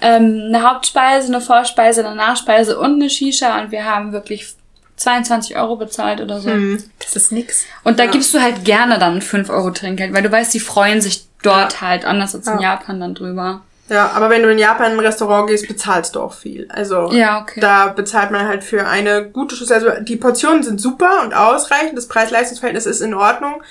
Ähm, 0.00 0.44
eine 0.48 0.62
Hauptspeise, 0.68 1.28
eine 1.28 1.40
Vorspeise, 1.40 2.06
eine 2.06 2.14
Nachspeise 2.14 2.78
und 2.78 2.94
eine 2.94 3.10
Shisha 3.10 3.60
und 3.60 3.70
wir 3.72 3.84
haben 3.84 4.12
wirklich 4.12 4.54
22 4.96 5.56
Euro 5.56 5.76
bezahlt 5.76 6.20
oder 6.20 6.40
so. 6.40 6.50
Das 6.98 7.14
ist 7.16 7.30
nix. 7.32 7.64
Und 7.84 7.98
da 8.00 8.06
gibst 8.06 8.34
du 8.34 8.40
halt 8.40 8.64
gerne 8.64 8.98
dann 8.98 9.22
5 9.22 9.48
Euro 9.50 9.70
Trinkgeld, 9.70 10.12
weil 10.12 10.22
du 10.22 10.30
weißt, 10.32 10.52
die 10.54 10.60
freuen 10.60 11.00
sich 11.00 11.24
dort 11.42 11.80
halt 11.80 12.04
anders 12.04 12.34
als 12.34 12.46
in 12.48 12.54
Ja. 12.58 12.72
Japan 12.72 13.00
dann 13.00 13.14
drüber. 13.14 13.60
Ja, 13.88 14.10
aber 14.14 14.28
wenn 14.28 14.42
du 14.42 14.50
in 14.50 14.58
Japan 14.58 14.92
in 14.92 14.98
ein 14.98 15.04
Restaurant 15.04 15.48
gehst, 15.48 15.66
bezahlst 15.66 16.14
du 16.14 16.20
auch 16.20 16.34
viel. 16.34 16.66
Also 16.70 17.10
Ja, 17.12 17.40
okay. 17.40 17.58
da 17.60 17.86
bezahlt 17.86 18.30
man 18.30 18.46
halt 18.46 18.62
für 18.62 18.86
eine 18.86 19.24
gute 19.30 19.56
Schüssel. 19.56 19.74
Also 19.76 19.90
die 20.02 20.16
Portionen 20.16 20.62
sind 20.62 20.80
super 20.80 21.22
und 21.22 21.32
ausreichend, 21.32 21.96
das 21.96 22.06
Preis-Leistungs-Verhältnis 22.08 22.84
ist 22.86 23.00
in 23.00 23.14
Ordnung, 23.14 23.62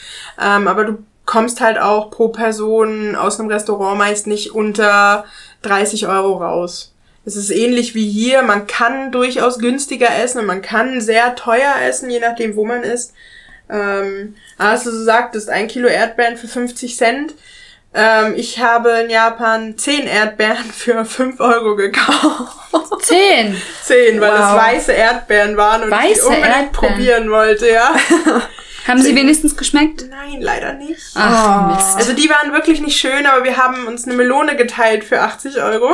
ähm, 0.42 0.68
aber 0.68 0.86
du 0.86 0.98
kommst 1.26 1.60
halt 1.62 1.78
auch 1.78 2.10
pro 2.10 2.30
Person 2.30 3.16
aus 3.16 3.40
einem 3.40 3.50
Restaurant 3.50 3.98
meist 4.00 4.28
nicht 4.28 4.56
unter 4.56 5.26
30 5.64 6.08
Euro 6.08 6.38
raus. 6.38 6.94
Es 7.26 7.36
ist 7.36 7.50
ähnlich 7.50 7.94
wie 7.94 8.10
hier, 8.10 8.42
man 8.42 8.68
kann 8.68 9.12
durchaus 9.12 9.60
günstiger 9.60 10.08
essen 10.24 10.40
und 10.40 10.46
man 10.46 10.62
kann 10.62 11.02
sehr 11.02 11.36
teuer 11.36 11.74
essen, 11.86 12.10
je 12.10 12.20
nachdem, 12.20 12.56
wo 12.56 12.64
man 12.66 12.84
ist. 12.84 13.14
Ähm, 13.70 14.36
als 14.58 14.86
du 14.86 14.92
so 14.92 15.04
sagtest, 15.04 15.50
ein 15.50 15.68
Kilo 15.68 15.90
Erdbeeren 15.90 16.38
für 16.38 16.48
50 16.48 16.96
Cent. 16.96 17.34
Ähm, 17.94 18.34
ich 18.38 18.60
habe 18.60 18.92
in 19.04 19.10
Japan 19.10 19.78
10 19.78 20.08
Erdbeeren 20.08 20.72
für 20.72 21.04
5 21.04 21.40
Euro 21.42 21.76
gekauft. 21.76 22.54
Zehn. 23.02 23.60
10, 23.84 24.22
weil 24.22 24.32
Wow. 24.32 24.40
es 24.40 24.56
weiße 24.56 24.92
Erdbeeren 24.94 25.58
waren 25.58 25.84
und 25.84 25.90
ich 25.90 25.96
Weiße 25.98 26.22
die 26.22 26.28
unbedingt 26.28 26.46
Erdbeeren. 26.48 26.72
probieren 26.72 27.30
wollte, 27.32 27.70
ja. 27.70 27.94
Haben 28.88 29.02
sie 29.02 29.16
wenigstens 29.16 29.58
geschmeckt? 29.58 30.06
Nein, 30.10 30.42
leider 30.42 30.74
nicht. 30.74 31.02
Ach, 31.16 31.72
Oh. 31.72 31.76
Mist. 31.76 31.96
Also 31.98 32.14
die 32.14 32.30
waren 32.30 32.54
wirklich 32.54 32.80
nicht 32.82 32.98
schön, 33.00 33.26
aber 33.26 33.44
wir 33.44 33.58
haben 33.58 33.86
uns 33.88 34.06
eine 34.06 34.14
Melone 34.16 34.56
geteilt 34.56 35.04
für 35.04 35.22
80 35.22 35.62
Euro. 35.62 35.94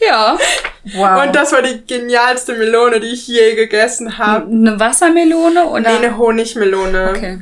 Ja. 0.00 0.38
Wow. 0.94 1.24
Und 1.26 1.34
das 1.34 1.52
war 1.52 1.62
die 1.62 1.84
genialste 1.86 2.54
Melone, 2.54 3.00
die 3.00 3.08
ich 3.08 3.26
je 3.26 3.54
gegessen 3.54 4.18
habe. 4.18 4.46
Eine 4.50 4.78
Wassermelone 4.78 5.66
oder? 5.66 5.80
Nee, 5.80 5.96
eine 6.06 6.16
Honigmelone. 6.18 7.10
Okay. 7.16 7.40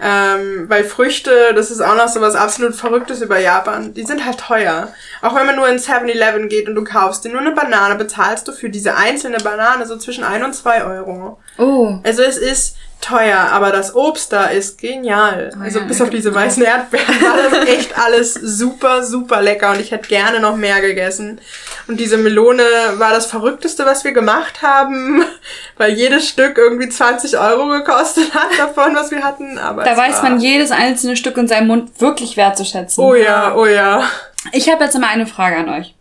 Ähm, 0.00 0.68
weil 0.68 0.84
Früchte, 0.84 1.54
das 1.54 1.70
ist 1.70 1.80
auch 1.80 1.94
noch 1.94 2.08
so 2.08 2.20
was 2.20 2.34
absolut 2.34 2.74
Verrücktes 2.74 3.22
über 3.22 3.38
Japan. 3.38 3.94
Die 3.94 4.02
sind 4.04 4.24
halt 4.26 4.38
teuer. 4.38 4.92
Auch 5.22 5.34
wenn 5.34 5.46
man 5.46 5.56
nur 5.56 5.68
in 5.68 5.78
7-Eleven 5.78 6.48
geht 6.48 6.68
und 6.68 6.74
du 6.74 6.84
kaufst 6.84 7.24
dir 7.24 7.30
nur 7.30 7.40
eine 7.40 7.52
Banane, 7.52 7.94
bezahlst 7.94 8.46
du 8.48 8.52
für 8.52 8.68
diese 8.68 8.96
einzelne 8.96 9.38
Banane 9.38 9.86
so 9.86 9.96
zwischen 9.96 10.24
1 10.24 10.44
und 10.44 10.54
2 10.54 10.84
Euro. 10.84 11.38
Oh. 11.58 11.98
Also 12.02 12.22
es 12.22 12.36
ist 12.36 12.76
teuer, 13.04 13.38
aber 13.52 13.70
das 13.70 13.94
Obst 13.94 14.32
da 14.32 14.46
ist 14.46 14.78
genial. 14.78 15.52
Also 15.60 15.80
ja, 15.80 15.84
bis 15.84 16.00
auf 16.00 16.10
diese 16.10 16.34
weißen 16.34 16.62
Erdbeeren 16.62 17.20
war 17.22 17.36
das 17.36 17.68
echt 17.68 17.98
alles 17.98 18.34
super, 18.34 19.04
super 19.04 19.42
lecker 19.42 19.70
und 19.72 19.80
ich 19.80 19.90
hätte 19.90 20.08
gerne 20.08 20.40
noch 20.40 20.56
mehr 20.56 20.80
gegessen. 20.80 21.40
Und 21.86 22.00
diese 22.00 22.16
Melone 22.16 22.62
war 22.94 23.12
das 23.12 23.26
Verrückteste, 23.26 23.84
was 23.84 24.04
wir 24.04 24.12
gemacht 24.12 24.62
haben, 24.62 25.22
weil 25.76 25.92
jedes 25.92 26.28
Stück 26.28 26.56
irgendwie 26.56 26.88
20 26.88 27.38
Euro 27.38 27.68
gekostet 27.68 28.34
hat 28.34 28.58
davon, 28.58 28.94
was 28.94 29.10
wir 29.10 29.22
hatten. 29.22 29.58
Aber 29.58 29.84
Da 29.84 29.96
weiß 29.96 30.22
war, 30.22 30.30
man 30.30 30.40
jedes 30.40 30.70
einzelne 30.70 31.16
Stück 31.16 31.36
in 31.36 31.46
seinem 31.46 31.66
Mund 31.66 32.00
wirklich 32.00 32.36
wertzuschätzen. 32.36 33.04
Oh 33.04 33.14
ja, 33.14 33.54
oh 33.54 33.66
ja. 33.66 34.04
Ich 34.52 34.70
habe 34.70 34.84
jetzt 34.84 34.98
mal 34.98 35.08
eine 35.08 35.26
Frage 35.26 35.56
an 35.56 35.68
euch. 35.68 35.94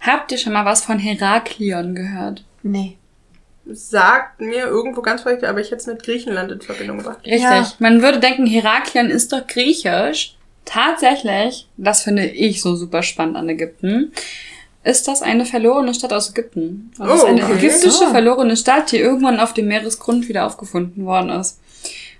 Habt 0.00 0.30
ihr 0.32 0.38
schon 0.38 0.52
mal 0.52 0.64
was 0.64 0.84
von 0.84 0.98
Heraklion 0.98 1.94
gehört? 1.94 2.44
nee. 2.62 2.98
Sagt 3.66 4.40
mir 4.40 4.66
irgendwo 4.66 5.00
ganz 5.00 5.22
verrückt, 5.22 5.42
aber 5.44 5.60
ich 5.60 5.68
hätte 5.68 5.76
es 5.80 5.86
mit 5.86 6.02
Griechenland 6.02 6.52
in 6.52 6.60
Verbindung 6.60 6.98
gebracht. 6.98 7.18
Richtig. 7.24 7.40
Ja. 7.42 7.66
Man 7.78 8.02
würde 8.02 8.20
denken, 8.20 8.46
Heraklion 8.46 9.08
ist 9.10 9.32
doch 9.32 9.46
griechisch. 9.46 10.36
Tatsächlich, 10.66 11.66
das 11.76 12.02
finde 12.02 12.26
ich 12.26 12.60
so 12.62 12.74
super 12.76 13.02
spannend 13.02 13.36
an 13.36 13.48
Ägypten, 13.48 14.12
ist 14.82 15.08
das 15.08 15.22
eine 15.22 15.46
verlorene 15.46 15.94
Stadt 15.94 16.12
aus 16.12 16.30
Ägypten. 16.30 16.90
Also 16.98 17.12
es 17.12 17.18
ist 17.20 17.24
Oh, 17.24 17.28
eine 17.28 17.44
okay. 17.44 17.54
ägyptische 17.54 18.06
Ah. 18.06 18.10
verlorene 18.10 18.56
Stadt, 18.56 18.92
die 18.92 18.98
irgendwann 18.98 19.40
auf 19.40 19.54
dem 19.54 19.68
Meeresgrund 19.68 20.28
wieder 20.28 20.46
aufgefunden 20.46 21.04
worden 21.06 21.30
ist. 21.30 21.58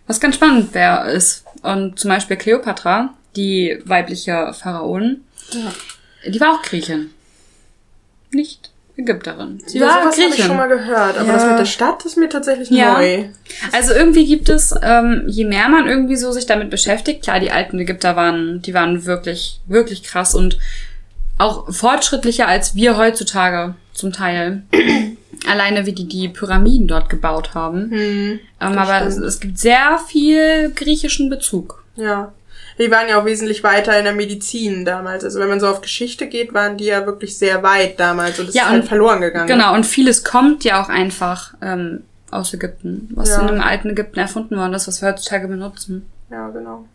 Was 0.07 0.21
ganz 0.21 0.35
spannend 0.37 0.73
wäre, 0.75 1.11
ist, 1.11 1.45
und 1.63 1.99
zum 1.99 2.11
Beispiel 2.11 2.37
Kleopatra, 2.37 3.15
die 3.37 3.79
weibliche 3.85 4.53
Pharaonin, 4.55 5.25
die 6.27 6.41
war 6.41 6.55
auch 6.55 6.63
Griechin. 6.63 7.11
Nicht 8.31 8.71
Ägypterin. 8.97 9.61
Sie 9.67 9.79
Ja, 9.79 9.87
war 9.87 10.03
sowas 10.03 10.05
habe 10.17 10.27
ich 10.27 10.27
Griechin. 10.35 10.45
schon 10.47 10.57
mal 10.57 10.69
gehört, 10.69 11.19
aber 11.19 11.27
Ja. 11.27 11.33
das 11.35 11.47
mit 11.49 11.59
der 11.59 11.65
Stadt 11.65 12.05
ist 12.05 12.17
mir 12.17 12.29
tatsächlich 12.29 12.71
Ja. 12.71 12.95
neu. 12.99 13.25
Also 13.73 13.93
irgendwie 13.93 14.25
gibt 14.27 14.49
es, 14.49 14.75
ähm, 14.83 15.25
je 15.27 15.45
mehr 15.45 15.69
man 15.69 15.87
irgendwie 15.89 16.17
so 16.17 16.31
sich 16.33 16.47
damit 16.47 16.71
beschäftigt, 16.71 17.23
klar, 17.25 17.41
die 17.41 17.51
alten 17.51 17.79
Ägypter 17.79 18.15
waren, 18.17 18.63
die 18.63 18.73
waren 18.75 19.05
wirklich, 19.05 19.61
wirklich 19.67 20.03
krass 20.05 20.35
und 20.35 20.59
auch 21.39 21.73
fortschrittlicher 21.73 22.47
als 22.47 22.77
wir 22.77 22.97
heutzutage 22.97 23.75
zum 23.93 24.13
Teil. 24.13 24.63
Alleine 25.51 25.85
wie 25.87 25.93
die 25.93 26.07
die 26.07 26.29
Pyramiden 26.29 26.87
dort 26.87 27.11
gebaut 27.11 27.55
haben. 27.55 27.91
Hm, 27.91 28.41
ähm, 28.61 28.79
aber 28.79 29.05
es, 29.07 29.17
es 29.17 29.41
gibt 29.41 29.59
sehr 29.59 29.99
viel 30.07 30.71
griechischen 30.75 31.29
Bezug. 31.31 31.83
ja. 31.97 32.33
Die 32.79 32.91
waren 32.91 33.09
ja 33.09 33.21
auch 33.21 33.25
wesentlich 33.25 33.63
weiter 33.63 33.97
in 33.99 34.05
der 34.05 34.15
Medizin 34.15 34.85
damals. 34.85 35.25
Also 35.25 35.39
wenn 35.41 35.49
man 35.49 35.61
so 35.61 35.69
auf 35.69 35.81
Geschichte 35.81 36.27
geht, 36.27 36.53
waren 36.55 36.77
die 36.77 36.87
ja 36.87 37.07
wirklich 37.07 37.39
sehr 37.39 37.63
weit 37.63 38.01
damals 38.01 38.39
und 38.41 38.49
es 38.49 38.55
Ja, 38.55 38.63
ist 38.65 38.69
halt 38.71 38.83
und- 38.83 38.89
verloren 38.89 39.21
gegangen. 39.21 39.47
Genau, 39.47 39.75
und 39.75 39.85
vieles 39.87 40.25
kommt 40.25 40.65
ja 40.65 40.83
auch 40.83 40.89
einfach 40.89 41.55
ähm, 41.63 42.03
aus 42.31 42.53
Ägypten, 42.53 43.11
was 43.15 43.29
Ja. 43.31 43.41
in 43.43 43.47
dem 43.47 43.61
alten 43.61 43.91
Ägypten 43.91 44.19
erfunden 44.19 44.57
worden 44.57 44.75
ist, 44.75 44.89
was 44.89 45.01
wir 45.03 45.09
heutzutage 45.11 45.47
benutzen. 45.47 46.11
Ja, 46.31 46.49
genau. 46.49 46.87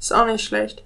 Ist 0.00 0.12
auch 0.12 0.26
nicht 0.26 0.44
schlecht. 0.44 0.82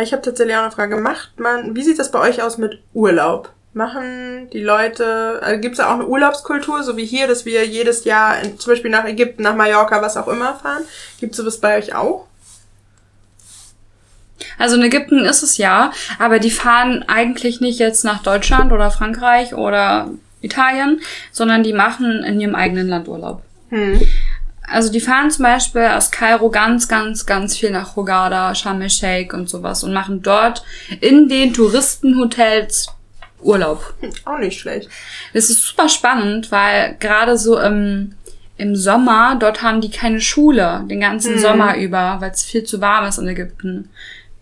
Ich 0.00 0.12
habe 0.12 0.22
tatsächlich 0.22 0.56
auch 0.56 0.62
eine 0.62 0.70
Frage. 0.70 0.96
Macht 0.98 1.38
man, 1.40 1.74
wie 1.74 1.82
sieht 1.82 1.98
das 1.98 2.10
bei 2.12 2.20
euch 2.20 2.42
aus 2.42 2.58
mit 2.58 2.80
Urlaub? 2.94 3.50
Machen 3.72 4.48
die 4.52 4.62
Leute, 4.62 5.40
also 5.42 5.60
gibt 5.60 5.72
es 5.72 5.78
da 5.78 5.88
auch 5.90 5.94
eine 5.94 6.06
Urlaubskultur, 6.06 6.84
so 6.84 6.96
wie 6.96 7.04
hier, 7.04 7.26
dass 7.26 7.44
wir 7.44 7.66
jedes 7.66 8.04
Jahr 8.04 8.40
in, 8.40 8.56
zum 8.60 8.72
Beispiel 8.72 8.90
nach 8.92 9.04
Ägypten, 9.04 9.42
nach 9.42 9.56
Mallorca, 9.56 10.00
was 10.00 10.16
auch 10.16 10.28
immer 10.28 10.54
fahren? 10.54 10.84
Gibt 11.18 11.32
es 11.32 11.38
sowas 11.38 11.58
bei 11.58 11.76
euch 11.78 11.92
auch? 11.92 12.26
Also 14.58 14.76
in 14.76 14.82
Ägypten 14.82 15.24
ist 15.24 15.42
es 15.42 15.58
ja, 15.58 15.92
aber 16.18 16.38
die 16.38 16.50
fahren 16.50 17.04
eigentlich 17.06 17.60
nicht 17.60 17.78
jetzt 17.78 18.04
nach 18.04 18.22
Deutschland 18.22 18.72
oder 18.72 18.90
Frankreich 18.90 19.54
oder 19.54 20.10
Italien, 20.40 21.00
sondern 21.32 21.62
die 21.62 21.72
machen 21.72 22.22
in 22.24 22.40
ihrem 22.40 22.54
eigenen 22.54 22.88
Land 22.88 23.08
Urlaub. 23.08 23.42
Hm. 23.70 24.00
Also 24.66 24.90
die 24.90 25.00
fahren 25.00 25.30
zum 25.30 25.44
Beispiel 25.44 25.82
aus 25.82 26.10
Kairo 26.10 26.50
ganz, 26.50 26.88
ganz, 26.88 27.26
ganz 27.26 27.56
viel 27.56 27.70
nach 27.70 27.96
Hurghada, 27.96 28.54
Sharm 28.54 28.80
el-Sheikh 28.80 29.34
und 29.36 29.48
sowas 29.48 29.84
und 29.84 29.92
machen 29.92 30.22
dort 30.22 30.64
in 31.00 31.28
den 31.28 31.52
Touristenhotels 31.52 32.88
Urlaub. 33.42 33.94
Auch 34.24 34.38
nicht 34.38 34.58
schlecht. 34.58 34.88
Das 35.34 35.50
ist 35.50 35.62
super 35.62 35.88
spannend, 35.88 36.50
weil 36.50 36.96
gerade 36.98 37.36
so 37.36 37.58
im, 37.58 38.14
im 38.56 38.74
Sommer, 38.74 39.36
dort 39.38 39.62
haben 39.62 39.82
die 39.82 39.90
keine 39.90 40.20
Schule 40.20 40.84
den 40.88 41.00
ganzen 41.00 41.38
Sommer 41.38 41.76
über, 41.76 42.16
weil 42.20 42.30
es 42.30 42.42
viel 42.42 42.64
zu 42.64 42.80
warm 42.80 43.06
ist 43.06 43.18
in 43.18 43.28
Ägypten. 43.28 43.90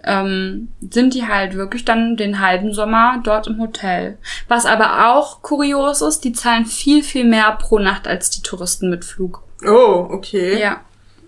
Ähm, 0.04 0.68
sind 0.90 1.14
die 1.14 1.26
halt 1.28 1.54
wirklich 1.54 1.84
dann 1.84 2.16
den 2.16 2.40
halben 2.40 2.72
Sommer 2.74 3.20
dort 3.22 3.46
im 3.46 3.60
Hotel. 3.60 4.18
Was 4.48 4.66
aber 4.66 5.12
auch 5.12 5.42
kurios 5.42 6.02
ist, 6.02 6.24
die 6.24 6.32
zahlen 6.32 6.66
viel, 6.66 7.02
viel 7.04 7.24
mehr 7.24 7.52
pro 7.52 7.78
Nacht 7.78 8.08
als 8.08 8.30
die 8.30 8.42
Touristen 8.42 8.90
mit 8.90 9.04
Flug. 9.04 9.42
Oh, 9.64 10.08
okay. 10.10 10.58
Ja. 10.60 10.80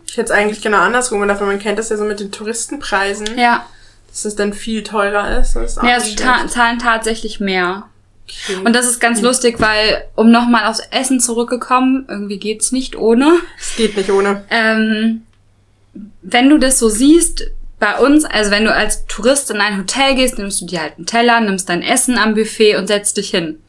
Ich 0.07 0.17
hätte 0.17 0.33
es 0.33 0.39
eigentlich 0.39 0.61
genau 0.61 0.79
andersrum 0.79 1.21
gedacht, 1.21 1.41
weil 1.41 1.47
man 1.47 1.59
kennt 1.61 1.79
das 1.79 1.89
ja 1.89 1.97
so 1.97 2.05
mit 2.05 2.19
den 2.21 2.33
Touristenpreisen, 2.33 3.39
Ja. 3.39 3.65
dass 4.09 4.25
es 4.25 4.35
dann 4.37 4.53
viel 4.53 4.83
teurer 4.83 5.39
ist. 5.39 5.55
Ist 5.57 5.79
Ja, 5.83 6.01
sie 6.01 6.17
ta 6.17 6.47
zahlen 6.49 6.79
tatsächlich 6.81 7.39
mehr. 7.41 7.85
Okay. 8.27 8.57
Und 8.65 8.75
das 8.75 8.87
ist 8.87 9.01
ganz 9.01 9.21
lustig, 9.21 9.61
weil, 9.61 10.03
um 10.17 10.31
nochmal 10.31 10.67
aufs 10.67 10.81
Essen 10.91 11.21
zurückgekommen, 11.21 12.07
irgendwie 12.09 12.39
geht's 12.39 12.73
nicht 12.73 12.97
ohne. 12.97 13.35
Es 13.61 13.77
geht 13.77 13.97
nicht 13.97 14.11
ohne. 14.11 14.45
Ähm, 14.51 15.23
wenn 16.23 16.49
du 16.49 16.59
das 16.59 16.79
so 16.79 16.89
siehst, 16.89 17.51
bei 17.79 17.99
uns, 17.99 18.25
also 18.25 18.51
wenn 18.51 18.65
du 18.65 18.73
als 18.73 19.07
Tourist 19.07 19.51
in 19.51 19.61
ein 19.61 19.79
Hotel 19.79 20.15
gehst, 20.15 20.39
nimmst 20.39 20.61
du 20.61 20.67
dir 20.67 20.81
halt 20.81 20.95
einen 20.97 21.07
Teller, 21.07 21.41
nimmst 21.41 21.69
dein 21.69 21.83
Essen 21.83 22.19
am 22.19 22.35
Buffet 22.35 22.77
und 22.77 22.87
setzt 22.87 23.17
dich 23.17 23.31
hin. 23.31 23.61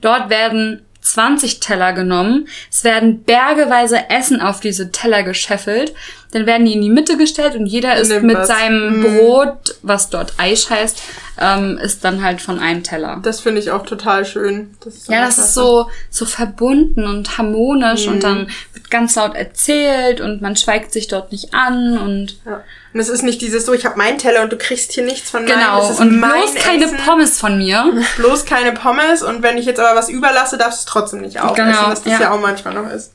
Dort 0.00 0.30
werden 0.30 0.82
20 1.02 1.60
Teller 1.60 1.92
genommen. 1.92 2.48
Es 2.70 2.84
werden 2.84 3.22
bergeweise 3.24 4.10
Essen 4.10 4.40
auf 4.40 4.60
diese 4.60 4.90
Teller 4.92 5.22
gescheffelt. 5.22 5.94
Dann 6.32 6.46
werden 6.46 6.64
die 6.64 6.74
in 6.74 6.80
die 6.80 6.90
Mitte 6.90 7.16
gestellt 7.16 7.56
und 7.56 7.66
jeder 7.66 7.96
isst 7.96 8.10
Nimmt 8.12 8.24
mit 8.26 8.36
was. 8.38 8.46
seinem 8.48 9.02
Brot, 9.02 9.74
was 9.82 10.10
dort 10.10 10.34
Eis 10.38 10.70
heißt, 10.70 11.02
ähm, 11.40 11.76
ist 11.82 12.04
dann 12.04 12.22
halt 12.22 12.40
von 12.40 12.60
einem 12.60 12.84
Teller. 12.84 13.18
Das 13.22 13.40
finde 13.40 13.60
ich 13.60 13.72
auch 13.72 13.84
total 13.84 14.24
schön. 14.24 14.76
Das 14.84 14.94
ist 14.94 15.08
Ja, 15.08 15.22
das 15.24 15.38
ist 15.38 15.54
so, 15.54 15.88
so 16.08 16.24
verbunden 16.26 17.04
und 17.06 17.36
harmonisch 17.36 18.06
Mhm. 18.06 18.12
und 18.12 18.22
dann 18.22 18.46
wird 18.74 18.90
ganz 18.90 19.16
laut 19.16 19.34
erzählt 19.34 20.20
und 20.20 20.40
man 20.40 20.54
schweigt 20.56 20.92
sich 20.92 21.08
dort 21.08 21.32
nicht 21.32 21.52
an 21.52 21.98
und 21.98 22.36
Ja. 22.46 22.62
Und 22.92 22.98
es 23.00 23.08
ist 23.08 23.22
nicht 23.22 23.40
dieses 23.40 23.66
so, 23.66 23.72
ich 23.72 23.84
habe 23.86 23.96
meinen 23.98 24.18
Teller 24.18 24.42
und 24.42 24.52
du 24.52 24.56
kriegst 24.56 24.92
hier 24.92 25.04
nichts 25.04 25.30
von 25.30 25.44
meinem. 25.44 25.58
genau. 25.58 25.90
Ist 25.90 26.00
Und 26.00 26.20
bloß 26.20 26.54
keine 26.62 26.84
Essen, 26.84 26.96
Pommes 26.98 27.38
von 27.40 27.58
mir. 27.58 27.92
Bloß 28.16 28.44
keine 28.44 28.72
Pommes 28.72 29.22
und 29.22 29.42
wenn 29.42 29.58
ich 29.58 29.64
jetzt 29.66 29.80
aber 29.80 29.96
was 29.98 30.08
überlasse, 30.08 30.58
darfst 30.58 30.80
du 30.80 30.82
es 30.82 30.86
trotzdem 30.86 31.20
nicht 31.22 31.40
aufessen, 31.40 31.70
Genau, 31.70 31.88
was 31.88 32.02
das 32.02 32.12
ja. 32.14 32.20
ja. 32.20 32.30
auch 32.32 32.40
manchmal 32.40 32.74
noch 32.74 32.90
ist. 32.90 33.12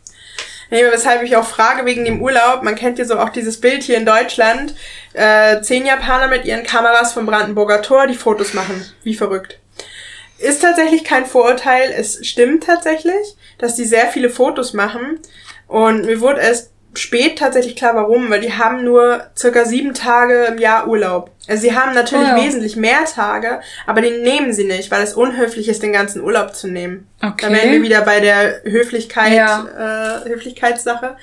Nee, 0.72 0.84
weshalb 0.92 1.24
ich 1.24 1.36
auch 1.36 1.46
frage 1.46 1.86
wegen 1.86 2.06
dem 2.06 2.22
Urlaub, 2.22 2.64
man 2.64 2.76
kennt 2.76 2.98
ja 3.00 3.06
so 3.06 3.20
auch 3.20 3.30
dieses 3.30 3.62
Bild 3.62 3.84
hier 3.84 3.98
in 3.98 4.06
Deutschland, 4.06 4.76
äh, 5.14 5.62
zehn 5.62 5.86
Japaner 5.86 6.28
mit 6.28 6.46
ihren 6.46 6.64
Kameras 6.64 7.14
vom 7.14 7.26
Brandenburger 7.26 7.82
Tor, 7.82 8.08
die 8.08 8.16
Fotos 8.16 8.54
machen. 8.54 8.86
Wie 9.04 9.16
verrückt. 9.16 9.60
Ist 10.38 10.62
tatsächlich 10.62 11.04
kein 11.04 11.26
Vorurteil, 11.26 11.94
es 11.96 12.26
stimmt 12.28 12.66
tatsächlich, 12.66 13.36
dass 13.58 13.76
die 13.76 13.86
sehr 13.86 14.08
viele 14.08 14.30
Fotos 14.30 14.74
machen 14.74 15.20
und 15.68 16.06
mir 16.06 16.20
wurde 16.20 16.42
erst 16.42 16.72
spät 17.00 17.38
tatsächlich 17.40 17.76
klar, 17.76 17.96
warum, 17.96 18.30
weil 18.30 18.42
die 18.42 18.54
haben 18.54 18.84
nur 18.84 19.24
circa 19.38 19.66
sieben 19.66 19.94
Tage 19.94 20.46
im 20.46 20.58
Jahr 20.58 20.88
Urlaub. 20.88 21.32
Also 21.48 21.62
sie 21.62 21.76
haben 21.76 21.94
natürlich 21.94 22.28
Oh 22.34 22.38
ja. 22.38 22.44
wesentlich 22.46 22.76
mehr 22.76 23.06
Tage, 23.06 23.60
aber 23.86 24.02
die 24.02 24.12
nehmen 24.12 24.52
sie 24.54 24.64
nicht, 24.66 24.90
weil 24.92 25.04
es 25.04 25.14
unhöflich 25.14 25.68
ist, 25.70 25.84
den 25.84 25.94
ganzen 25.94 26.22
Urlaub 26.22 26.56
zu 26.56 26.68
nehmen. 26.68 27.08
Okay. 27.22 27.36
Da 27.48 27.52
wären 27.52 27.72
wir 27.72 27.82
wieder 27.82 28.02
bei 28.02 28.20
der 28.20 28.62
Höflichkeit, 28.64 29.34
Ja. 29.34 30.22
äh, 30.26 30.30
Höflichkeitssache. 30.30 31.16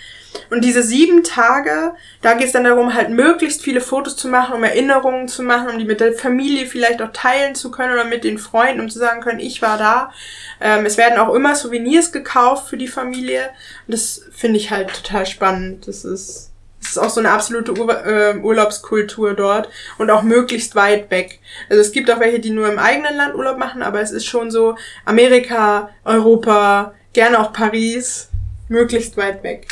Und 0.50 0.64
diese 0.64 0.82
sieben 0.82 1.24
Tage, 1.24 1.94
da 2.20 2.34
geht 2.34 2.46
es 2.46 2.52
dann 2.52 2.64
darum, 2.64 2.94
halt 2.94 3.10
möglichst 3.10 3.62
viele 3.62 3.80
Fotos 3.80 4.16
zu 4.16 4.28
machen, 4.28 4.54
um 4.54 4.64
Erinnerungen 4.64 5.28
zu 5.28 5.42
machen, 5.42 5.70
um 5.70 5.78
die 5.78 5.84
mit 5.84 6.00
der 6.00 6.12
Familie 6.12 6.66
vielleicht 6.66 7.02
auch 7.02 7.12
teilen 7.12 7.54
zu 7.54 7.70
können 7.70 7.92
oder 7.92 8.04
mit 8.04 8.24
den 8.24 8.38
Freunden, 8.38 8.80
um 8.80 8.90
zu 8.90 8.98
sagen 8.98 9.22
können, 9.22 9.40
ich 9.40 9.62
war 9.62 9.78
da. 9.78 10.12
Ähm, 10.60 10.86
es 10.86 10.96
werden 10.96 11.18
auch 11.18 11.34
immer 11.34 11.54
Souvenirs 11.54 12.12
gekauft 12.12 12.68
für 12.68 12.76
die 12.76 12.88
Familie. 12.88 13.50
Und 13.86 13.94
das 13.94 14.22
finde 14.32 14.58
ich 14.58 14.70
halt 14.70 14.92
total 14.92 15.26
spannend. 15.26 15.88
Das 15.88 16.04
ist, 16.04 16.50
das 16.80 16.90
ist 16.90 16.98
auch 16.98 17.10
so 17.10 17.20
eine 17.20 17.30
absolute 17.30 17.78
Ur 17.78 18.06
äh, 18.06 18.36
Urlaubskultur 18.36 19.34
dort 19.34 19.68
und 19.98 20.10
auch 20.10 20.22
möglichst 20.22 20.74
weit 20.74 21.10
weg. 21.10 21.40
Also 21.70 21.80
es 21.80 21.92
gibt 21.92 22.10
auch 22.10 22.20
welche, 22.20 22.40
die 22.40 22.50
nur 22.50 22.70
im 22.70 22.78
eigenen 22.78 23.16
Land 23.16 23.34
Urlaub 23.34 23.58
machen, 23.58 23.82
aber 23.82 24.00
es 24.00 24.10
ist 24.10 24.26
schon 24.26 24.50
so 24.50 24.76
Amerika, 25.04 25.90
Europa, 26.04 26.94
gerne 27.12 27.38
auch 27.40 27.52
Paris, 27.52 28.28
möglichst 28.68 29.16
weit 29.16 29.42
weg. 29.42 29.68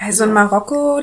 Also 0.00 0.24
in 0.24 0.32
Marokko 0.32 1.02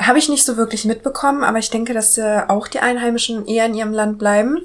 habe 0.00 0.18
ich 0.18 0.28
nicht 0.28 0.44
so 0.44 0.56
wirklich 0.56 0.84
mitbekommen, 0.84 1.44
aber 1.44 1.58
ich 1.58 1.70
denke, 1.70 1.94
dass 1.94 2.18
äh, 2.18 2.42
auch 2.48 2.66
die 2.66 2.80
Einheimischen 2.80 3.46
eher 3.46 3.66
in 3.66 3.74
ihrem 3.74 3.92
Land 3.92 4.18
bleiben, 4.18 4.58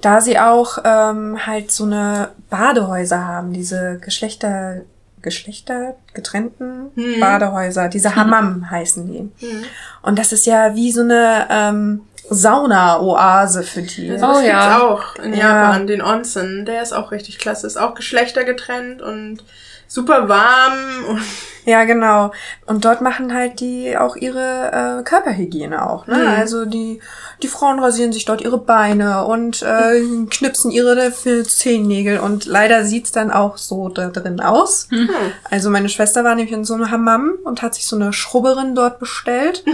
da 0.00 0.20
sie 0.20 0.38
auch 0.38 0.78
ähm, 0.84 1.46
halt 1.46 1.70
so 1.70 1.84
eine 1.84 2.30
Badehäuser 2.50 3.26
haben, 3.26 3.52
diese 3.52 3.98
Geschlechter 3.98 4.82
Geschlechter 5.22 5.94
getrennten 6.12 6.90
Hm. 6.96 7.18
Badehäuser, 7.18 7.88
diese 7.88 8.14
Hammam 8.14 8.70
heißen 8.70 9.06
die. 9.06 9.46
Mhm. 9.46 9.64
Und 10.02 10.18
das 10.18 10.32
ist 10.32 10.44
ja 10.44 10.74
wie 10.74 10.92
so 10.92 11.00
eine 11.00 11.46
ähm, 11.48 12.02
Sauna-Oase 12.28 13.62
für 13.62 13.80
die. 13.82 14.10
Also 14.10 14.26
Oh 14.26 14.28
das 14.28 14.42
gibt's 14.42 14.48
ja. 14.52 14.80
auch 14.82 15.16
in 15.16 15.32
Ja. 15.32 15.62
Japan, 15.64 15.86
den 15.86 16.02
Onsen. 16.02 16.66
Der 16.66 16.82
ist 16.82 16.92
auch 16.92 17.10
richtig 17.10 17.38
klasse. 17.38 17.66
Ist 17.66 17.78
auch 17.78 17.94
geschlechtergetrennt 17.94 19.00
und 19.00 19.42
super 19.94 20.28
warm. 20.28 20.72
Und 21.08 21.20
Ja, 21.66 21.84
genau. 21.84 22.30
Und 22.66 22.84
dort 22.84 23.00
machen 23.00 23.32
halt 23.32 23.58
die 23.60 23.96
auch 23.96 24.16
ihre 24.16 24.98
äh, 25.00 25.02
Körperhygiene 25.02 25.88
auch. 25.88 26.06
Ne? 26.06 26.16
Mhm. 26.18 26.26
Also 26.26 26.66
die, 26.66 27.00
die 27.42 27.48
Frauen 27.48 27.78
rasieren 27.78 28.12
sich 28.12 28.26
dort 28.26 28.42
ihre 28.42 28.58
Beine 28.58 29.24
und 29.24 29.62
äh, 29.62 30.02
knipsen 30.28 30.70
ihre 30.70 31.10
Zehennägel. 31.44 32.18
Und 32.18 32.44
leider 32.44 32.84
sieht's 32.84 33.12
dann 33.12 33.30
auch 33.30 33.56
so 33.56 33.88
da 33.88 34.08
drin 34.10 34.40
aus. 34.40 34.88
hm. 34.90 35.08
Also 35.50 35.70
meine 35.70 35.88
Schwester 35.88 36.22
war 36.22 36.34
nämlich 36.34 36.52
in 36.52 36.64
so 36.66 36.74
einem 36.74 36.90
Hammam 36.90 37.32
und 37.44 37.62
hat 37.62 37.74
sich 37.74 37.86
so 37.86 37.96
eine 37.96 38.12
Schrubberin 38.12 38.74
dort 38.74 38.98
bestellt. 38.98 39.64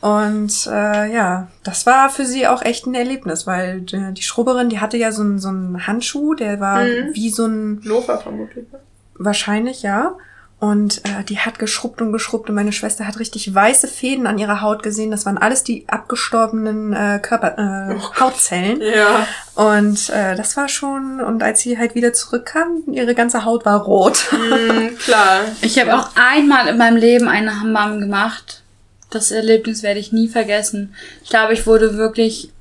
Und 0.00 0.66
äh, 0.72 1.12
ja, 1.12 1.48
das 1.64 1.84
war 1.84 2.08
für 2.08 2.24
sie 2.24 2.46
auch 2.46 2.62
echt 2.62 2.86
ein 2.86 2.94
Erlebnis, 2.94 3.46
weil 3.46 3.84
äh, 3.92 4.12
die 4.12 4.22
Schrubberin, 4.22 4.70
die 4.70 4.80
hatte 4.80 4.96
ja 4.96 5.12
so 5.12 5.20
einen, 5.20 5.38
so 5.38 5.48
einen 5.48 5.86
Handschuh, 5.86 6.32
der 6.34 6.60
war 6.60 6.84
Mhm. 6.84 7.10
wie 7.12 7.28
so 7.28 7.44
ein 7.44 7.82
Lofer 7.84 8.16
vermutlich. 8.18 8.64
ne? 8.72 8.78
Wahrscheinlich, 9.22 9.82
ja. 9.82 10.16
Und 10.60 10.98
äh, 11.06 11.24
die 11.24 11.38
hat 11.38 11.58
geschrubbt 11.58 12.02
und 12.02 12.12
geschrubbt 12.12 12.48
und 12.48 12.54
meine 12.54 12.72
Schwester 12.72 13.06
hat 13.06 13.18
richtig 13.18 13.54
weiße 13.54 13.86
Fäden 13.88 14.26
an 14.26 14.38
ihrer 14.38 14.60
Haut 14.60 14.82
gesehen. 14.82 15.10
Das 15.10 15.24
waren 15.24 15.38
alles 15.38 15.62
die 15.62 15.84
abgestorbenen 15.88 16.92
äh, 16.92 17.18
Körper, 17.22 17.56
äh, 17.58 18.20
Hautzellen. 18.20 18.80
Ja. 18.82 19.26
Und 19.54 20.10
äh, 20.10 20.36
das 20.36 20.56
war 20.56 20.68
schon, 20.68 21.20
und 21.20 21.42
als 21.42 21.60
sie 21.60 21.78
halt 21.78 21.94
wieder 21.94 22.12
zurückkam, 22.12 22.82
ihre 22.92 23.14
ganze 23.14 23.44
Haut 23.44 23.64
war 23.64 23.80
rot. 23.82 24.26
Mhm, 24.32 24.96
klar. 24.98 25.40
Ich 25.60 25.78
habe 25.78 25.98
auch 25.98 26.10
einmal 26.14 26.68
in 26.68 26.78
meinem 26.78 26.96
Leben 26.96 27.28
eine 27.28 27.60
Hammam 27.60 28.00
gemacht. 28.00 28.62
Das 29.10 29.30
Erlebnis 29.30 29.82
werde 29.82 30.00
ich 30.00 30.12
nie 30.12 30.28
vergessen. 30.28 30.94
Ich 31.22 31.30
glaube, 31.30 31.52
ich 31.52 31.66
wurde 31.66 31.96
wirklich 31.96 32.52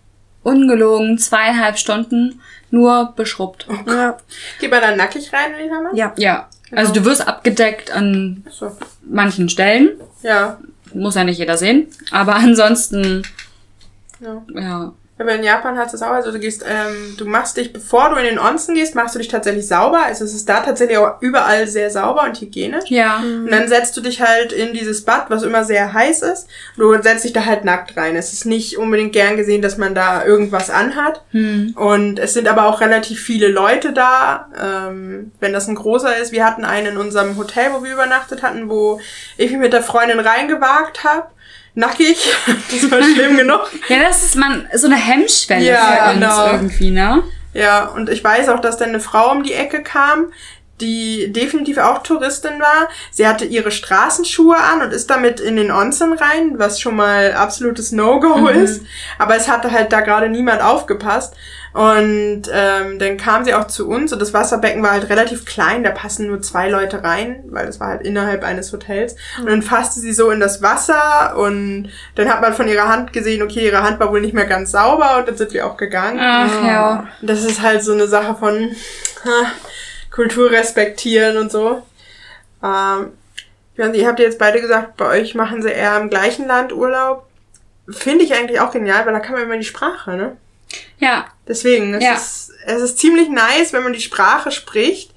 ungelogen 0.44 1.18
zweieinhalb 1.18 1.78
Stunden 1.78 2.42
nur 2.72 3.14
beschrubbt. 3.16 3.68
ja. 3.88 4.18
Geht 4.60 4.72
man 4.72 4.82
dann 4.82 4.98
nackig 4.98 5.34
rein 5.34 5.54
in 5.54 5.68
den 5.68 5.76
Hammer? 5.76 5.90
ja. 5.94 6.14
Ja. 6.18 6.49
Also 6.72 6.94
du 6.94 7.06
wirst 7.06 7.28
abgedeckt 7.28 7.92
an 7.92 8.44
So. 8.50 8.72
manchen 9.04 9.50
Stellen. 9.50 9.90
Ja. 10.24 10.60
Muss 10.94 11.16
ja 11.16 11.24
nicht 11.24 11.38
jeder 11.40 11.58
sehen. 11.58 11.88
Aber 12.12 12.36
ansonsten, 12.38 13.24
ja. 14.20 14.44
ja. 14.54 14.94
Aber 15.20 15.36
in 15.36 15.44
Japan 15.44 15.78
hast 15.78 15.92
du 15.92 15.98
es 15.98 16.02
auch, 16.02 16.12
also 16.12 16.32
du 16.32 16.40
gehst, 16.40 16.64
ähm, 16.66 17.16
du 17.18 17.26
machst 17.26 17.58
dich, 17.58 17.74
bevor 17.74 18.10
du 18.10 18.16
in 18.16 18.24
den 18.24 18.40
Onsen 18.40 18.74
gehst, 18.74 18.96
machst 18.96 19.16
du 19.16 19.20
dich 19.20 19.28
tatsächlich 19.28 19.68
sauber. 19.68 20.02
Also 20.02 20.24
es 20.24 20.34
ist 20.34 20.48
da 20.48 20.62
tatsächlich 20.62 20.98
auch 20.98 21.22
überall 21.22 21.68
sehr 21.68 21.92
sauber 21.92 22.24
und 22.24 22.40
hygienisch. 22.40 22.90
Ja. 22.90 23.18
Und 23.18 23.52
dann 23.52 23.68
setzt 23.68 23.98
du 23.98 24.02
dich 24.02 24.22
halt 24.22 24.54
in 24.54 24.74
dieses 24.74 25.04
Bad, 25.04 25.30
was 25.30 25.44
immer 25.44 25.66
sehr 25.66 25.92
heiß 25.92 26.22
ist. 26.22 26.48
Du 26.78 26.96
setzt 27.02 27.26
dich 27.26 27.34
da 27.34 27.44
halt 27.44 27.66
nackt 27.66 27.98
rein. 27.98 28.16
Es 28.16 28.32
ist 28.32 28.46
nicht 28.46 28.78
unbedingt 28.78 29.12
gern 29.12 29.36
gesehen, 29.36 29.62
dass 29.62 29.78
man 29.78 29.94
da 29.94 30.24
irgendwas 30.24 30.70
anhat. 30.70 31.22
Hm. 31.32 31.74
Und 31.76 32.18
es 32.18 32.34
sind 32.34 32.48
aber 32.48 32.68
auch 32.68 32.80
relativ 32.80 33.22
viele 33.22 33.50
Leute 33.50 33.92
da. 33.92 34.48
Ähm, 34.58 35.34
wenn 35.42 35.52
das 35.52 35.68
ein 35.68 35.76
großer 35.76 36.16
ist, 36.18 36.32
wir 36.32 36.46
hatten 36.46 36.64
einen 36.64 36.94
in 36.94 36.98
unserem 36.98 37.36
Hotel, 37.36 37.74
wo 37.74 37.84
wir 37.84 37.92
übernachtet 37.92 38.42
hatten, 38.42 38.70
wo 38.70 39.02
ich 39.36 39.52
mich 39.52 39.60
mit 39.60 39.74
der 39.74 39.84
Freundin 39.84 40.22
reingewagt 40.22 41.04
habe. 41.04 41.28
Nackig. 41.76 42.18
Das 42.72 42.92
war 42.92 43.02
schlimm 43.02 43.38
genug. 43.38 43.62
Ja, 43.88 44.00
das 44.00 44.24
ist 44.24 44.36
man 44.36 44.68
so 44.74 44.88
eine 44.88 44.96
Hemmschwelle 44.96 45.66
Ja, 45.66 45.86
für 45.86 46.10
uns 46.12 46.14
genau. 46.20 46.52
irgendwie, 46.52 46.92
ne? 46.92 47.24
Ja, 47.54 47.86
und 47.86 48.10
ich 48.10 48.24
weiß 48.24 48.50
auch, 48.50 48.60
dass 48.60 48.78
dann 48.78 48.90
eine 48.90 49.00
Frau 49.00 49.32
um 49.32 49.44
die 49.44 49.54
Ecke 49.54 49.82
kam, 49.82 50.32
die 50.82 51.32
definitiv 51.34 51.78
auch 51.78 52.04
Touristin 52.04 52.60
war. 52.60 52.88
Sie 53.12 53.28
hatte 53.28 53.44
ihre 53.46 53.72
Straßenschuhe 53.72 54.56
an 54.56 54.82
und 54.82 54.94
ist 54.94 55.10
damit 55.10 55.40
in 55.40 55.56
den 55.56 55.72
Onsen 55.72 56.14
rein, 56.14 56.54
was 56.58 56.80
schon 56.80 56.96
mal 56.96 57.34
absolutes 57.34 57.92
No-Go 57.92 58.48
ist. 58.48 58.84
Aber 59.18 59.36
es 59.36 59.50
hatte 59.50 59.72
halt 59.72 59.92
da 59.92 60.02
gerade 60.02 60.30
niemand 60.30 60.62
aufgepasst. 60.62 61.34
Und 61.74 62.44
ähm, 62.52 62.98
dann 62.98 63.18
kam 63.18 63.46
sie 63.46 63.54
auch 63.54 63.68
zu 63.68 63.88
uns 63.88 64.12
und 64.12 64.20
das 64.20 64.34
Wasserbecken 64.34 64.82
war 64.82 64.92
halt 64.92 65.10
relativ 65.10 65.46
klein, 65.46 65.84
da 65.84 65.92
passen 65.92 66.28
nur 66.28 66.42
zwei 66.42 66.68
Leute 66.68 67.04
rein, 67.04 67.44
weil 67.50 67.68
das 67.68 67.80
war 67.80 67.90
halt 67.90 68.02
innerhalb 68.02 68.44
eines 68.44 68.74
Hotels. 68.74 69.16
Und 69.40 69.48
dann 69.48 69.62
fasste 69.62 70.00
sie 70.00 70.14
so 70.14 70.32
in 70.32 70.40
das 70.40 70.64
Wasser 70.64 71.38
und 71.38 71.90
dann 72.16 72.28
hat 72.28 72.42
man 72.42 72.54
von 72.54 72.68
ihrer 72.68 72.88
Hand 72.88 73.14
gesehen, 73.14 73.44
okay, 73.44 73.66
ihre 73.66 73.84
Hand 73.84 74.00
war 74.00 74.12
wohl 74.12 74.22
nicht 74.22 74.34
mehr 74.34 74.46
ganz 74.48 74.72
sauber 74.72 75.18
und 75.20 75.28
dann 75.28 75.38
sind 75.38 75.54
wir 75.54 75.68
auch 75.68 75.78
gegangen. 75.78 76.20
Ach 76.20 76.66
ja. 76.66 77.08
Und 77.22 77.30
Das 77.30 77.44
ist 77.44 77.62
halt 77.62 77.84
so 77.84 77.94
eine 77.94 78.08
Sache 78.08 78.36
von 78.36 78.72
ha, 79.26 79.52
Kultur 80.12 80.50
respektieren 80.50 81.38
und 81.38 81.52
so. 81.52 81.84
Ähm, 82.64 83.12
ihr 83.78 84.08
habt 84.08 84.20
jetzt 84.20 84.40
beide 84.40 84.60
gesagt, 84.60 84.98
bei 84.98 85.06
euch 85.06 85.36
machen 85.36 85.62
sie 85.62 85.70
eher 85.70 85.98
im 86.00 86.10
gleichen 86.10 86.48
Land 86.48 86.74
Urlaub. 86.74 87.28
Finde 87.88 88.26
ich 88.26 88.34
eigentlich 88.34 88.60
auch 88.60 88.72
genial, 88.72 89.06
weil 89.06 89.14
da 89.14 89.20
kann 89.20 89.34
man 89.34 89.44
immer 89.44 89.58
die 89.58 89.64
Sprache, 89.64 90.12
ne? 90.12 90.38
Ja. 91.00 91.26
Deswegen, 91.48 91.94
es, 91.96 92.04
Ja. 92.04 92.14
ist, 92.14 92.52
es 92.66 92.82
ist 92.82 93.00
ziemlich 93.00 93.30
nice, 93.30 93.74
wenn 93.74 93.84
man 93.84 93.94
die 93.94 94.02
Sprache 94.02 94.52
spricht. 94.52 95.14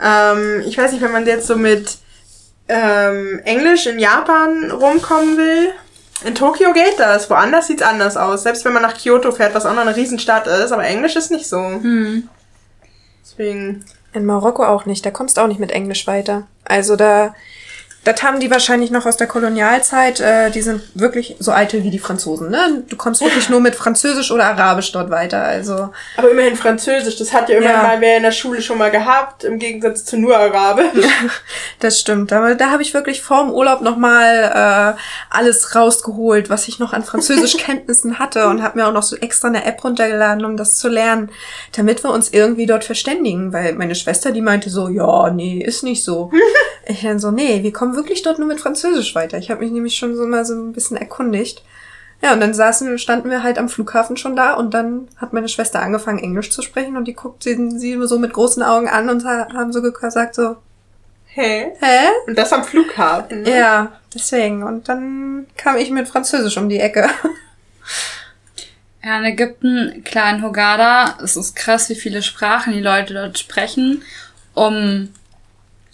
Ähm, 0.00 0.62
ich 0.66 0.76
weiß 0.78 0.92
nicht, 0.92 1.02
wenn 1.02 1.12
man 1.12 1.26
jetzt 1.26 1.46
so 1.46 1.56
mit 1.56 1.98
ähm, 2.68 3.40
Englisch 3.44 3.86
in 3.86 3.98
Japan 3.98 4.70
rumkommen 4.70 5.36
will. 5.36 5.72
In 6.24 6.34
Tokio 6.34 6.72
geht 6.72 6.98
das, 6.98 7.28
woanders 7.28 7.66
sieht's 7.66 7.82
anders 7.82 8.16
aus. 8.16 8.42
Selbst 8.42 8.64
wenn 8.64 8.72
man 8.72 8.82
nach 8.82 8.96
Kyoto 8.96 9.32
fährt, 9.32 9.54
was 9.54 9.66
auch 9.66 9.74
noch 9.74 9.82
eine 9.82 9.94
Riesenstadt 9.96 10.46
ist, 10.46 10.72
aber 10.72 10.84
Englisch 10.84 11.14
ist 11.14 11.30
nicht 11.30 11.46
so. 11.46 11.58
Hm. 11.58 12.28
Deswegen. 13.22 13.84
In 14.12 14.24
Marokko 14.24 14.64
auch 14.64 14.86
nicht. 14.86 15.04
Da 15.04 15.10
kommst 15.10 15.36
du 15.36 15.42
auch 15.42 15.46
nicht 15.46 15.60
mit 15.60 15.70
Englisch 15.72 16.06
weiter. 16.06 16.46
Also 16.64 16.96
da, 16.96 17.34
das 18.06 18.22
haben 18.22 18.38
die 18.38 18.52
wahrscheinlich 18.52 18.92
noch 18.92 19.04
aus 19.04 19.16
der 19.16 19.26
Kolonialzeit. 19.26 20.20
Äh, 20.20 20.50
die 20.50 20.62
sind 20.62 20.80
wirklich 20.94 21.34
so 21.40 21.50
alte 21.50 21.82
wie 21.82 21.90
die 21.90 21.98
Franzosen. 21.98 22.50
Ne? 22.50 22.84
Du 22.88 22.94
kommst 22.94 23.20
wirklich 23.20 23.48
nur 23.48 23.58
mit 23.58 23.74
Französisch 23.74 24.30
oder 24.30 24.44
Arabisch 24.44 24.92
dort 24.92 25.10
weiter. 25.10 25.42
Also 25.42 25.90
Aber 26.16 26.30
immerhin 26.30 26.54
Französisch, 26.54 27.16
das 27.16 27.32
hat 27.32 27.48
ja 27.48 27.56
immer 27.56 27.66
Ja. 27.70 27.82
mal 27.82 28.00
wer 28.00 28.16
in 28.18 28.22
der 28.22 28.30
Schule 28.30 28.62
schon 28.62 28.78
mal 28.78 28.92
gehabt, 28.92 29.42
im 29.42 29.58
Gegensatz 29.58 30.04
zu 30.04 30.18
nur 30.18 30.36
Arabisch. 30.38 31.04
das 31.80 31.98
stimmt. 31.98 32.32
Aber 32.32 32.54
da 32.54 32.70
habe 32.70 32.80
ich 32.82 32.94
wirklich 32.94 33.22
vorm 33.22 33.50
Urlaub 33.50 33.80
nochmal 33.80 34.94
äh, 34.94 35.00
alles 35.30 35.74
rausgeholt, 35.74 36.48
was 36.48 36.68
ich 36.68 36.78
noch 36.78 36.92
an 36.92 37.02
Französischkenntnissen 37.02 38.18
hatte 38.20 38.46
und 38.46 38.62
habe 38.62 38.78
mir 38.78 38.86
auch 38.86 38.92
noch 38.92 39.02
so 39.02 39.16
extra 39.16 39.48
eine 39.48 39.64
App 39.64 39.82
runtergeladen, 39.82 40.44
um 40.44 40.56
das 40.56 40.76
zu 40.76 40.88
lernen, 40.88 41.30
damit 41.76 42.04
wir 42.04 42.10
uns 42.10 42.30
irgendwie 42.30 42.66
dort 42.66 42.84
verständigen. 42.84 43.52
Weil 43.52 43.72
meine 43.72 43.96
Schwester, 43.96 44.30
die 44.30 44.42
meinte 44.42 44.70
so, 44.70 44.88
ja, 44.88 45.30
nee, 45.30 45.58
ist 45.58 45.82
nicht 45.82 46.04
so. 46.04 46.30
ich 46.86 47.02
dann 47.02 47.18
so, 47.18 47.32
nee, 47.32 47.64
wir 47.64 47.72
kommen 47.72 47.95
wirklich 47.96 48.22
dort 48.22 48.38
nur 48.38 48.46
mit 48.48 48.60
Französisch 48.60 49.14
weiter. 49.14 49.38
Ich 49.38 49.50
habe 49.50 49.62
mich 49.64 49.72
nämlich 49.72 49.96
schon 49.96 50.16
so 50.16 50.26
mal 50.26 50.44
so 50.44 50.54
ein 50.54 50.72
bisschen 50.72 50.96
erkundigt. 50.96 51.64
Ja, 52.22 52.32
und 52.32 52.40
dann 52.40 52.54
saßen, 52.54 52.98
standen 52.98 53.28
wir 53.30 53.42
halt 53.42 53.58
am 53.58 53.68
Flughafen 53.68 54.16
schon 54.16 54.36
da 54.36 54.54
und 54.54 54.72
dann 54.72 55.08
hat 55.16 55.32
meine 55.34 55.48
Schwester 55.48 55.80
angefangen, 55.80 56.18
Englisch 56.18 56.50
zu 56.50 56.62
sprechen 56.62 56.96
und 56.96 57.04
die 57.06 57.12
guckt 57.14 57.42
sie, 57.42 57.70
sie 57.78 57.98
so 58.06 58.18
mit 58.18 58.32
großen 58.32 58.62
Augen 58.62 58.88
an 58.88 59.10
und 59.10 59.24
ha- 59.26 59.48
haben 59.52 59.72
so 59.72 59.82
gesagt 59.82 60.34
so, 60.34 60.56
Hä? 61.26 61.72
hä? 61.78 62.08
Und 62.26 62.38
das 62.38 62.52
am 62.54 62.64
Flughafen. 62.64 63.42
ne? 63.42 63.50
Ja, 63.58 63.92
deswegen. 64.14 64.62
Und 64.62 64.88
dann 64.88 65.46
kam 65.58 65.76
ich 65.76 65.90
mit 65.90 66.08
Französisch 66.08 66.56
um 66.56 66.70
die 66.70 66.80
Ecke. 66.80 67.10
Ja, 69.04 69.18
in 69.18 69.24
Ägypten, 69.24 70.02
klar 70.04 70.30
in 70.34 70.42
Hogada, 70.42 71.18
es 71.22 71.36
ist 71.36 71.54
krass, 71.54 71.88
wie 71.90 71.94
viele 71.94 72.22
Sprachen 72.22 72.72
die 72.72 72.80
Leute 72.80 73.14
dort 73.14 73.38
sprechen, 73.38 74.02
um 74.54 75.10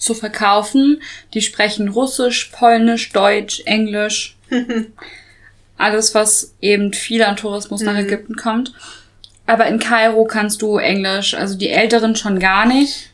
zu 0.03 0.15
verkaufen. 0.15 1.01
Die 1.33 1.43
sprechen 1.43 1.89
Russisch, 1.89 2.47
Polnisch, 2.53 3.11
Deutsch, 3.13 3.63
Englisch. 3.65 4.37
alles, 5.79 6.15
was 6.15 6.55
eben 6.61 6.93
viel 6.93 7.23
an 7.23 7.37
Tourismus 7.37 7.83
nach 7.83 7.97
Ägypten 7.97 8.37
kommt. 8.37 8.73
Aber 9.47 9.67
in 9.67 9.79
Kairo 9.79 10.25
kannst 10.25 10.63
du 10.63 10.79
Englisch, 10.79 11.35
also 11.35 11.57
die 11.57 11.71
Älteren 11.71 12.15
schon 12.17 12.39
gar 12.39 12.67
nicht. 12.67 13.11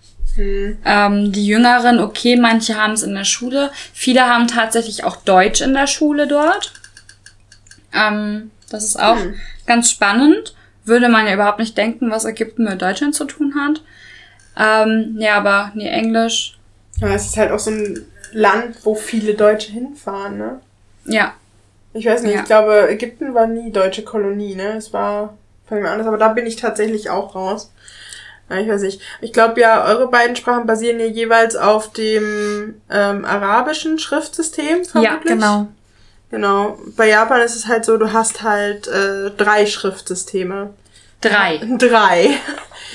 Ähm, 0.85 1.33
die 1.33 1.47
Jüngeren, 1.47 1.99
okay, 1.99 2.37
manche 2.37 2.77
haben 2.77 2.93
es 2.93 3.03
in 3.03 3.15
der 3.15 3.25
Schule. 3.25 3.71
Viele 3.93 4.27
haben 4.27 4.47
tatsächlich 4.47 5.05
auch 5.05 5.17
Deutsch 5.17 5.61
in 5.61 5.75
der 5.75 5.87
Schule 5.87 6.27
dort. 6.29 6.73
Ähm, 7.93 8.51
das 8.71 8.85
ist 8.85 9.01
auch 9.01 9.17
Hm. 9.19 9.35
ganz 9.67 9.91
spannend. 9.91 10.55
Würde 10.85 11.09
man 11.09 11.27
ja 11.27 11.35
überhaupt 11.35 11.59
nicht 11.59 11.77
denken, 11.77 12.11
was 12.11 12.25
Ägypten 12.25 12.65
mit 12.65 12.81
Deutschland 12.81 13.15
zu 13.15 13.25
tun 13.25 13.55
hat. 13.59 13.83
Ähm, 14.57 15.17
ja, 15.19 15.37
aber 15.37 15.73
nee, 15.75 15.89
Englisch. 15.89 16.58
Ja, 17.01 17.09
es 17.15 17.27
ist 17.27 17.37
halt 17.37 17.53
auch 17.53 17.59
so 17.59 17.71
ein 17.71 18.05
Land, 18.33 18.77
wo 18.85 18.95
viele 18.95 19.35
Deutsche 19.35 19.73
hinfahren, 19.73 20.39
ne? 20.39 20.61
Ja, 21.05 21.35
Ich 21.95 22.05
weiß 22.07 22.23
nicht, 22.23 22.35
Ja. 22.35 22.41
ich 22.41 22.47
glaube, 22.47 22.89
Ägypten 22.91 23.35
war 23.35 23.47
nie 23.47 23.73
deutsche 23.73 24.03
Kolonie, 24.05 24.55
ne? 24.55 24.77
Es 24.77 24.93
war 24.93 25.35
fangen 25.69 25.83
wir 25.83 25.91
anders, 25.91 26.07
aber 26.07 26.19
da 26.19 26.29
bin 26.29 26.47
ich 26.47 26.57
tatsächlich 26.57 27.11
auch 27.11 27.35
raus. 27.35 27.71
Ja, 28.51 28.57
Ich 28.59 28.69
weiß 28.69 28.83
nicht. 28.83 29.01
Ich 29.21 29.33
glaube 29.33 29.61
ja, 29.61 29.85
eure 29.85 30.09
beiden 30.09 30.35
Sprachen 30.37 30.67
basieren 30.67 30.99
ja 31.01 31.07
jeweils 31.07 31.57
auf 31.57 31.93
dem 31.93 32.81
ähm, 32.91 33.25
arabischen 33.25 33.99
Schriftsystem, 33.99 34.85
vermutlich. 34.85 35.33
Genau. 35.35 35.69
Genau. 36.31 36.79
Bei 36.97 37.09
Japan 37.09 37.41
ist 37.41 37.57
es 37.57 37.67
halt 37.69 37.85
so, 37.87 37.97
du 37.97 38.13
hast 38.13 38.43
halt 38.43 38.87
äh, 38.89 39.31
drei 39.31 39.65
Schriftsysteme. 39.67 40.71
drei. 41.23 41.59
Drei. 41.79 42.31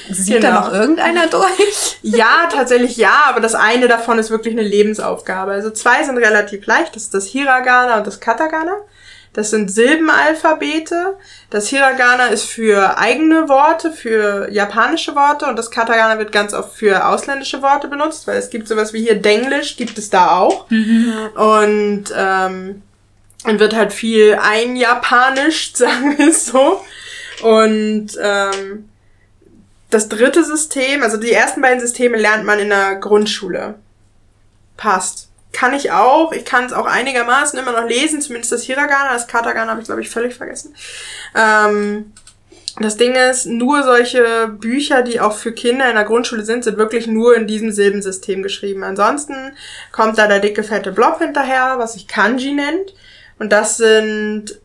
Sieht 0.10 0.42
Genau. 0.42 0.48
da 0.54 0.60
noch 0.62 0.74
irgendeiner 0.74 1.28
durch? 1.28 1.98
Ja, 2.06 2.50
tatsächlich 2.52 2.98
ja, 2.98 3.24
aber 3.30 3.40
das 3.40 3.56
eine 3.56 3.88
davon 3.88 4.20
ist 4.20 4.30
wirklich 4.30 4.54
eine 4.54 4.68
Lebensaufgabe. 4.68 5.52
Also 5.54 5.70
zwei 5.72 6.04
sind 6.04 6.18
relativ 6.18 6.66
leicht, 6.66 6.96
das 6.96 7.04
ist 7.04 7.14
das 7.14 7.26
Hiragana 7.28 7.98
und 7.98 8.06
das 8.08 8.20
Katakana. 8.20 8.74
Das 9.32 9.50
sind 9.50 9.72
Silbenalphabete. 9.72 11.16
Das 11.50 11.68
Hiragana 11.70 12.28
ist 12.28 12.44
für 12.46 12.98
eigene 13.00 13.50
Worte, 13.50 13.92
für 13.92 14.48
japanische 14.52 15.16
Worte 15.16 15.46
und 15.46 15.58
das 15.58 15.72
Katakana 15.72 16.20
wird 16.20 16.32
ganz 16.32 16.54
oft 16.54 16.76
für 16.78 17.08
ausländische 17.08 17.62
Worte 17.62 17.88
benutzt, 17.88 18.28
weil 18.28 18.38
es 18.38 18.50
gibt 18.50 18.68
sowas 18.68 18.94
wie 18.94 19.02
hier 19.02 19.16
Denglisch, 19.16 19.76
gibt 19.78 19.98
es 19.98 20.10
da 20.10 20.38
auch. 20.38 20.68
Und 20.70 22.06
ähm, 22.16 22.82
dann 23.46 23.60
wird 23.60 23.76
halt 23.76 23.92
viel 23.94 24.38
einjapanischt, 24.42 25.78
sagen 25.78 26.18
wir 26.18 26.28
es 26.30 26.46
so. 26.46 26.82
Und 27.42 28.10
ähm, 28.22 28.90
das 29.94 30.10
dritte 30.10 30.44
System, 30.44 31.04
also 31.04 31.18
die 31.18 31.32
ersten 31.32 31.62
beiden 31.62 31.80
Systeme 31.80 32.18
lernt 32.18 32.46
man 32.46 32.60
in 32.60 32.70
der 32.70 32.96
Grundschule. 32.96 33.76
Passt. 34.78 35.30
Kann 35.52 35.74
ich 35.74 35.92
auch. 35.92 36.32
Ich 36.32 36.46
kann 36.46 36.66
es 36.66 36.74
auch 36.74 36.88
einigermaßen 36.88 37.60
immer 37.60 37.74
noch 37.74 37.88
lesen, 37.88 38.22
zumindest 38.22 38.52
das 38.52 38.64
Hiragana. 38.64 39.14
Das 39.14 39.28
Katakana 39.28 39.72
habe 39.72 39.82
ich, 39.82 39.86
glaube 39.86 40.02
ich, 40.02 40.10
völlig 40.10 40.34
vergessen. 40.34 40.76
Ähm, 41.36 42.12
das 42.80 42.98
Ding 42.98 43.14
ist, 43.14 43.46
nur 43.46 43.84
solche 43.84 44.48
Bücher, 44.48 45.04
die 45.04 45.20
auch 45.20 45.38
für 45.38 45.52
Kinder 45.52 45.88
in 45.90 45.96
der 45.96 46.06
Grundschule 46.06 46.44
sind, 46.44 46.64
sind 46.64 46.78
wirklich 46.78 47.06
nur 47.06 47.36
in 47.36 47.46
diesem 47.46 47.72
Silbensystem 47.72 48.42
geschrieben. 48.42 48.84
Ansonsten 48.84 49.56
kommt 49.92 50.18
da 50.18 50.26
der 50.26 50.40
dicke, 50.40 50.64
fette 50.64 50.92
Blob 50.92 51.20
hinterher, 51.20 51.76
was 51.78 51.94
sich 51.94 52.08
Kanji 52.08 52.54
nennt. 52.54 52.96
Und 53.38 53.52
das 53.52 53.78
sind 53.78 54.60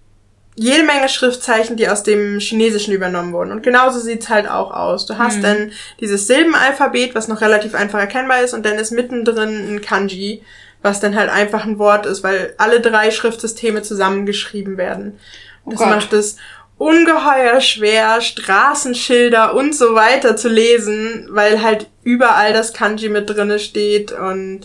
jede 0.59 0.83
Menge 0.85 1.09
Schriftzeichen, 1.09 1.77
die 1.77 1.89
aus 1.89 2.03
dem 2.03 2.39
Chinesischen 2.39 2.93
übernommen 2.93 3.33
wurden. 3.33 3.53
Und 3.53 3.63
genauso 3.63 4.01
sieht's 4.01 4.29
halt 4.29 4.49
auch 4.49 4.71
aus. 4.73 5.07
Du 5.07 5.19
hast 5.19 5.43
dann 5.43 5.73
dieses 6.01 6.27
Silbenalphabet, 6.27 7.15
was 7.15 7.29
noch 7.29 7.41
relativ 7.41 7.75
einfach 7.75 7.99
erkennbar 7.99 8.43
ist, 8.43 8.55
und 8.55 8.67
dann 8.67 8.75
ist 8.79 8.91
mittendrin 8.91 9.75
ein 9.75 9.81
Kanji, 9.81 10.43
was 10.83 11.01
dann 11.01 11.17
halt 11.17 11.31
einfach 11.31 11.65
ein 11.65 11.79
Wort 11.79 12.07
ist, 12.07 12.23
weil 12.23 12.55
alle 12.59 12.81
drei 12.81 13.11
Schriftsysteme 13.11 13.83
zusammengeschrieben 13.83 14.77
werden. 14.77 15.19
Oh 15.65 15.71
Das 15.71 15.81
Gott. 15.81 15.89
macht 15.89 16.13
es 16.13 16.37
ungeheuer 16.77 17.61
schwer, 17.61 18.21
Straßenschilder 18.21 19.55
und 19.55 19.75
so 19.75 19.95
weiter 19.95 20.37
zu 20.37 20.49
lesen, 20.49 21.27
weil 21.31 21.63
halt 21.63 21.89
überall 22.05 22.53
das 22.53 22.73
Kanji 22.73 23.09
mit 23.09 23.29
drinne 23.29 23.59
steht 23.59 24.13
und 24.13 24.61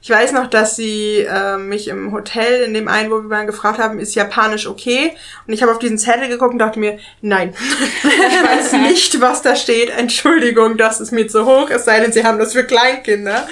ich 0.00 0.10
weiß 0.10 0.32
noch, 0.32 0.48
dass 0.48 0.76
sie 0.76 1.20
äh, 1.28 1.56
mich 1.56 1.88
im 1.88 2.12
Hotel, 2.12 2.62
in 2.62 2.74
dem 2.74 2.88
einen, 2.88 3.10
wo 3.10 3.20
wir 3.20 3.30
waren, 3.30 3.46
gefragt 3.46 3.78
haben, 3.78 3.98
ist 3.98 4.14
Japanisch 4.14 4.66
okay? 4.66 5.12
Und 5.46 5.52
ich 5.52 5.62
habe 5.62 5.72
auf 5.72 5.78
diesen 5.78 5.98
Zettel 5.98 6.28
geguckt 6.28 6.52
und 6.52 6.58
dachte 6.58 6.78
mir, 6.78 6.98
nein, 7.20 7.54
ich 8.02 8.48
weiß 8.48 8.72
nicht, 8.74 9.20
was 9.20 9.42
da 9.42 9.56
steht. 9.56 9.90
Entschuldigung, 9.90 10.76
das 10.76 11.00
ist 11.00 11.12
mir 11.12 11.26
zu 11.28 11.44
hoch, 11.46 11.70
es 11.70 11.84
sei 11.84 12.00
denn, 12.00 12.12
sie 12.12 12.24
haben 12.24 12.38
das 12.38 12.52
für 12.52 12.64
Kleinkinder. 12.64 13.46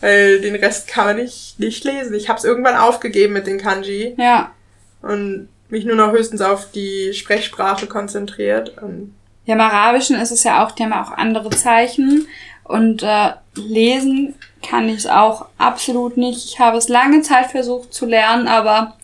Weil 0.00 0.40
den 0.40 0.54
Rest 0.56 0.88
kann 0.88 1.06
man 1.06 1.16
nicht, 1.16 1.58
nicht 1.58 1.82
lesen. 1.84 2.14
Ich 2.14 2.28
habe 2.28 2.38
es 2.38 2.44
irgendwann 2.44 2.76
aufgegeben 2.76 3.32
mit 3.32 3.46
den 3.46 3.58
Kanji 3.58 4.14
Ja. 4.18 4.50
und 5.00 5.48
mich 5.70 5.84
nur 5.86 5.96
noch 5.96 6.12
höchstens 6.12 6.42
auf 6.42 6.70
die 6.72 7.12
Sprechsprache 7.14 7.86
konzentriert. 7.86 8.76
Und 8.82 9.14
Ja, 9.46 9.54
im 9.54 9.60
Arabischen 9.62 10.20
ist 10.20 10.30
es 10.30 10.44
ja 10.44 10.62
auch, 10.64 10.72
die 10.72 10.82
haben 10.82 10.92
auch 10.92 11.10
andere 11.12 11.48
Zeichen. 11.50 12.26
Und 12.64 13.02
äh, 13.02 13.32
lesen 13.54 14.34
kann 14.66 14.88
ich 14.88 14.98
es 14.98 15.06
auch 15.06 15.46
absolut 15.58 16.16
nicht. 16.16 16.44
Ich 16.46 16.58
habe 16.58 16.78
es 16.78 16.88
lange 16.88 17.22
Zeit 17.22 17.50
versucht 17.50 17.92
zu 17.92 18.06
lernen, 18.06 18.48
aber 18.48 18.96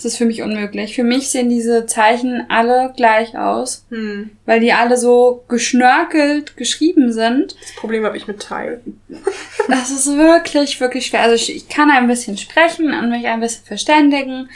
es 0.00 0.06
ist 0.06 0.16
für 0.16 0.24
mich 0.24 0.40
unmöglich. 0.40 0.94
Für 0.94 1.04
mich 1.04 1.28
sehen 1.28 1.50
diese 1.50 1.84
Zeichen 1.84 2.46
alle 2.48 2.94
gleich 2.96 3.36
aus, 3.36 3.84
hm, 3.90 4.30
weil 4.46 4.60
die 4.60 4.72
alle 4.72 4.96
so 4.96 5.44
geschnörkelt 5.48 6.56
geschrieben 6.56 7.12
sind. 7.12 7.54
das 7.60 7.74
Problem 7.74 8.06
habe 8.06 8.16
ich 8.16 8.26
mit 8.26 8.40
Teil. 8.40 8.80
Das 9.68 9.90
ist 9.90 10.16
wirklich, 10.16 10.80
wirklich 10.80 11.06
schwer. 11.06 11.20
Also 11.20 11.36
ich, 11.36 11.54
ich 11.54 11.68
kann 11.68 11.90
ein 11.90 12.08
bisschen 12.08 12.36
sprechen 12.36 12.92
und 12.92 13.10
mich 13.10 13.26
ein 13.26 13.38
bisschen 13.38 13.64
verständigen, 13.64 14.48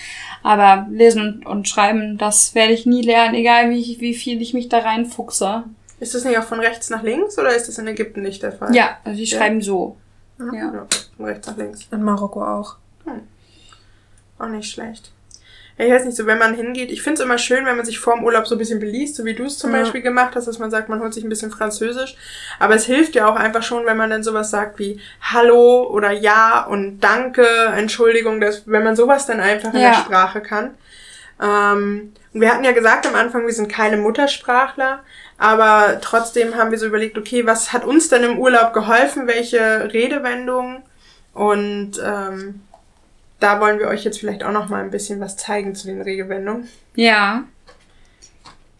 aber 0.42 0.88
lesen 0.90 1.20
und, 1.20 1.46
und 1.46 1.68
schreiben, 1.68 2.18
das 2.18 2.54
werde 2.56 2.72
ich 2.72 2.84
nie 2.84 3.02
lernen, 3.02 3.34
egal 3.34 3.70
wie, 3.70 3.98
wie 4.00 4.14
viel 4.14 4.42
ich 4.42 4.54
mich 4.54 4.68
da 4.68 4.78
reinfuchse. 4.78 5.64
Ist 6.00 6.14
das 6.14 6.24
nicht 6.24 6.36
auch 6.38 6.44
von 6.44 6.60
rechts 6.60 6.90
nach 6.90 7.02
links 7.02 7.38
oder 7.38 7.54
ist 7.54 7.68
das 7.68 7.78
in 7.78 7.86
Ägypten 7.86 8.22
nicht 8.22 8.42
der 8.42 8.52
Fall? 8.52 8.74
Ja, 8.74 8.98
also 9.04 9.16
die 9.16 9.24
Ja. 9.24 9.38
schreiben 9.38 9.62
so. 9.62 9.96
Ja. 10.38 10.52
Ja, 10.52 10.86
von 11.16 11.26
rechts 11.26 11.46
nach 11.46 11.56
links. 11.56 11.80
In 11.90 12.02
Marokko 12.02 12.44
auch. 12.44 12.76
Auch 14.38 14.48
nicht 14.48 14.70
schlecht. 14.70 15.12
Ja, 15.78 15.86
ich 15.86 15.92
weiß 15.92 16.04
nicht, 16.04 16.16
so 16.16 16.26
wenn 16.26 16.38
man 16.38 16.54
hingeht, 16.54 16.90
ich 16.92 17.02
finde 17.02 17.20
es 17.20 17.24
immer 17.24 17.38
schön, 17.38 17.64
wenn 17.66 17.76
man 17.76 17.84
sich 17.86 17.98
vor 17.98 18.14
dem 18.14 18.24
Urlaub 18.24 18.46
so 18.46 18.54
ein 18.54 18.58
bisschen 18.58 18.78
beliest, 18.80 19.16
so 19.16 19.24
wie 19.24 19.34
du 19.34 19.44
es 19.44 19.58
zum 19.58 19.72
Ja. 19.72 19.80
Beispiel 19.80 20.02
gemacht 20.02 20.34
hast, 20.36 20.46
dass 20.46 20.58
man 20.60 20.70
sagt, 20.70 20.88
man 20.88 21.00
holt 21.00 21.14
sich 21.14 21.24
ein 21.24 21.28
bisschen 21.28 21.50
Französisch. 21.50 22.16
Aber 22.60 22.74
es 22.74 22.84
hilft 22.84 23.14
ja 23.16 23.26
auch 23.28 23.34
einfach 23.36 23.62
schon, 23.62 23.84
wenn 23.86 23.96
man 23.96 24.10
dann 24.10 24.22
sowas 24.22 24.50
sagt 24.50 24.78
wie 24.78 25.00
Hallo 25.20 25.84
oder 25.88 26.12
Ja 26.12 26.64
und 26.66 27.00
Danke, 27.00 27.46
Entschuldigung, 27.76 28.40
dass, 28.40 28.62
wenn 28.66 28.84
man 28.84 28.94
sowas 28.96 29.26
dann 29.26 29.40
einfach 29.40 29.72
in 29.74 29.80
der 29.80 29.94
Sprache 29.94 30.40
kann. 30.42 30.74
Ähm, 31.42 32.12
und 32.32 32.40
wir 32.40 32.52
hatten 32.52 32.64
ja 32.64 32.72
gesagt 32.72 33.06
am 33.08 33.14
Anfang, 33.16 33.44
wir 33.46 33.52
sind 33.52 33.68
keine 33.68 33.96
Muttersprachler, 33.96 35.00
aber 35.44 36.00
trotzdem 36.00 36.54
haben 36.56 36.70
wir 36.70 36.78
so 36.78 36.86
überlegt, 36.86 37.18
okay, 37.18 37.44
was 37.46 37.72
hat 37.74 37.84
uns 37.84 38.08
denn 38.08 38.24
im 38.24 38.38
Urlaub 38.38 38.72
geholfen, 38.72 39.26
welche 39.26 39.92
Redewendungen 39.92 40.82
und 41.34 41.92
ähm, 42.02 42.62
da 43.40 43.60
wollen 43.60 43.78
wir 43.78 43.88
euch 43.88 44.04
jetzt 44.04 44.18
vielleicht 44.20 44.42
auch 44.42 44.52
noch 44.52 44.70
mal 44.70 44.82
ein 44.82 44.90
bisschen 44.90 45.20
was 45.20 45.36
zeigen 45.36 45.74
zu 45.74 45.86
den 45.86 46.00
Redewendungen. 46.00 46.68
Ja. 46.94 47.44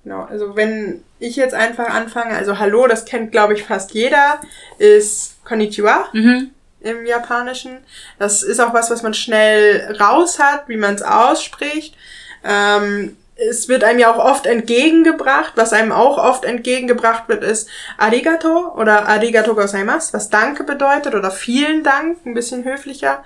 Genau, 0.05 0.23
also 0.23 0.57
wenn 0.57 1.03
ich 1.19 1.37
jetzt 1.37 1.55
einfach 1.55 1.89
anfange, 1.89 2.35
also 2.35 2.59
Hallo, 2.59 2.87
das 2.87 3.05
kennt 3.05 3.31
glaube 3.33 3.53
ich 3.55 3.65
fast 3.65 3.93
jeder, 3.93 4.41
ist 4.79 5.45
Konnichiwa 5.45 6.09
Mhm. 6.15 6.51
im 6.81 7.05
Japanischen. 7.05 7.79
Das 8.19 8.43
ist 8.43 8.61
auch 8.61 8.73
was, 8.73 8.91
was 8.91 9.03
man 9.03 9.13
schnell 9.13 9.97
raus 10.01 10.39
hat, 10.39 10.67
wie 10.69 10.77
man 10.77 10.95
es 10.95 11.03
ausspricht. 11.03 11.95
Ähm, 12.43 13.17
es 13.37 13.69
wird 13.69 13.85
einem 13.85 13.99
ja 13.99 14.13
auch 14.13 14.19
oft 14.19 14.47
entgegengebracht. 14.47 15.53
Was 15.57 15.73
einem 15.73 15.93
auch 15.93 16.19
oft 16.19 16.45
entgegengebracht 16.45 17.29
wird, 17.29 17.43
ist 17.43 17.69
Arigato 17.99 18.73
oder 18.77 19.09
Arigato 19.09 19.55
gozaimasu, 19.55 20.13
was 20.13 20.31
Danke 20.31 20.65
bedeutet 20.65 21.15
oder 21.15 21.31
vielen 21.31 21.83
Dank, 21.83 22.19
ein 22.25 22.35
bisschen 22.35 22.65
höflicher. 22.65 23.25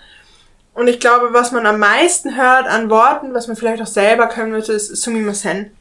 Und 0.74 0.88
ich 0.88 1.00
glaube, 1.00 1.32
was 1.32 1.52
man 1.52 1.66
am 1.66 1.78
meisten 1.78 2.36
hört 2.36 2.66
an 2.66 2.88
Worten, 2.88 3.34
was 3.34 3.48
man 3.48 3.56
vielleicht 3.56 3.82
auch 3.82 3.86
selber 3.86 4.28
können 4.28 4.52
würde, 4.52 4.72
ist 4.72 4.96
Sumimasen. 4.96 5.72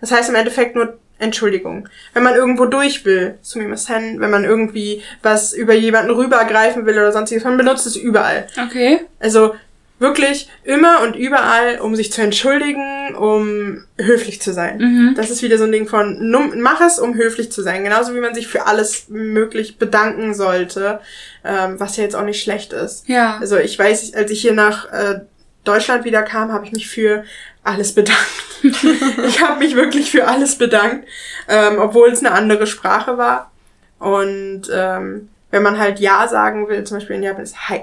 Das 0.00 0.10
heißt 0.10 0.28
im 0.28 0.34
Endeffekt 0.34 0.74
nur 0.74 0.98
Entschuldigung. 1.18 1.88
Wenn 2.14 2.22
man 2.22 2.34
irgendwo 2.34 2.64
durch 2.64 3.04
will, 3.04 3.38
Sumimasen, 3.42 4.20
wenn 4.20 4.30
man 4.30 4.44
irgendwie 4.44 5.02
was 5.22 5.52
über 5.52 5.74
jemanden 5.74 6.10
rübergreifen 6.10 6.86
will 6.86 6.94
oder 6.94 7.12
sonstiges, 7.12 7.44
man 7.44 7.58
benutzt 7.58 7.86
es 7.86 7.94
überall. 7.94 8.46
Okay. 8.66 9.00
Also 9.20 9.54
wirklich 10.00 10.48
immer 10.64 11.02
und 11.02 11.14
überall, 11.14 11.78
um 11.80 11.94
sich 11.94 12.10
zu 12.12 12.22
entschuldigen, 12.22 13.14
um 13.14 13.84
höflich 13.98 14.40
zu 14.42 14.52
sein. 14.52 14.78
Mhm. 14.78 15.14
Das 15.14 15.30
ist 15.30 15.42
wieder 15.42 15.58
so 15.58 15.64
ein 15.64 15.72
Ding 15.72 15.86
von, 15.86 16.30
num- 16.30 16.54
mach 16.60 16.80
es, 16.80 16.98
um 16.98 17.14
höflich 17.14 17.52
zu 17.52 17.62
sein. 17.62 17.84
Genauso 17.84 18.14
wie 18.14 18.20
man 18.20 18.34
sich 18.34 18.48
für 18.48 18.66
alles 18.66 19.08
möglich 19.08 19.78
bedanken 19.78 20.34
sollte, 20.34 21.00
ähm, 21.44 21.78
was 21.78 21.96
ja 21.96 22.02
jetzt 22.02 22.16
auch 22.16 22.24
nicht 22.24 22.42
schlecht 22.42 22.72
ist. 22.72 23.06
Ja. 23.08 23.36
Also 23.40 23.56
ich 23.58 23.78
weiß, 23.78 24.14
als 24.14 24.30
ich 24.30 24.40
hier 24.40 24.54
nach 24.54 24.90
äh, 24.92 25.20
Deutschland 25.64 26.04
wieder 26.04 26.22
kam, 26.22 26.50
habe 26.52 26.64
ich 26.64 26.72
mich 26.72 26.88
für 26.88 27.22
alles 27.62 27.94
bedankt. 27.94 28.20
ich 28.62 29.42
habe 29.42 29.58
mich 29.58 29.76
wirklich 29.76 30.10
für 30.10 30.26
alles 30.26 30.56
bedankt, 30.56 31.06
ähm, 31.48 31.78
obwohl 31.78 32.08
es 32.08 32.20
eine 32.20 32.32
andere 32.32 32.66
Sprache 32.66 33.18
war. 33.18 33.50
Und 33.98 34.62
ähm, 34.72 35.28
wenn 35.50 35.62
man 35.62 35.78
halt 35.78 36.00
Ja 36.00 36.26
sagen 36.26 36.68
will, 36.68 36.84
zum 36.84 36.96
Beispiel 36.96 37.16
in 37.16 37.22
Japan 37.22 37.42
ist 37.42 37.68
Hi. 37.68 37.82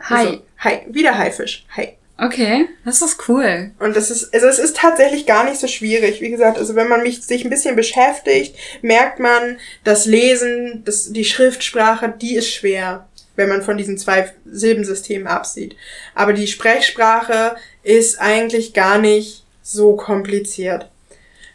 Hi. 0.00 0.26
Also, 0.26 0.42
hi. 0.58 0.80
Wieder 0.88 1.16
Haifisch. 1.16 1.66
Hi. 1.76 1.96
Okay, 2.16 2.68
das 2.84 3.02
ist 3.02 3.28
cool. 3.28 3.72
Und 3.80 3.96
das 3.96 4.10
ist, 4.10 4.32
also 4.32 4.46
es 4.46 4.60
ist 4.60 4.76
tatsächlich 4.76 5.26
gar 5.26 5.44
nicht 5.44 5.58
so 5.58 5.66
schwierig. 5.66 6.20
Wie 6.20 6.30
gesagt, 6.30 6.58
also 6.58 6.76
wenn 6.76 6.88
man 6.88 7.02
mich, 7.02 7.22
sich 7.22 7.44
ein 7.44 7.50
bisschen 7.50 7.74
beschäftigt, 7.74 8.56
merkt 8.82 9.18
man, 9.18 9.58
das 9.82 10.06
Lesen, 10.06 10.82
das, 10.84 11.12
die 11.12 11.24
Schriftsprache, 11.24 12.14
die 12.20 12.36
ist 12.36 12.52
schwer, 12.52 13.08
wenn 13.34 13.48
man 13.48 13.62
von 13.62 13.76
diesen 13.76 13.98
zwei 13.98 14.32
Silbensystemen 14.44 15.26
absieht. 15.26 15.74
Aber 16.14 16.32
die 16.32 16.46
Sprechsprache 16.46 17.56
ist 17.82 18.20
eigentlich 18.20 18.74
gar 18.74 18.98
nicht 18.98 19.44
so 19.62 19.96
kompliziert. 19.96 20.88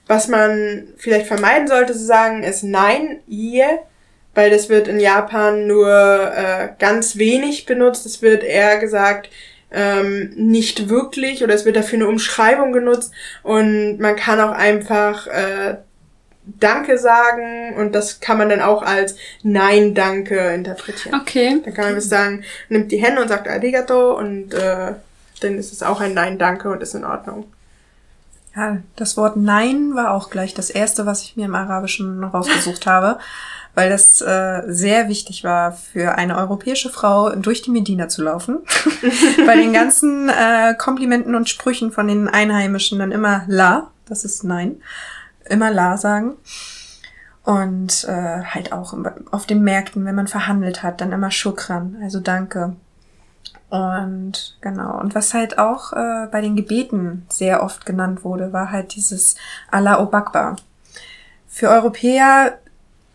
Was 0.08 0.28
man 0.28 0.90
vielleicht 0.98 1.28
vermeiden 1.28 1.68
sollte 1.68 1.94
zu 1.94 2.04
sagen, 2.04 2.44
ist 2.44 2.64
Nein, 2.64 3.22
Ie, 3.30 3.64
weil 4.40 4.52
das 4.52 4.70
wird 4.70 4.88
in 4.88 5.02
Japan 5.02 5.68
nur 5.68 5.90
äh, 5.90 6.70
ganz 6.80 7.18
wenig 7.18 7.66
benutzt. 7.66 8.06
Es 8.06 8.22
wird 8.22 8.42
eher 8.42 8.78
gesagt, 8.78 9.30
ähm, 9.70 10.32
nicht 10.38 10.88
wirklich 10.88 11.44
oder 11.44 11.54
es 11.54 11.66
wird 11.66 11.76
dafür 11.76 11.98
eine 11.98 12.08
Umschreibung 12.08 12.72
genutzt 12.72 13.12
und 13.44 13.98
man 13.98 14.16
kann 14.16 14.40
auch 14.40 14.54
einfach 14.54 15.28
äh, 15.28 15.76
Danke 16.46 16.98
sagen 16.98 17.76
und 17.76 17.94
das 17.94 18.22
kann 18.22 18.38
man 18.38 18.48
dann 18.48 18.62
auch 18.62 18.82
als 18.82 19.18
Nein, 19.44 19.94
Danke 19.94 20.54
interpretieren. 20.54 21.20
Okay. 21.20 21.62
Dann 21.66 21.74
kann 21.74 21.86
man 21.88 21.96
bis 21.96 22.08
sagen, 22.08 22.46
nimmt 22.70 22.94
die 22.94 23.04
Hände 23.04 23.22
und 23.22 23.28
sagt 23.28 23.50
Arigato 23.50 24.18
und 24.18 24.54
äh, 24.54 24.94
dann 25.42 25.58
ist 25.58 25.74
es 25.74 25.84
auch 25.84 26.00
ein 26.00 26.14
Nein, 26.14 26.40
Danke 26.40 26.70
und 26.70 26.82
ist 26.82 26.96
in 26.96 27.04
Ordnung. 27.04 27.44
Ja, 28.56 28.78
das 28.96 29.18
Wort 29.18 29.36
Nein 29.36 29.96
war 29.96 30.12
auch 30.12 30.30
gleich 30.30 30.54
das 30.54 30.70
erste, 30.70 31.06
was 31.06 31.24
ich 31.24 31.36
mir 31.36 31.46
im 31.46 31.56
Arabischen 31.56 32.24
rausgesucht 32.24 32.88
habe, 32.88 33.20
weil 33.80 33.90
das 33.90 34.20
äh, 34.20 34.64
sehr 34.68 35.08
wichtig 35.08 35.46
war 35.46 35.72
für 35.72 36.16
eine 36.16 36.38
europäische 36.38 36.90
Frau, 36.90 37.30
durch 37.30 37.62
die 37.62 37.72
Medina 37.72 38.10
zu 38.10 38.22
laufen. 38.22 38.58
Bei 39.46 39.56
den 39.56 39.72
ganzen 39.72 40.28
äh, 40.28 40.76
Komplimenten 40.78 41.34
und 41.34 41.48
Sprüchen 41.48 41.94
von 41.94 42.10
den 42.10 42.28
Einheimischen 42.28 43.00
dann 43.00 43.14
immer 43.14 43.46
La, 43.48 43.90
das 44.06 44.26
ist 44.26 44.44
Nein, 44.44 44.82
immer 45.46 45.72
La 45.72 45.96
sagen. 45.96 46.34
Und 47.46 48.04
äh, 48.04 48.44
halt 48.44 48.74
auch 48.74 48.94
auf 49.32 49.46
den 49.46 49.64
Märkten, 49.64 50.04
wenn 50.04 50.16
man 50.16 50.28
verhandelt 50.28 50.84
hat, 50.84 51.00
dann 51.00 51.14
immer 51.14 51.32
Shukran, 51.32 51.96
also 52.04 52.20
Danke. 52.20 52.76
Und 53.70 54.58
genau. 54.60 55.00
Und 55.00 55.16
was 55.16 55.34
halt 55.34 55.58
auch 55.58 55.94
äh, 55.94 56.28
bei 56.30 56.42
den 56.42 56.58
Gebeten 56.58 57.26
sehr 57.30 57.64
oft 57.64 57.86
genannt 57.86 58.26
wurde, 58.26 58.52
war 58.52 58.72
halt 58.72 58.94
dieses 58.96 59.36
Allah 59.72 60.06
Akbar. 60.12 60.58
Für 61.48 61.70
Europäer 61.70 62.60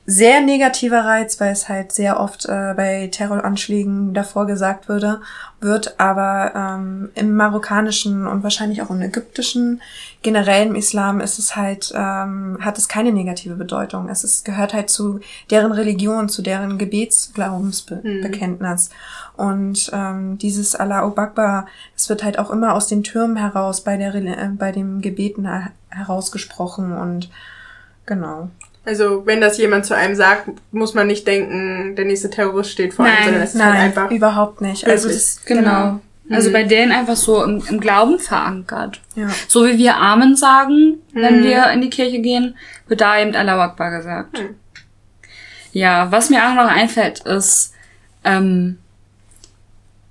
sehr 0.06 0.42
negativer 0.42 1.02
Reiz, 1.02 1.40
weil 1.40 1.52
es 1.52 1.70
halt 1.70 1.92
sehr 1.92 2.20
oft 2.20 2.44
äh, 2.44 2.74
bei 2.76 3.08
Terroranschlägen 3.10 4.12
davor 4.12 4.46
gesagt 4.46 4.86
würde, 4.86 5.22
wird, 5.60 5.98
aber 5.98 6.52
ähm, 6.54 7.08
im 7.14 7.34
marokkanischen 7.34 8.26
und 8.26 8.42
wahrscheinlich 8.42 8.82
auch 8.82 8.90
im 8.90 9.00
ägyptischen, 9.00 9.80
generell 10.22 10.66
im 10.66 10.74
Islam 10.74 11.20
ist 11.20 11.38
es 11.38 11.56
halt, 11.56 11.90
ähm, 11.96 12.58
hat 12.60 12.76
es 12.76 12.88
keine 12.88 13.12
negative 13.12 13.54
Bedeutung. 13.54 14.10
Es 14.10 14.24
ist, 14.24 14.44
gehört 14.44 14.74
halt 14.74 14.90
zu 14.90 15.20
deren 15.50 15.72
Religion, 15.72 16.28
zu 16.28 16.42
deren 16.42 16.76
Gebetsglaubensbekenntnis. 16.76 18.90
Mhm. 18.90 18.94
Und 19.42 19.90
ähm, 19.94 20.36
dieses 20.36 20.76
Allah 20.76 21.10
Akbar, 21.16 21.64
es 21.96 22.10
wird 22.10 22.24
halt 22.24 22.38
auch 22.38 22.50
immer 22.50 22.74
aus 22.74 22.88
den 22.88 23.04
Türmen 23.04 23.36
heraus 23.36 23.80
bei 23.80 23.96
der 23.96 24.14
äh, 24.14 24.50
bei 24.54 24.70
dem 24.70 25.00
Gebeten 25.00 25.48
herausgesprochen 25.88 26.92
und 26.92 27.30
genau. 28.04 28.50
Also 28.84 29.24
wenn 29.24 29.40
das 29.40 29.56
jemand 29.56 29.86
zu 29.86 29.96
einem 29.96 30.14
sagt, 30.14 30.50
muss 30.70 30.94
man 30.94 31.06
nicht 31.06 31.26
denken, 31.26 31.96
der 31.96 32.04
nächste 32.04 32.28
Terrorist 32.28 32.70
steht 32.70 32.92
vor 32.94 33.06
einem, 33.06 33.24
sondern 33.24 33.42
es 33.42 33.50
ist 33.50 33.56
nein, 33.56 33.72
halt 33.72 33.82
einfach 33.82 34.10
überhaupt 34.10 34.60
nicht. 34.60 34.86
Also 34.86 35.08
das, 35.08 35.42
genau. 35.44 35.60
genau. 35.62 36.00
Also 36.30 36.48
mhm. 36.48 36.52
bei 36.52 36.62
denen 36.64 36.92
einfach 36.92 37.16
so 37.16 37.42
im, 37.42 37.62
im, 37.68 37.80
Glauben 37.80 38.18
verankert. 38.18 39.00
Ja. 39.14 39.28
So 39.48 39.66
wie 39.66 39.78
wir 39.78 39.96
Amen 39.96 40.36
sagen, 40.36 40.98
wenn 41.12 41.40
mhm. 41.40 41.44
wir 41.44 41.70
in 41.70 41.80
die 41.80 41.90
Kirche 41.90 42.20
gehen, 42.20 42.56
wird 42.88 43.00
da 43.00 43.18
eben 43.18 43.34
Allahu 43.34 43.60
Akbar 43.60 43.90
gesagt. 43.90 44.38
Mhm. 44.38 44.54
Ja, 45.72 46.10
was 46.12 46.30
mir 46.30 46.46
auch 46.48 46.54
noch 46.54 46.68
einfällt, 46.68 47.20
ist, 47.20 47.74
ähm, 48.22 48.78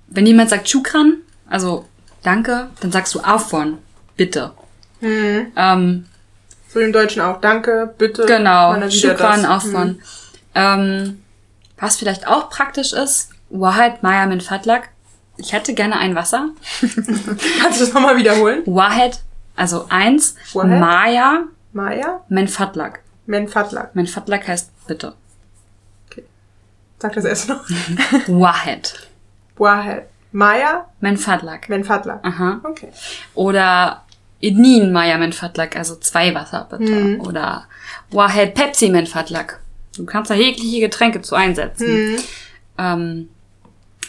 wenn 0.08 0.26
jemand 0.26 0.50
sagt 0.50 0.68
Chukran, 0.68 1.18
also 1.48 1.86
danke, 2.22 2.68
dann 2.80 2.92
sagst 2.92 3.14
du 3.14 3.20
Afwan, 3.20 3.78
bitte. 4.16 4.52
Mhm. 5.00 5.52
Ähm, 5.56 6.04
so 6.74 6.80
im 6.80 6.92
Deutschen 6.92 7.22
auch. 7.22 7.40
Danke, 7.40 7.94
bitte. 7.96 8.26
Genau, 8.26 8.88
Shukran 8.90 9.46
auch 9.46 9.62
von. 9.62 9.88
Mhm. 9.88 10.00
Ähm, 10.56 11.22
was 11.78 11.96
vielleicht 11.96 12.26
auch 12.26 12.50
praktisch 12.50 12.92
ist, 12.92 13.30
Wahid 13.48 14.02
Maya 14.02 14.26
min 14.26 14.40
Fadlak. 14.40 14.90
Ich 15.36 15.52
hätte 15.52 15.74
gerne 15.74 15.98
ein 15.98 16.14
Wasser. 16.14 16.50
Kannst 16.80 17.80
du 17.80 17.84
das 17.84 17.92
nochmal 17.92 18.16
wiederholen? 18.16 18.62
Wahid, 18.66 19.20
also 19.56 19.86
eins. 19.88 20.34
Wahid? 20.52 20.80
Maya. 20.80 21.44
Maya? 21.72 22.20
Men 22.28 22.48
Fadlak. 22.48 23.00
Men 23.26 23.48
Fadlak. 23.48 23.94
Men 23.94 24.06
Fadlak 24.06 24.46
heißt 24.46 24.70
bitte. 24.86 25.14
Okay. 26.10 26.24
Sag 26.98 27.14
das 27.14 27.24
erst 27.24 27.48
noch. 27.48 27.64
Wahid. 28.26 29.08
Wahid. 29.56 30.02
Maya? 30.32 30.86
Men 31.00 31.16
Fadlak. 31.16 31.68
Men 31.68 31.84
Fadlak. 31.84 32.24
Aha. 32.24 32.60
Okay. 32.64 32.88
Oder 33.34 34.03
Idnin 34.44 34.92
Maya 34.92 35.16
men 35.16 35.32
Fatlak, 35.32 35.76
also 35.76 35.96
zwei 35.96 36.34
Wasser 36.34 36.66
bitte. 36.70 36.92
Mhm. 36.92 37.20
Oder 37.20 37.66
Wahed 38.10 38.54
Pepsi 38.54 38.90
men 38.90 39.06
Fatlak. 39.06 39.60
Du 39.96 40.04
kannst 40.04 40.30
da 40.30 40.34
jegliche 40.34 40.80
Getränke 40.80 41.22
zu 41.22 41.34
einsetzen. 41.34 42.12
Mhm. 42.12 42.18
Ähm, 42.76 43.28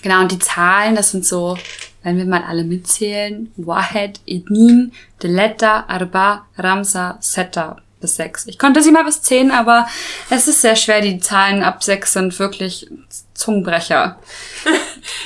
genau, 0.01 0.21
und 0.21 0.31
die 0.31 0.39
Zahlen, 0.39 0.95
das 0.95 1.11
sind 1.11 1.25
so, 1.25 1.57
wenn 2.03 2.17
wir 2.17 2.25
mal 2.25 2.43
alle 2.43 2.63
mitzählen, 2.63 3.51
Wahed, 3.55 4.19
Idnin, 4.25 4.91
Deletta, 5.23 5.85
Arba, 5.87 6.45
Ramsa, 6.57 7.17
Setta 7.21 7.77
bis 8.01 8.15
sechs. 8.17 8.45
Ich 8.45 8.59
konnte 8.59 8.83
sie 8.83 8.91
mal 8.91 9.05
bis 9.05 9.21
zehn, 9.21 9.51
aber 9.51 9.87
es 10.29 10.47
ist 10.47 10.61
sehr 10.61 10.75
schwer. 10.75 11.01
Die 11.01 11.19
Zahlen 11.19 11.63
ab 11.63 11.83
sechs 11.83 12.13
sind 12.13 12.37
wirklich 12.39 12.89
Zungenbrecher. 13.33 14.19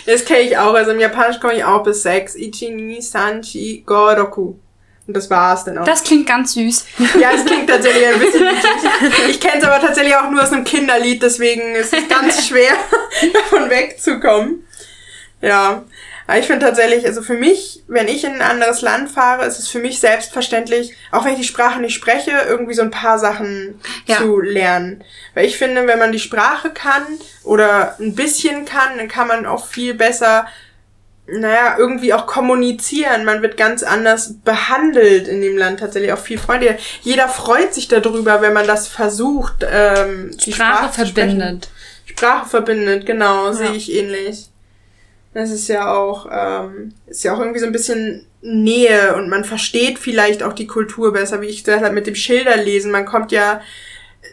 Das 0.05 0.25
kenne 0.25 0.41
ich 0.41 0.57
auch. 0.57 0.73
Also 0.73 0.91
im 0.91 0.99
Japanisch 0.99 1.39
komme 1.39 1.55
ich 1.55 1.63
auch 1.63 1.83
bis 1.83 2.03
sechs. 2.03 2.35
Ichi, 2.35 2.69
ni, 2.71 3.01
sanchi, 3.01 3.83
go, 3.85 4.09
roku. 4.09 4.55
Und 5.09 5.15
das 5.15 5.27
war's 5.31 5.63
dann 5.63 5.75
auch. 5.79 5.85
Das 5.85 6.03
klingt 6.03 6.27
ganz 6.27 6.53
süß. 6.53 6.85
Ja, 7.19 7.31
es 7.33 7.43
klingt 7.43 7.67
tatsächlich 7.67 8.05
ein 8.05 8.19
bisschen 8.19 8.41
süß. 8.41 9.29
Ich 9.29 9.39
kenne 9.39 9.57
es 9.57 9.63
aber 9.63 9.83
tatsächlich 9.83 10.15
auch 10.15 10.29
nur 10.29 10.43
aus 10.43 10.51
einem 10.51 10.63
Kinderlied, 10.63 11.23
deswegen 11.23 11.73
ist 11.73 11.91
es 11.91 12.07
ganz 12.07 12.45
schwer, 12.47 12.73
davon 13.33 13.71
wegzukommen. 13.71 14.67
Ja. 15.41 15.83
Aber 16.27 16.37
ich 16.37 16.45
finde 16.45 16.63
tatsächlich, 16.63 17.07
also 17.07 17.23
für 17.23 17.33
mich, 17.33 17.81
wenn 17.87 18.07
ich 18.07 18.23
in 18.23 18.33
ein 18.33 18.43
anderes 18.43 18.83
Land 18.83 19.09
fahre, 19.09 19.47
ist 19.47 19.57
es 19.57 19.67
für 19.67 19.79
mich 19.79 19.99
selbstverständlich, 19.99 20.93
auch 21.09 21.25
wenn 21.25 21.33
ich 21.33 21.39
die 21.39 21.47
Sprache 21.47 21.79
nicht 21.79 21.95
spreche, 21.95 22.29
irgendwie 22.47 22.75
so 22.75 22.83
ein 22.83 22.91
paar 22.91 23.17
Sachen 23.17 23.81
ja. 24.05 24.17
zu 24.17 24.39
lernen. 24.39 25.03
Weil 25.33 25.47
ich 25.47 25.57
finde, 25.57 25.87
wenn 25.87 25.97
man 25.97 26.11
die 26.11 26.19
Sprache 26.19 26.69
kann 26.69 27.01
oder 27.43 27.95
ein 27.99 28.13
bisschen 28.13 28.65
kann, 28.65 28.99
dann 28.99 29.07
kann 29.07 29.27
man 29.27 29.47
auch 29.47 29.65
viel 29.65 29.95
besser 29.95 30.45
naja, 31.31 31.75
irgendwie 31.77 32.13
auch 32.13 32.25
kommunizieren. 32.27 33.25
Man 33.25 33.41
wird 33.41 33.57
ganz 33.57 33.83
anders 33.83 34.35
behandelt 34.43 35.27
in 35.27 35.41
dem 35.41 35.57
Land 35.57 35.79
tatsächlich 35.79 36.13
auch 36.13 36.19
viel 36.19 36.37
freundlicher. 36.37 36.77
Jeder 37.01 37.27
freut 37.27 37.73
sich 37.73 37.87
darüber, 37.87 38.41
wenn 38.41 38.53
man 38.53 38.67
das 38.67 38.87
versucht. 38.87 39.65
Ähm, 39.69 40.31
die 40.45 40.53
Sprache, 40.53 40.93
Sprache 40.93 41.05
verbindet. 41.05 41.69
Sprache 42.05 42.49
verbindet, 42.49 43.05
genau, 43.05 43.47
ja. 43.47 43.53
sehe 43.53 43.71
ich 43.71 43.91
ähnlich. 43.93 44.49
Das 45.33 45.51
ist 45.51 45.67
ja 45.67 45.93
auch, 45.93 46.27
ähm, 46.31 46.93
ist 47.07 47.23
ja 47.23 47.33
auch 47.33 47.39
irgendwie 47.39 47.59
so 47.59 47.65
ein 47.65 47.71
bisschen 47.71 48.25
Nähe 48.41 49.15
und 49.15 49.29
man 49.29 49.43
versteht 49.43 49.99
vielleicht 49.99 50.43
auch 50.43 50.53
die 50.53 50.67
Kultur 50.67 51.13
besser, 51.13 51.41
wie 51.41 51.47
ich 51.47 51.63
gesagt 51.63 51.83
habe, 51.83 51.93
mit 51.93 52.07
dem 52.07 52.15
Schilderlesen. 52.15 52.91
Man 52.91 53.05
kommt 53.05 53.31
ja 53.31 53.61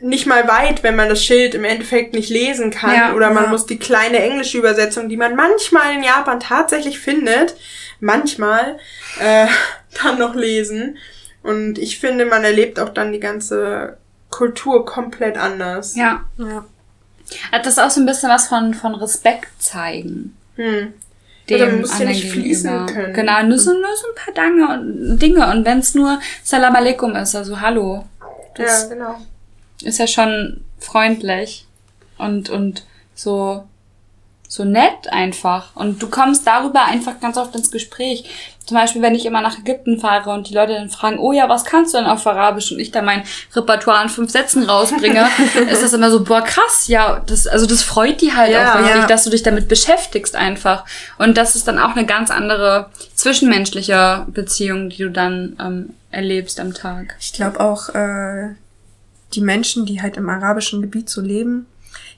nicht 0.00 0.26
mal 0.26 0.46
weit, 0.48 0.82
wenn 0.82 0.96
man 0.96 1.08
das 1.08 1.24
Schild 1.24 1.54
im 1.54 1.64
Endeffekt 1.64 2.14
nicht 2.14 2.30
lesen 2.30 2.70
kann. 2.70 2.94
Ja, 2.94 3.14
oder 3.14 3.30
man 3.30 3.44
ja. 3.44 3.50
muss 3.50 3.66
die 3.66 3.78
kleine 3.78 4.18
englische 4.18 4.58
Übersetzung, 4.58 5.08
die 5.08 5.16
man 5.16 5.36
manchmal 5.36 5.94
in 5.94 6.02
Japan 6.02 6.40
tatsächlich 6.40 6.98
findet, 6.98 7.56
manchmal 8.00 8.78
äh, 9.20 9.46
dann 10.02 10.18
noch 10.18 10.34
lesen. 10.34 10.98
Und 11.42 11.78
ich 11.78 11.98
finde, 11.98 12.26
man 12.26 12.44
erlebt 12.44 12.80
auch 12.80 12.88
dann 12.88 13.12
die 13.12 13.20
ganze 13.20 13.98
Kultur 14.30 14.84
komplett 14.84 15.38
anders. 15.38 15.94
Ja. 15.94 16.24
ja. 16.38 16.64
Hat 17.52 17.66
das 17.66 17.78
auch 17.78 17.90
so 17.90 18.00
ein 18.00 18.06
bisschen 18.06 18.28
was 18.28 18.48
von, 18.48 18.74
von 18.74 18.94
Respekt 18.94 19.48
zeigen. 19.62 20.36
Hm. 20.56 20.92
Dem 21.48 21.58
ja, 21.58 21.66
man 21.66 21.80
muss 21.82 21.98
ja 21.98 22.06
nicht 22.06 22.28
fließen 22.28 22.86
können. 22.86 23.14
Genau, 23.14 23.42
nur 23.44 23.58
so, 23.58 23.72
nur 23.72 23.96
so 23.96 24.08
ein 24.08 24.34
paar 24.34 24.34
Dinge 24.34 24.68
und, 24.68 25.18
Dinge. 25.20 25.48
Und 25.48 25.64
wenn 25.64 25.78
es 25.78 25.94
nur 25.94 26.18
Salam 26.42 26.74
Aleikum 26.74 27.14
ist, 27.14 27.36
also 27.36 27.60
Hallo. 27.60 28.04
Das, 28.56 28.84
ja, 28.84 28.88
genau 28.88 29.16
ist 29.82 29.98
ja 29.98 30.06
schon 30.06 30.64
freundlich 30.78 31.66
und, 32.18 32.48
und 32.50 32.84
so, 33.14 33.64
so 34.48 34.64
nett 34.64 35.10
einfach. 35.10 35.74
Und 35.74 36.00
du 36.02 36.08
kommst 36.08 36.46
darüber 36.46 36.84
einfach 36.84 37.20
ganz 37.20 37.36
oft 37.36 37.54
ins 37.54 37.70
Gespräch. 37.70 38.24
Zum 38.64 38.76
Beispiel, 38.76 39.00
wenn 39.02 39.14
ich 39.14 39.24
immer 39.26 39.40
nach 39.42 39.58
Ägypten 39.58 40.00
fahre 40.00 40.30
und 40.30 40.48
die 40.48 40.54
Leute 40.54 40.72
dann 40.74 40.88
fragen, 40.90 41.18
oh 41.18 41.30
ja, 41.32 41.48
was 41.48 41.64
kannst 41.64 41.94
du 41.94 41.98
denn 41.98 42.06
auf 42.06 42.26
Arabisch? 42.26 42.72
Und 42.72 42.80
ich 42.80 42.90
da 42.90 43.00
mein 43.00 43.22
Repertoire 43.54 44.02
in 44.02 44.08
fünf 44.08 44.30
Sätzen 44.32 44.64
rausbringe, 44.64 45.24
ist 45.70 45.82
das 45.84 45.92
immer 45.92 46.10
so, 46.10 46.24
boah, 46.24 46.42
krass, 46.42 46.88
ja, 46.88 47.22
das, 47.26 47.46
also 47.46 47.66
das 47.66 47.82
freut 47.84 48.20
die 48.20 48.34
halt 48.34 48.50
Ja. 48.52 48.72
auch 48.74 48.78
richtig, 48.80 49.02
Ja. 49.02 49.06
dass 49.06 49.22
du 49.24 49.30
dich 49.30 49.44
damit 49.44 49.68
beschäftigst 49.68 50.34
einfach. 50.34 50.84
Und 51.18 51.36
das 51.38 51.54
ist 51.54 51.68
dann 51.68 51.78
auch 51.78 51.94
eine 51.94 52.06
ganz 52.06 52.30
andere 52.32 52.90
zwischenmenschliche 53.14 54.26
Beziehung, 54.28 54.88
die 54.90 54.98
du 55.02 55.10
dann 55.10 55.56
ähm, 55.60 55.90
erlebst 56.10 56.58
am 56.58 56.74
Tag. 56.74 57.16
Ich 57.20 57.32
glaube 57.32 57.60
auch, 57.60 57.90
äh, 57.90 58.54
die 59.34 59.40
Menschen, 59.40 59.86
die 59.86 60.00
halt 60.02 60.16
im 60.16 60.28
arabischen 60.28 60.82
Gebiet 60.82 61.08
so 61.08 61.20
leben, 61.20 61.66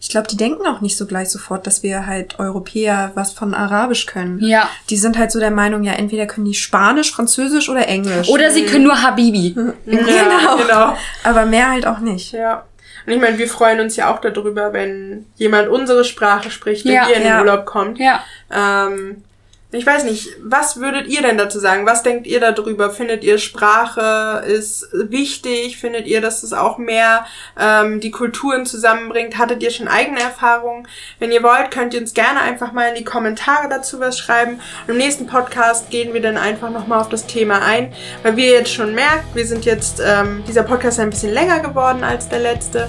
ich 0.00 0.08
glaube, 0.08 0.28
die 0.28 0.36
denken 0.36 0.66
auch 0.66 0.80
nicht 0.80 0.96
so 0.96 1.06
gleich 1.06 1.28
sofort, 1.28 1.66
dass 1.66 1.82
wir 1.82 2.06
halt 2.06 2.38
Europäer 2.38 3.10
was 3.14 3.32
von 3.32 3.52
Arabisch 3.52 4.06
können. 4.06 4.38
Ja. 4.40 4.68
Die 4.90 4.96
sind 4.96 5.18
halt 5.18 5.32
so 5.32 5.40
der 5.40 5.50
Meinung, 5.50 5.82
ja, 5.82 5.92
entweder 5.94 6.26
können 6.26 6.46
die 6.46 6.54
Spanisch, 6.54 7.12
Französisch 7.12 7.68
oder 7.68 7.88
Englisch. 7.88 8.28
Oder 8.28 8.50
sie 8.50 8.64
können 8.64 8.84
nur 8.84 9.02
Habibi. 9.02 9.56
Ja, 9.86 10.56
genau. 10.56 10.96
Aber 11.24 11.46
mehr 11.46 11.70
halt 11.70 11.86
auch 11.86 11.98
nicht. 11.98 12.32
Ja. 12.32 12.64
Und 13.06 13.12
ich 13.12 13.20
meine, 13.20 13.38
wir 13.38 13.48
freuen 13.48 13.80
uns 13.80 13.96
ja 13.96 14.12
auch 14.12 14.20
darüber, 14.20 14.72
wenn 14.72 15.26
jemand 15.36 15.68
unsere 15.68 16.04
Sprache 16.04 16.50
spricht, 16.50 16.84
der 16.84 16.92
Ja, 16.92 17.06
hier 17.06 17.16
in 17.16 17.22
den 17.22 17.30
ja. 17.30 17.40
Urlaub 17.40 17.66
kommt. 17.66 17.98
Ja. 17.98 18.22
Ähm, 18.52 19.24
ich 19.70 19.84
weiß 19.84 20.04
nicht, 20.04 20.30
was 20.42 20.80
würdet 20.80 21.08
ihr 21.08 21.20
denn 21.20 21.36
dazu 21.36 21.58
sagen? 21.58 21.84
Was 21.84 22.02
denkt 22.02 22.26
ihr 22.26 22.40
darüber? 22.40 22.88
Findet 22.88 23.22
ihr 23.22 23.36
Sprache 23.36 24.42
ist 24.46 24.88
wichtig? 24.92 25.76
Findet 25.76 26.06
ihr, 26.06 26.22
dass 26.22 26.42
es 26.42 26.54
auch 26.54 26.78
mehr 26.78 27.26
ähm, 27.60 28.00
die 28.00 28.10
Kulturen 28.10 28.64
zusammenbringt? 28.64 29.36
Hattet 29.36 29.62
ihr 29.62 29.70
schon 29.70 29.86
eigene 29.86 30.20
Erfahrungen? 30.20 30.88
Wenn 31.18 31.32
ihr 31.32 31.42
wollt, 31.42 31.70
könnt 31.70 31.92
ihr 31.92 32.00
uns 32.00 32.14
gerne 32.14 32.40
einfach 32.40 32.72
mal 32.72 32.88
in 32.88 32.94
die 32.94 33.04
Kommentare 33.04 33.68
dazu 33.68 34.00
was 34.00 34.18
schreiben. 34.18 34.58
Im 34.86 34.96
nächsten 34.96 35.26
Podcast 35.26 35.90
gehen 35.90 36.14
wir 36.14 36.22
dann 36.22 36.38
einfach 36.38 36.70
nochmal 36.70 37.00
auf 37.00 37.10
das 37.10 37.26
Thema 37.26 37.60
ein, 37.60 37.92
weil 38.22 38.36
wir 38.36 38.50
jetzt 38.50 38.72
schon 38.72 38.94
merkt, 38.94 39.34
wir 39.34 39.46
sind 39.46 39.66
jetzt, 39.66 40.00
ähm, 40.02 40.44
dieser 40.48 40.62
Podcast 40.62 40.96
ist 40.96 41.02
ein 41.02 41.10
bisschen 41.10 41.34
länger 41.34 41.60
geworden 41.60 42.04
als 42.04 42.30
der 42.30 42.38
letzte. 42.38 42.88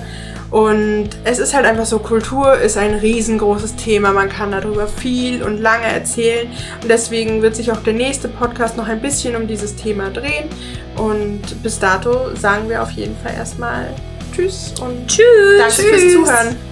Und 0.51 1.09
es 1.25 1.37
ist 1.37 1.53
halt 1.53 1.65
einfach 1.65 1.85
so, 1.85 1.99
Kultur 1.99 2.55
ist 2.55 2.77
ein 2.77 2.95
riesengroßes 2.95 3.75
Thema. 3.75 4.11
Man 4.11 4.29
kann 4.29 4.51
darüber 4.51 4.87
viel 4.87 5.43
und 5.43 5.59
lange 5.59 5.85
erzählen. 5.85 6.47
Und 6.81 6.89
deswegen 6.89 7.41
wird 7.41 7.55
sich 7.55 7.71
auch 7.71 7.83
der 7.83 7.93
nächste 7.93 8.27
Podcast 8.27 8.75
noch 8.75 8.87
ein 8.87 9.01
bisschen 9.01 9.35
um 9.35 9.47
dieses 9.47 9.75
Thema 9.75 10.09
drehen. 10.09 10.49
Und 10.95 11.61
bis 11.61 11.77
dato 11.79 12.35
sagen 12.35 12.67
wir 12.67 12.81
auf 12.81 12.91
jeden 12.91 13.15
Fall 13.17 13.33
erstmal 13.35 13.93
Tschüss 14.35 14.73
und 14.81 15.07
Tschüss. 15.07 15.57
danke 15.59 15.81
fürs 15.81 16.13
Zuhören. 16.13 16.68